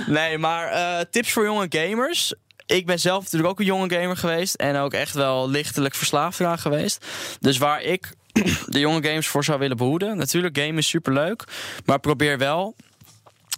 nee, 0.06 0.38
maar 0.38 0.66
eh, 0.68 1.04
tips 1.10 1.32
voor 1.32 1.44
jonge 1.44 1.66
gamers. 1.68 2.34
Ik 2.66 2.86
ben 2.86 3.00
zelf 3.00 3.22
natuurlijk 3.22 3.50
ook 3.50 3.58
een 3.60 3.64
jonge 3.66 3.90
gamer 3.94 4.16
geweest. 4.16 4.54
En 4.54 4.76
ook 4.76 4.92
echt 4.92 5.14
wel 5.14 5.50
lichtelijk 5.50 5.94
verslaafd 5.94 6.40
eraan 6.40 6.58
geweest. 6.58 7.06
Dus 7.40 7.58
waar 7.58 7.82
ik 7.82 8.12
de 8.66 8.78
jonge 8.78 9.02
gamers 9.04 9.26
voor 9.26 9.44
zou 9.44 9.58
willen 9.58 9.76
behoeden. 9.76 10.16
Natuurlijk, 10.16 10.58
gamen 10.58 10.78
is 10.78 10.88
superleuk. 10.88 11.44
Maar 11.84 11.98
probeer 12.00 12.38
wel 12.38 12.76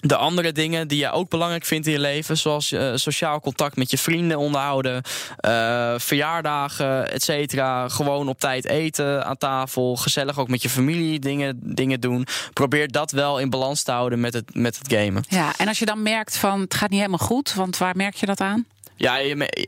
de 0.01 0.16
andere 0.16 0.53
dingen 0.53 0.88
die 0.88 0.99
je 0.99 1.11
ook 1.11 1.28
belangrijk 1.28 1.64
vindt 1.64 1.86
in 1.86 1.92
je 1.92 1.99
leven, 1.99 2.36
zoals 2.36 2.72
eh, 2.72 2.92
sociaal 2.94 3.40
contact 3.40 3.76
met 3.76 3.90
je 3.90 3.99
vrienden 3.99 4.38
onderhouden, 4.38 5.03
eh, 5.36 5.94
verjaardagen, 5.96 7.12
et 7.12 7.22
cetera. 7.22 7.88
Gewoon 7.88 8.28
op 8.28 8.40
tijd 8.40 8.66
eten 8.66 9.24
aan 9.24 9.36
tafel, 9.36 9.96
gezellig 9.96 10.38
ook 10.38 10.49
met 10.49 10.62
je 10.62 10.68
familie 10.68 11.18
dingen, 11.18 11.59
dingen 11.62 12.01
doen. 12.01 12.26
Probeer 12.53 12.88
dat 12.88 13.11
wel 13.11 13.38
in 13.38 13.51
balans 13.51 13.82
te 13.82 13.90
houden 13.90 14.20
met 14.20 14.34
het, 14.34 14.55
met 14.55 14.78
het 14.78 14.92
gamen. 14.92 15.24
Ja, 15.28 15.53
en 15.57 15.68
als 15.68 15.78
je 15.78 15.86
dan 15.86 16.03
merkt 16.03 16.36
van 16.36 16.61
het 16.61 16.74
gaat 16.74 16.90
niet 16.90 16.99
helemaal 17.01 17.26
goed, 17.26 17.55
want 17.55 17.78
waar 17.78 17.96
merk 17.96 18.14
je 18.14 18.26
dat 18.26 18.40
aan? 18.40 18.66
Ja, 18.96 19.18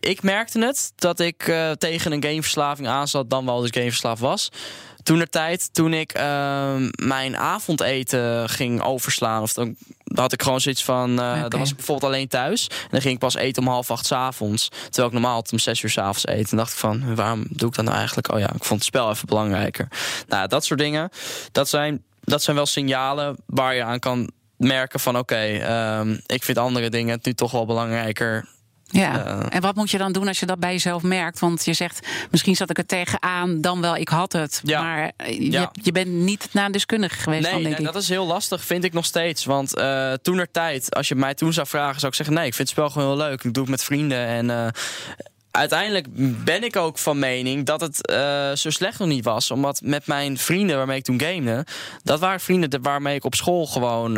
ik 0.00 0.22
merkte 0.22 0.58
het 0.58 0.92
dat 0.96 1.20
ik 1.20 1.48
eh, 1.48 1.70
tegen 1.70 2.12
een 2.12 2.22
gameverslaving 2.22 2.88
aan 2.88 3.08
zat, 3.08 3.30
dan 3.30 3.44
wel 3.44 3.60
dus 3.60 3.70
gameverslaafd 3.70 4.20
was. 4.20 4.50
Toen 5.02 5.18
de 5.18 5.28
tijd, 5.28 5.74
toen 5.74 5.94
ik 5.94 6.12
ehm, 6.12 6.88
mijn 6.96 7.36
avondeten 7.36 8.48
ging 8.48 8.82
overslaan, 8.82 9.42
of 9.42 9.52
dan, 9.52 9.76
dan 10.04 10.22
had 10.22 10.32
ik 10.32 10.42
gewoon 10.42 10.60
zoiets 10.60 10.84
van. 10.84 11.12
Oké. 11.12 11.48
Dan 11.48 11.58
was 11.58 11.70
ik 11.70 11.76
bijvoorbeeld 11.76 12.12
alleen 12.12 12.28
thuis. 12.28 12.66
En 12.68 12.88
dan 12.90 13.00
ging 13.00 13.14
ik 13.14 13.20
pas 13.20 13.36
eten 13.36 13.62
om 13.62 13.68
half 13.68 13.90
acht 13.90 14.06
's 14.06 14.12
avonds. 14.12 14.68
Terwijl 14.68 15.06
ik 15.06 15.12
normaal 15.12 15.44
om 15.50 15.58
zes 15.58 15.82
uur 15.82 15.90
's 15.90 15.98
avonds 15.98 16.26
eet. 16.26 16.50
En 16.50 16.56
dacht 16.56 16.72
ik 16.72 16.78
van, 16.78 17.14
waarom 17.14 17.44
doe 17.48 17.68
ik 17.68 17.74
dat 17.74 17.84
nou 17.84 17.96
eigenlijk? 17.96 18.32
Oh 18.32 18.38
ja, 18.38 18.52
ik 18.54 18.64
vond 18.64 18.80
het 18.80 18.88
spel 18.88 19.10
even 19.10 19.26
belangrijker. 19.26 19.88
Nou, 20.28 20.48
dat 20.48 20.64
soort 20.64 20.80
dingen. 20.80 21.10
Dat 21.52 21.68
zijn, 21.68 22.04
dat 22.20 22.42
zijn 22.42 22.56
wel 22.56 22.66
signalen 22.66 23.36
waar 23.46 23.74
je 23.74 23.84
aan 23.84 23.98
kan 23.98 24.30
merken 24.56 25.00
van 25.00 25.18
oké, 25.18 25.36
ehm, 25.36 26.16
ik 26.26 26.42
vind 26.42 26.58
andere 26.58 26.90
dingen 26.90 27.18
nu 27.22 27.34
toch 27.34 27.50
wel 27.50 27.66
belangrijker 27.66 28.48
Ja. 28.92 29.24
Eh. 29.24 29.46
en 29.48 29.60
wat 29.60 29.74
moet 29.74 29.90
je 29.90 29.98
dan 29.98 30.12
doen 30.12 30.28
als 30.28 30.40
je 30.40 30.46
dat 30.46 30.58
bij 30.58 30.72
jezelf 30.72 31.02
merkt? 31.02 31.38
Want 31.38 31.64
je 31.64 31.72
zegt, 31.72 32.06
misschien 32.30 32.56
zat 32.56 32.70
ik 32.70 32.78
er 32.78 32.86
tegenaan, 32.86 33.60
dan 33.60 33.80
wel, 33.80 33.96
ik 33.96 34.08
had 34.08 34.32
het. 34.32 34.60
Ja. 34.64 34.82
Maar 34.82 35.12
eh, 35.16 35.38
je, 35.38 35.50
Ja. 35.50 35.70
je 35.82 35.92
bent 35.92 36.08
niet 36.08 36.48
naar 36.52 36.64
een 36.66 36.72
deskundige 36.72 37.14
geweest, 37.18 37.42
Nee, 37.42 37.52
dan 37.52 37.62
denk 37.62 37.76
nee, 37.78 37.86
ik. 37.86 37.92
dat 37.92 38.02
is 38.02 38.08
heel 38.08 38.26
lastig, 38.26 38.64
vind 38.64 38.84
ik 38.84 38.92
nog 38.92 39.04
steeds. 39.04 39.44
Want 39.44 39.76
eh 39.76 40.12
toen 40.22 40.38
er 40.38 40.50
tijd, 40.50 40.94
als 40.94 41.08
je 41.08 41.14
mij 41.14 41.34
toen 41.34 41.52
zou 41.52 41.66
vragen, 41.66 41.98
zou 42.00 42.06
ik 42.10 42.16
zeggen: 42.16 42.34
nee, 42.34 42.46
ik 42.46 42.54
vind 42.54 42.68
het 42.68 42.76
spel 42.78 42.90
gewoon 42.90 43.08
heel 43.08 43.26
leuk. 43.28 43.44
Ik 43.44 43.54
doe 43.54 43.62
het 43.62 43.70
met 43.70 43.84
vrienden. 43.84 44.26
En 44.26 44.72
uiteindelijk 45.50 46.06
ben 46.44 46.64
ik 46.64 46.76
ook 46.76 46.98
van 46.98 47.18
mening 47.18 47.66
dat 47.66 47.80
het 47.80 47.96
zo 48.58 48.70
slecht 48.70 48.98
nog 48.98 49.08
niet 49.08 49.24
was. 49.24 49.50
Omdat 49.50 49.80
met 49.84 50.06
mijn 50.06 50.38
vrienden 50.38 50.76
waarmee 50.76 50.98
ik 50.98 51.04
toen 51.04 51.20
gamede, 51.20 51.66
dat 52.02 52.20
waren 52.20 52.40
vrienden 52.40 52.70
de- 52.70 52.78
waarmee 52.82 53.14
ik 53.14 53.24
op 53.24 53.34
school 53.34 53.66
gewoon 53.66 54.16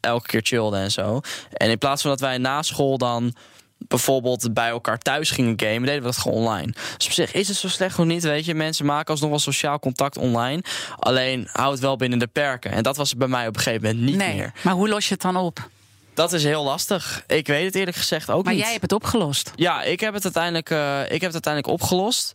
elke 0.00 0.26
keer 0.26 0.40
chillde 0.44 0.76
en 0.76 0.90
zo. 0.90 1.20
En 1.52 1.70
in 1.70 1.78
plaats 1.78 2.02
van 2.02 2.10
dat 2.10 2.20
wij 2.20 2.38
na 2.38 2.62
school 2.62 2.98
dan 2.98 3.34
bijvoorbeeld 3.78 4.54
bij 4.54 4.68
elkaar 4.68 4.98
thuis 4.98 5.30
gingen 5.30 5.60
gamen, 5.60 5.82
deden 5.82 6.00
we 6.00 6.06
dat 6.06 6.16
gewoon 6.18 6.38
online. 6.38 6.72
Dus 6.96 7.06
op 7.06 7.12
zich 7.12 7.32
is 7.32 7.48
het 7.48 7.56
zo 7.56 7.68
slecht 7.68 7.98
nog 7.98 8.06
niet, 8.06 8.22
weet 8.22 8.44
je. 8.44 8.54
Mensen 8.54 8.86
maken 8.86 9.10
alsnog 9.10 9.30
wel 9.30 9.38
sociaal 9.38 9.78
contact 9.78 10.16
online. 10.16 10.62
Alleen 10.98 11.48
hou 11.52 11.70
het 11.70 11.80
wel 11.80 11.96
binnen 11.96 12.18
de 12.18 12.26
perken. 12.26 12.70
En 12.70 12.82
dat 12.82 12.96
was 12.96 13.08
het 13.10 13.18
bij 13.18 13.28
mij 13.28 13.46
op 13.46 13.56
een 13.56 13.62
gegeven 13.62 13.86
moment 13.88 14.04
niet 14.06 14.16
nee, 14.16 14.34
meer. 14.34 14.52
maar 14.62 14.74
hoe 14.74 14.88
los 14.88 15.08
je 15.08 15.12
het 15.12 15.22
dan 15.22 15.36
op? 15.36 15.68
Dat 16.14 16.32
is 16.32 16.44
heel 16.44 16.64
lastig. 16.64 17.24
Ik 17.26 17.46
weet 17.46 17.64
het 17.64 17.74
eerlijk 17.74 17.96
gezegd 17.96 18.30
ook 18.30 18.44
Maar 18.44 18.52
niet. 18.52 18.62
jij 18.62 18.70
hebt 18.70 18.82
het 18.82 18.92
opgelost. 18.92 19.52
Ja, 19.56 19.82
ik 19.82 20.00
heb 20.00 20.14
het 20.14 20.24
uiteindelijk, 20.24 20.70
eh, 20.70 21.00
ik 21.00 21.20
heb 21.20 21.32
het 21.32 21.44
uiteindelijk 21.44 21.66
opgelost. 21.82 22.32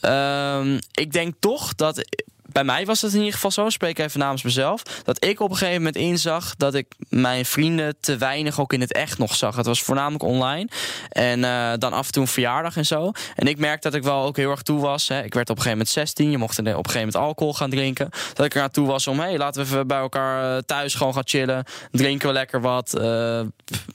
Ehm, 0.00 0.78
ik 0.92 1.12
denk 1.12 1.34
toch 1.40 1.74
dat. 1.74 2.04
Bij 2.52 2.64
mij 2.64 2.86
was 2.86 3.02
het 3.02 3.12
in 3.12 3.18
ieder 3.18 3.34
geval 3.34 3.50
zo, 3.50 3.68
spreek 3.68 3.98
even 3.98 4.20
namens 4.20 4.42
mezelf. 4.42 4.82
Dat 5.04 5.24
ik 5.24 5.40
op 5.40 5.50
een 5.50 5.56
gegeven 5.56 5.78
moment 5.78 5.96
inzag 5.96 6.54
dat 6.56 6.74
ik 6.74 6.86
mijn 7.08 7.44
vrienden 7.44 7.94
te 8.00 8.16
weinig 8.16 8.60
ook 8.60 8.72
in 8.72 8.80
het 8.80 8.92
echt 8.92 9.18
nog 9.18 9.34
zag. 9.34 9.56
Het 9.56 9.66
was 9.66 9.82
voornamelijk 9.82 10.22
online. 10.24 10.68
En 11.08 11.44
eh, 11.44 11.72
dan 11.78 11.92
af 11.92 12.06
en 12.06 12.12
toe 12.12 12.22
een 12.22 12.28
verjaardag 12.28 12.76
en 12.76 12.86
zo. 12.86 13.12
En 13.36 13.46
ik 13.46 13.58
merkte 13.58 13.90
dat 13.90 13.98
ik 13.98 14.04
wel 14.04 14.24
ook 14.24 14.36
heel 14.36 14.50
erg 14.50 14.62
toe 14.62 14.80
was. 14.80 15.08
Hè. 15.08 15.22
Ik 15.22 15.34
werd 15.34 15.50
op 15.50 15.56
een 15.56 15.62
gegeven 15.62 15.70
moment 15.70 15.88
16. 15.88 16.30
Je 16.30 16.38
mocht 16.38 16.58
op 16.58 16.66
een 16.66 16.72
gegeven 16.74 16.98
moment 16.98 17.16
alcohol 17.16 17.54
gaan 17.54 17.70
drinken. 17.70 18.08
Dat 18.34 18.46
ik 18.46 18.54
eraan 18.54 18.70
toe 18.70 18.86
was 18.86 19.06
om, 19.06 19.18
hé, 19.18 19.24
hey, 19.24 19.38
laten 19.38 19.62
we 19.62 19.68
even 19.68 19.86
bij 19.86 19.98
elkaar 19.98 20.56
eh, 20.56 20.62
thuis 20.66 20.94
gewoon 20.94 21.14
gaan 21.14 21.22
chillen. 21.28 21.64
Drinken 21.90 22.26
we 22.28 22.34
lekker 22.34 22.60
wat. 22.60 22.94
eh, 22.94 23.40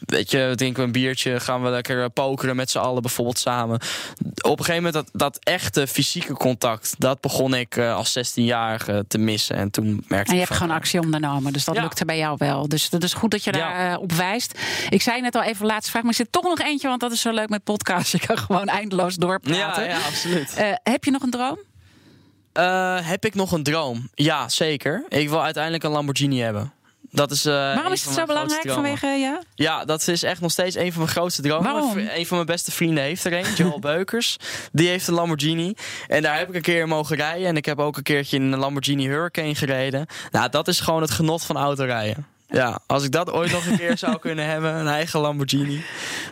weet 0.05 0.32
je, 0.32 0.51
drinken 0.55 0.80
we 0.80 0.86
een 0.86 0.91
biertje. 0.91 1.39
Gaan 1.39 1.64
we 1.64 1.70
lekker 1.70 2.10
pokeren 2.10 2.55
met 2.55 2.70
z'n 2.72 2.78
allen 2.78 3.01
bijvoorbeeld 3.01 3.39
samen. 3.39 3.80
Op 4.41 4.60
een 4.60 4.66
gegeven 4.66 4.84
moment 4.84 4.93
dat, 4.93 5.10
dat 5.12 5.39
echte 5.43 5.88
fysieke 5.88 6.34
contact. 6.34 6.95
Dat 6.97 7.22
begon 7.22 7.53
ik 7.53 7.78
als 7.78 8.12
16-jarige 8.48 9.06
te 9.08 9.18
missen. 9.18 9.56
En 9.56 9.72
toen 9.72 10.04
merkte 10.08 10.32
En 10.32 10.38
je 10.38 10.43
hebt 10.45 10.56
gewoon 10.58 10.76
actie 10.76 11.00
ondernomen. 11.00 11.54
Dus 11.54 11.66
dat 11.66 11.76
Ja. 11.76 11.82
lukte 11.82 12.06
bij 12.06 12.18
jou 12.18 12.36
wel. 12.38 12.68
Dus 12.68 12.89
dat 12.89 13.04
is 13.04 13.14
goed 13.14 13.32
dat 13.32 13.43
je 13.43 13.52
Ja. 13.54 13.58
daar 13.58 13.91
eh, 13.93 14.02
op 14.02 14.12
wijst. 14.12 14.60
Ik 14.89 15.02
zei 15.02 15.22
net 15.22 15.36
al 15.36 15.43
even 15.43 15.66
laatste 15.66 15.89
vraag. 15.91 16.02
Maar 16.04 16.12
er 16.12 16.18
zit 16.18 16.32
toch 16.32 16.43
nog 16.43 16.60
eentje. 16.60 16.88
Want 16.88 17.00
dat 17.02 17.12
is 17.12 17.22
zo 17.22 17.32
leuk 17.32 17.50
met 17.50 17.64
podcast. 17.64 18.12
Je 18.18 18.20
kan 18.26 18.38
gewoon 18.38 18.68
eindeloos 18.68 19.16
doorpraten. 19.16 19.84
Ja, 19.84 19.89
ja, 19.89 19.98
absoluut. 20.08 20.54
Eh, 20.54 20.68
heb 20.84 21.04
je 21.04 21.12
nog 21.12 21.22
een 21.22 21.30
droom? 21.32 21.58
Eh, 22.54 22.98
heb 23.02 23.26
ik 23.26 23.36
nog 23.36 23.52
een 23.52 23.64
droom? 23.64 24.10
Ja, 24.14 24.50
zeker. 24.50 25.04
Ik 25.10 25.30
wil 25.30 25.43
uiteindelijk 25.43 25.84
een 25.84 25.91
Lamborghini 25.91 26.39
hebben. 26.39 26.74
Dat 27.12 27.32
is, 27.32 27.45
eh, 27.45 27.53
Waarom 27.53 27.91
is 27.93 28.05
het 28.05 28.14
zo 28.14 28.26
belangrijk 28.26 28.72
vanwege 28.72 29.08
ja? 29.08 29.41
Ja, 29.55 29.86
dat 29.86 30.08
is 30.08 30.24
echt 30.24 30.41
nog 30.41 30.51
steeds 30.51 30.76
een 30.76 30.91
van 30.91 31.01
mijn 31.01 31.14
grootste 31.14 31.41
dromen. 31.41 31.72
Waarom? 31.72 31.97
Een 31.97 32.26
van 32.26 32.36
mijn 32.36 32.49
beste 32.49 32.72
vrienden 32.72 33.03
heeft 33.03 33.24
er 33.24 33.34
een, 33.34 33.53
Joel 33.55 33.80
Beukers. 33.89 34.38
Die 34.72 34.88
heeft 34.88 35.08
een 35.08 35.14
Lamborghini. 35.14 35.74
En 36.08 36.22
daar 36.22 36.38
heb 36.38 36.49
ik 36.49 36.55
een 36.55 36.62
keer 36.62 36.82
in 36.82 36.88
mogen 36.88 37.16
rijden. 37.16 37.47
En 37.47 37.58
ik 37.58 37.66
heb 37.66 37.80
ook 37.80 37.97
een 37.97 38.03
keertje 38.03 38.38
in 38.38 38.51
een 38.51 38.60
Lamborghini 38.60 39.08
Hurricane 39.08 39.55
gereden. 39.55 40.05
Nou, 40.32 40.49
dat 40.49 40.68
is 40.68 40.80
gewoon 40.80 41.01
het 41.01 41.12
genot 41.12 41.43
van 41.43 41.58
autorijden. 41.58 42.28
Ja, 42.50 42.80
als 42.86 43.04
ik 43.04 43.12
dat 43.12 43.32
ooit 43.32 43.52
nog 43.52 43.66
een 43.66 43.78
keer 43.78 43.98
zou 43.98 44.20
kunnen 44.20 44.45
hebben, 44.45 44.74
een 44.76 44.88
eigen 44.88 45.20
Lamborghini, 45.20 45.84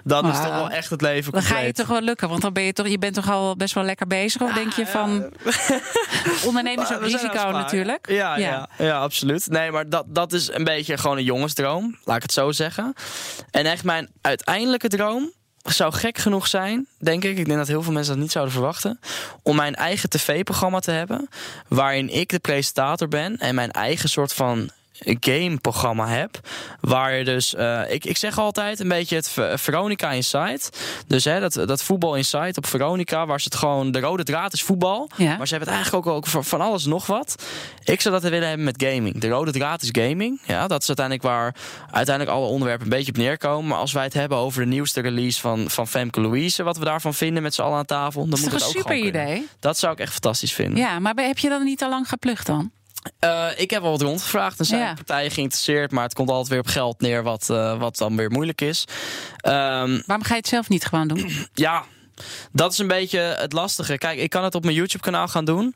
dan 0.03 0.29
is 0.29 0.35
toch 0.37 0.49
wel 0.55 0.69
echt 0.69 0.89
het 0.89 1.01
leven 1.01 1.31
Dan 1.31 1.41
compleet. 1.41 1.59
ga 1.59 1.65
je 1.65 1.73
toch 1.73 1.87
wel 1.87 2.01
lukken. 2.01 2.29
Want 2.29 2.41
dan 2.41 2.53
ben 2.53 2.63
je 2.63 2.73
toch, 2.73 2.87
je 2.87 2.97
bent 2.97 3.13
toch 3.13 3.31
al 3.31 3.55
best 3.55 3.73
wel 3.73 3.83
lekker 3.83 4.07
bezig. 4.07 4.41
Of 4.41 4.53
denk 4.53 4.73
je 4.73 4.87
van. 4.87 5.29
Ondernemen 6.47 6.83
is 6.83 6.93
ook 6.93 7.01
risico 7.01 7.49
natuurlijk. 7.51 8.09
Ja, 8.09 8.37
ja. 8.37 8.69
Ja, 8.77 8.97
absoluut. 8.99 9.47
Nee, 9.49 9.71
maar 9.71 9.89
dat, 9.89 10.05
dat 10.07 10.33
is 10.33 10.51
een 10.51 10.63
beetje 10.63 10.97
gewoon 10.97 11.17
een 11.17 11.23
jongensdroom. 11.23 11.97
Laat 12.03 12.15
ik 12.15 12.21
het 12.21 12.33
zo 12.33 12.51
zeggen. 12.51 12.93
En 13.51 13.65
echt 13.65 13.83
mijn 13.83 14.09
uiteindelijke 14.21 14.87
droom 14.87 15.31
zou 15.63 15.93
gek 15.93 16.17
genoeg 16.17 16.47
zijn, 16.47 16.87
denk 16.99 17.23
ik. 17.23 17.37
Ik 17.37 17.45
denk 17.45 17.57
dat 17.57 17.67
heel 17.67 17.83
veel 17.83 17.93
mensen 17.93 18.13
dat 18.13 18.21
niet 18.21 18.31
zouden 18.31 18.53
verwachten. 18.53 18.99
Om 19.43 19.55
mijn 19.55 19.75
eigen 19.75 20.09
tv-programma 20.09 20.79
te 20.79 20.91
hebben. 20.91 21.29
Waarin 21.67 22.09
ik 22.09 22.29
de 22.29 22.39
presentator 22.39 23.07
ben. 23.07 23.37
En 23.37 23.55
mijn 23.55 23.71
eigen 23.71 24.09
soort 24.09 24.33
van 24.33 24.69
gameprogramma 24.99 26.07
heb. 26.07 26.39
Waar 26.81 27.13
je 27.15 27.23
dus, 27.23 27.55
eh, 27.55 27.81
ik, 27.87 28.05
ik 28.05 28.17
zeg 28.17 28.37
altijd 28.39 28.79
een 28.79 28.87
beetje 28.87 29.15
het 29.15 29.29
Ver- 29.29 29.59
Veronica 29.59 30.11
Insight. 30.11 30.69
Dus 31.07 31.23
hè, 31.23 31.39
dat, 31.39 31.53
dat 31.53 31.83
voetbal 31.83 32.15
Insight 32.15 32.57
op 32.57 32.65
Veronica, 32.65 33.25
waar 33.25 33.39
ze 33.41 33.45
het 33.49 33.55
gewoon, 33.57 33.91
de 33.91 33.99
rode 33.99 34.23
draad 34.23 34.53
is 34.53 34.63
voetbal. 34.63 35.09
Ja. 35.17 35.37
Maar 35.37 35.47
ze 35.47 35.55
hebben 35.55 35.73
het 35.73 35.77
eigenlijk 35.83 36.07
ook, 36.07 36.15
ook 36.15 36.27
van- 36.27 36.43
van 36.45 36.61
alles 36.61 36.85
nog 36.85 37.05
wat. 37.05 37.43
Ik 37.83 38.01
zou 38.01 38.13
dat 38.19 38.23
willen 38.31 38.47
hebben 38.47 38.65
met 38.65 38.83
gaming. 38.87 39.19
De 39.19 39.29
rode 39.29 39.51
draad 39.51 39.81
is 39.81 39.89
gaming. 39.91 40.41
Ja, 40.45 40.67
dat 40.67 40.81
is 40.81 40.87
uiteindelijk 40.87 41.25
waar 41.27 41.55
uiteindelijk 41.91 42.37
alle 42.37 42.47
onderwerpen 42.47 42.83
een 42.85 42.91
beetje 42.97 43.11
op 43.11 43.17
neerkomen. 43.17 43.67
Maar 43.67 43.77
als 43.79 43.91
wij 43.91 44.03
het 44.03 44.13
hebben 44.13 44.37
over 44.37 44.61
de 44.61 44.67
nieuwste 44.67 45.01
release 45.01 45.39
van, 45.41 45.69
van 45.69 45.87
Femke 45.87 46.21
Louise, 46.21 46.63
wat 46.63 46.77
we 46.77 46.85
daarvan 46.85 47.13
vinden 47.13 47.43
met 47.43 47.53
z'n 47.53 47.61
allen 47.61 47.77
aan 47.77 47.85
tafel, 47.85 48.21
dan 48.21 48.29
Dat 48.29 48.39
is 48.39 48.45
moet 48.45 48.53
het 48.53 48.61
een 48.61 48.67
ook 48.67 48.73
super 48.75 48.91
gewoon 48.95 49.11
kunnen. 49.11 49.27
idee? 49.31 49.47
Dat 49.59 49.77
zou 49.77 49.93
ik 49.93 49.99
echt 49.99 50.11
fantastisch 50.11 50.53
vinden. 50.53 50.77
Ja, 50.77 50.99
maar 50.99 51.13
heb 51.15 51.37
je 51.37 51.49
dan 51.49 51.63
niet 51.63 51.83
al 51.83 51.89
lang 51.89 52.09
geplucht 52.09 52.45
dan? 52.45 52.71
Eh, 53.19 53.47
ik 53.55 53.69
heb 53.69 53.83
al 53.83 53.91
wat 53.91 54.01
rondgevraagd 54.01 54.59
en 54.59 54.65
zijn 54.65 54.81
Ja. 54.81 54.93
partijen 54.93 55.31
geïnteresseerd, 55.31 55.91
maar 55.91 56.03
het 56.03 56.13
komt 56.13 56.29
altijd 56.29 56.47
weer 56.47 56.59
op 56.59 56.67
geld 56.67 57.01
neer, 57.01 57.23
wat, 57.23 57.49
eh, 57.49 57.79
wat 57.79 57.97
dan 57.97 58.15
weer 58.15 58.31
moeilijk 58.31 58.61
is. 58.61 58.85
Ehm, 59.37 60.01
Waarom 60.05 60.25
ga 60.25 60.29
je 60.33 60.39
het 60.39 60.47
zelf 60.47 60.69
niet 60.69 60.85
gewoon 60.85 61.07
doen? 61.07 61.31
ja, 61.53 61.83
dat 62.51 62.71
is 62.71 62.77
een 62.77 62.87
beetje 62.87 63.19
het 63.19 63.53
lastige. 63.53 63.97
Kijk, 63.97 64.19
ik 64.19 64.29
kan 64.29 64.43
het 64.43 64.55
op 64.55 64.63
mijn 64.63 64.75
YouTube-kanaal 64.75 65.27
gaan 65.27 65.45
doen. 65.45 65.75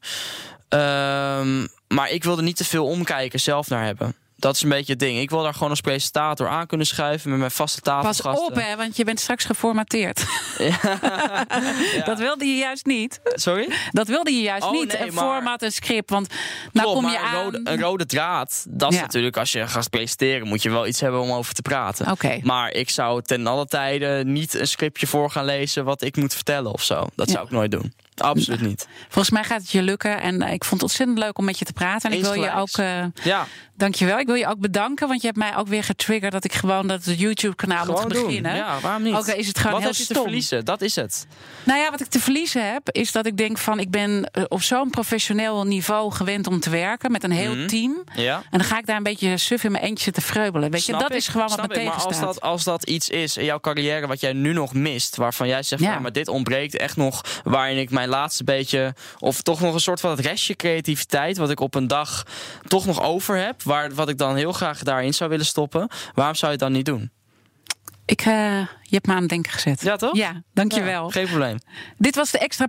Ehm, 0.69 1.65
maar 1.87 2.09
ik 2.09 2.23
wil 2.23 2.37
er 2.37 2.43
niet 2.43 2.57
te 2.57 2.65
veel 2.65 2.85
omkijken 2.85 3.39
zelf 3.39 3.69
naar 3.69 3.85
hebben. 3.85 4.15
Dat 4.39 4.55
is 4.55 4.61
een 4.63 4.69
beetje 4.69 4.91
het 4.91 5.01
ding. 5.01 5.19
Ik 5.19 5.29
wil 5.29 5.43
daar 5.43 5.53
gewoon 5.53 5.69
als 5.69 5.81
presentator 5.81 6.47
aan 6.47 6.67
kunnen 6.67 6.87
schuiven 6.87 7.29
met 7.29 7.39
mijn 7.39 7.51
vaste 7.51 7.81
Pas 7.81 7.93
tafelgasten. 8.03 8.47
op, 8.47 8.55
hè, 8.55 8.75
want 8.75 8.97
je 8.97 9.03
bent 9.03 9.19
straks 9.19 9.45
geformateerd. 9.45 10.25
Dat 12.05 12.19
wilde 12.19 12.45
je 12.45 12.55
juist 12.57 12.85
niet. 12.85 13.19
Sorry? 13.23 13.69
Dat 13.91 14.07
wilde 14.07 14.31
je 14.33 14.41
juist 14.41 14.65
Oh, 14.65 14.71
niet. 14.71 14.87
nee, 14.99 15.07
een 15.07 15.13
maar- 15.13 15.23
format, 15.23 15.61
een 15.61 15.71
script. 15.71 16.09
Want 16.09 16.27
nou 16.71 16.87
Klopt, 16.87 17.01
kom 17.01 17.11
je 17.11 17.17
een 17.17 17.23
aan. 17.23 17.43
rode, 17.43 17.61
een 17.63 17.79
rode 17.81 18.05
draad, 18.05 18.65
dat 18.69 18.93
is 18.93 18.99
natuurlijk 18.99 19.37
als 19.37 19.51
je 19.51 19.67
gaat 19.67 19.89
presenteren, 19.89 20.47
moet 20.47 20.61
je 20.63 20.69
wel 20.69 20.87
iets 20.87 20.99
hebben 20.99 21.21
om 21.21 21.31
over 21.31 21.53
te 21.53 21.61
praten. 21.61 22.17
Maar 22.43 22.71
ik 22.71 22.89
zou 22.89 23.21
ten 23.21 23.47
alle 23.47 23.65
tijde 23.65 24.23
niet 24.25 24.53
een 24.53 24.67
scriptje 24.67 25.07
voor 25.07 25.31
gaan 25.31 25.45
lezen 25.45 25.85
wat 25.85 26.01
ik 26.01 26.15
moet 26.15 26.33
vertellen 26.33 26.71
of 26.73 26.83
zo. 26.83 27.07
Dat 27.15 27.29
zou 27.29 27.45
ik 27.45 27.51
nooit 27.51 27.71
doen. 27.71 27.93
Absoluut 28.21 28.61
niet. 28.61 28.87
Volgens 29.01 29.29
mij 29.29 29.43
gaat 29.43 29.61
het 29.61 29.71
je 29.71 29.81
lukken. 29.81 30.21
En 30.21 30.41
eh, 30.41 30.53
ik 30.53 30.63
vond 30.63 30.81
het 30.81 30.89
ontzettend 30.89 31.19
leuk 31.19 31.37
om 31.37 31.45
met 31.45 31.59
je 31.59 31.65
te 31.65 31.73
praten. 31.73 32.11
En 32.11 32.17
ik 32.17 32.23
wil 32.23 32.33
je 32.33 32.53
ook. 32.53 32.69
Eh 32.77 33.03
Ja, 33.23 33.45
dankjewel. 33.75 34.19
Ik 34.19 34.25
wil 34.25 34.35
je 34.35 34.47
ook 34.47 34.59
bedanken. 34.59 35.07
Want 35.07 35.21
je 35.21 35.27
hebt 35.27 35.39
mij 35.39 35.55
ook 35.57 35.67
weer 35.67 35.83
getriggerd 35.83 36.31
dat 36.31 36.43
ik 36.43 36.53
gewoon 36.53 36.87
dat 36.87 37.01
YouTube-kanaal 37.05 37.85
moet 37.85 37.95
gewoon 37.95 38.11
doen. 38.13 38.25
beginnen. 38.25 38.55
Ja, 38.55 38.79
waarom 38.81 39.03
niet? 39.03 39.13
Ook 39.15 39.27
is 39.27 39.47
het 39.47 39.57
gewoon 39.57 39.71
wat 39.73 39.81
heel 39.81 39.89
heb 39.89 39.99
je 40.07 40.13
te 40.13 40.19
verliezen? 40.21 40.65
Dat 40.65 40.81
is 40.81 40.95
het. 40.95 41.27
Nou 41.63 41.79
ja, 41.79 41.91
wat 41.91 41.99
ik 42.01 42.07
te 42.07 42.19
verliezen 42.19 42.71
heb, 42.71 42.89
is 42.91 43.11
dat 43.11 43.25
ik 43.25 43.37
denk 43.37 43.57
van 43.57 43.79
ik 43.79 43.89
ben 43.91 44.23
eh, 44.31 44.43
op 44.47 44.61
zo'n 44.61 44.89
professioneel 44.89 45.63
niveau 45.63 46.11
gewend 46.11 46.47
om 46.47 46.59
te 46.59 46.69
werken 46.69 47.11
met 47.11 47.23
een 47.23 47.31
heel 47.31 47.55
Mhm. 47.55 47.67
team. 47.67 48.03
Ja. 48.15 48.35
En 48.35 48.57
dan 48.57 48.63
ga 48.67 48.77
ik 48.77 48.85
daar 48.85 48.97
een 48.97 49.03
beetje 49.03 49.37
suf 49.37 49.63
in 49.63 49.71
mijn 49.71 49.83
eentje 49.83 50.03
zitten 50.03 50.23
vreubelen. 50.23 50.71
Weet 50.71 50.79
je, 50.85 50.85
Snap 50.85 50.99
dat 51.01 51.11
ik, 51.11 51.17
is 51.17 51.27
gewoon 51.27 51.47
wat 51.47 51.67
me 51.67 51.73
ik. 51.75 51.83
Maar 51.83 51.93
als 51.93 52.03
tegenstaat. 52.03 52.33
dat, 52.33 52.41
als 52.43 52.63
dat 52.63 52.83
iets 52.89 53.09
is 53.09 53.37
in 53.37 53.45
jouw 53.45 53.59
carrière 53.59 54.07
wat 54.07 54.19
jij 54.19 54.33
nu 54.33 54.53
nog 54.53 54.73
mist, 54.73 55.15
waarvan 55.15 55.47
jij 55.47 55.63
zegt, 55.63 55.81
Ja. 55.81 55.93
van, 55.93 56.01
maar 56.01 56.11
dit 56.11 56.27
ontbreekt 56.27 56.77
echt 56.77 56.95
nog, 56.97 57.21
waarin 57.43 57.77
ik 57.77 57.89
mijn 57.89 58.08
laatste 58.09 58.43
beetje, 58.43 58.93
of 59.19 59.41
toch 59.41 59.59
nog 59.59 59.73
een 59.73 59.79
soort 59.79 59.99
van 59.99 60.09
het 60.09 60.19
restje 60.19 60.55
creativiteit, 60.55 61.37
wat 61.37 61.49
ik 61.49 61.59
op 61.59 61.75
een 61.75 61.87
dag 61.87 62.25
toch 62.67 62.85
nog 62.85 63.01
over 63.01 63.37
heb, 63.37 63.63
waar, 63.63 63.93
wat 63.93 64.09
ik 64.09 64.17
dan 64.17 64.35
heel 64.35 64.53
graag 64.53 64.83
daarin 64.83 65.13
zou 65.13 65.29
willen 65.29 65.45
stoppen, 65.45 65.87
waarom 66.13 66.35
zou 66.35 66.51
je 66.51 66.57
het 66.57 66.67
dan 66.67 66.75
niet 66.75 66.85
doen? 66.85 67.11
Ik, 68.05 68.21
eh, 68.21 68.61
je 68.89 68.95
hebt 68.95 69.07
me 69.07 69.13
aan 69.13 69.19
het 69.19 69.29
denken 69.29 69.51
gezet. 69.51 69.81
Ja, 69.81 69.95
toch? 69.95 70.15
Ja, 70.15 70.41
dankjewel. 70.53 71.03
Ja, 71.05 71.11
geen 71.11 71.27
probleem. 71.27 71.57
Dit 71.97 72.15
was 72.15 72.31
de 72.31 72.39
extra 72.39 72.67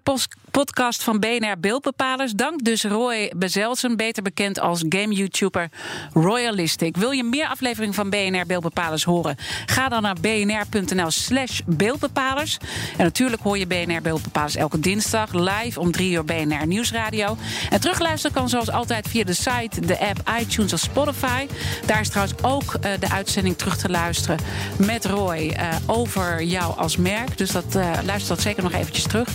podcast 0.51 1.03
van 1.03 1.19
BNR 1.19 1.61
Beeldbepalers. 1.61 2.33
Dank 2.33 2.65
dus 2.65 2.85
Roy 2.85 3.33
Bezelsen, 3.37 3.97
beter 3.97 4.23
bekend 4.23 4.61
als 4.61 4.85
game-YouTuber 4.89 5.69
Royalistic. 6.13 6.97
Wil 6.97 7.11
je 7.11 7.25
meer 7.25 7.47
afleveringen 7.47 7.95
van 7.95 8.11
BNR 8.11 8.47
Beeldbepalers 8.47 9.05
horen? 9.05 9.37
Ga 9.67 9.89
dan 9.89 10.03
naar 10.03 10.17
bnr.nl 10.21 11.11
slash 11.11 11.61
beeldbepalers. 11.67 12.59
En 12.97 13.05
natuurlijk 13.05 13.43
hoor 13.43 13.59
je 13.59 13.67
BNR 13.67 14.03
Beeldbepalers 14.03 14.57
elke 14.57 14.81
dinsdag 14.81 15.33
live 15.33 15.81
om 15.81 15.93
drie 15.93 16.13
uur 16.13 16.25
BNR 16.25 16.67
Nieuwsradio. 16.67 17.37
En 17.71 17.81
terugluisteren 17.81 18.37
kan 18.37 18.49
zoals 18.49 18.71
altijd 18.71 19.09
via 19.09 19.25
de 19.25 19.35
site, 19.35 19.81
de 19.81 19.99
app, 19.99 20.31
iTunes 20.41 20.73
of 20.73 20.81
Spotify. 20.81 21.47
Daar 21.87 22.01
is 22.01 22.09
trouwens 22.09 22.43
ook 22.43 22.75
eh, 22.75 22.93
de 23.01 23.11
uitzending 23.11 23.59
terug 23.59 23.77
te 23.77 23.89
luisteren 23.89 24.39
met 24.79 25.05
Roy 25.05 25.55
eh, 25.57 25.69
over 26.17 26.43
jou 26.43 26.77
als 26.77 26.97
merk. 26.97 27.39
Dus 27.39 27.51
dat, 27.51 27.75
eh, 27.75 27.93
luister 28.05 28.35
dat 28.35 28.41
zeker 28.41 28.63
nog 28.63 28.73
eventjes 28.73 29.03
terug. 29.05 29.29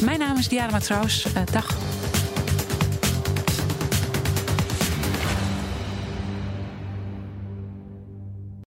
Mijn 0.00 0.18
naam 0.18 0.38
is 0.38 0.48
Diana 0.48 0.70
Matroos. 0.70 1.26
Eh, 1.34 1.42
dag. 1.52 1.76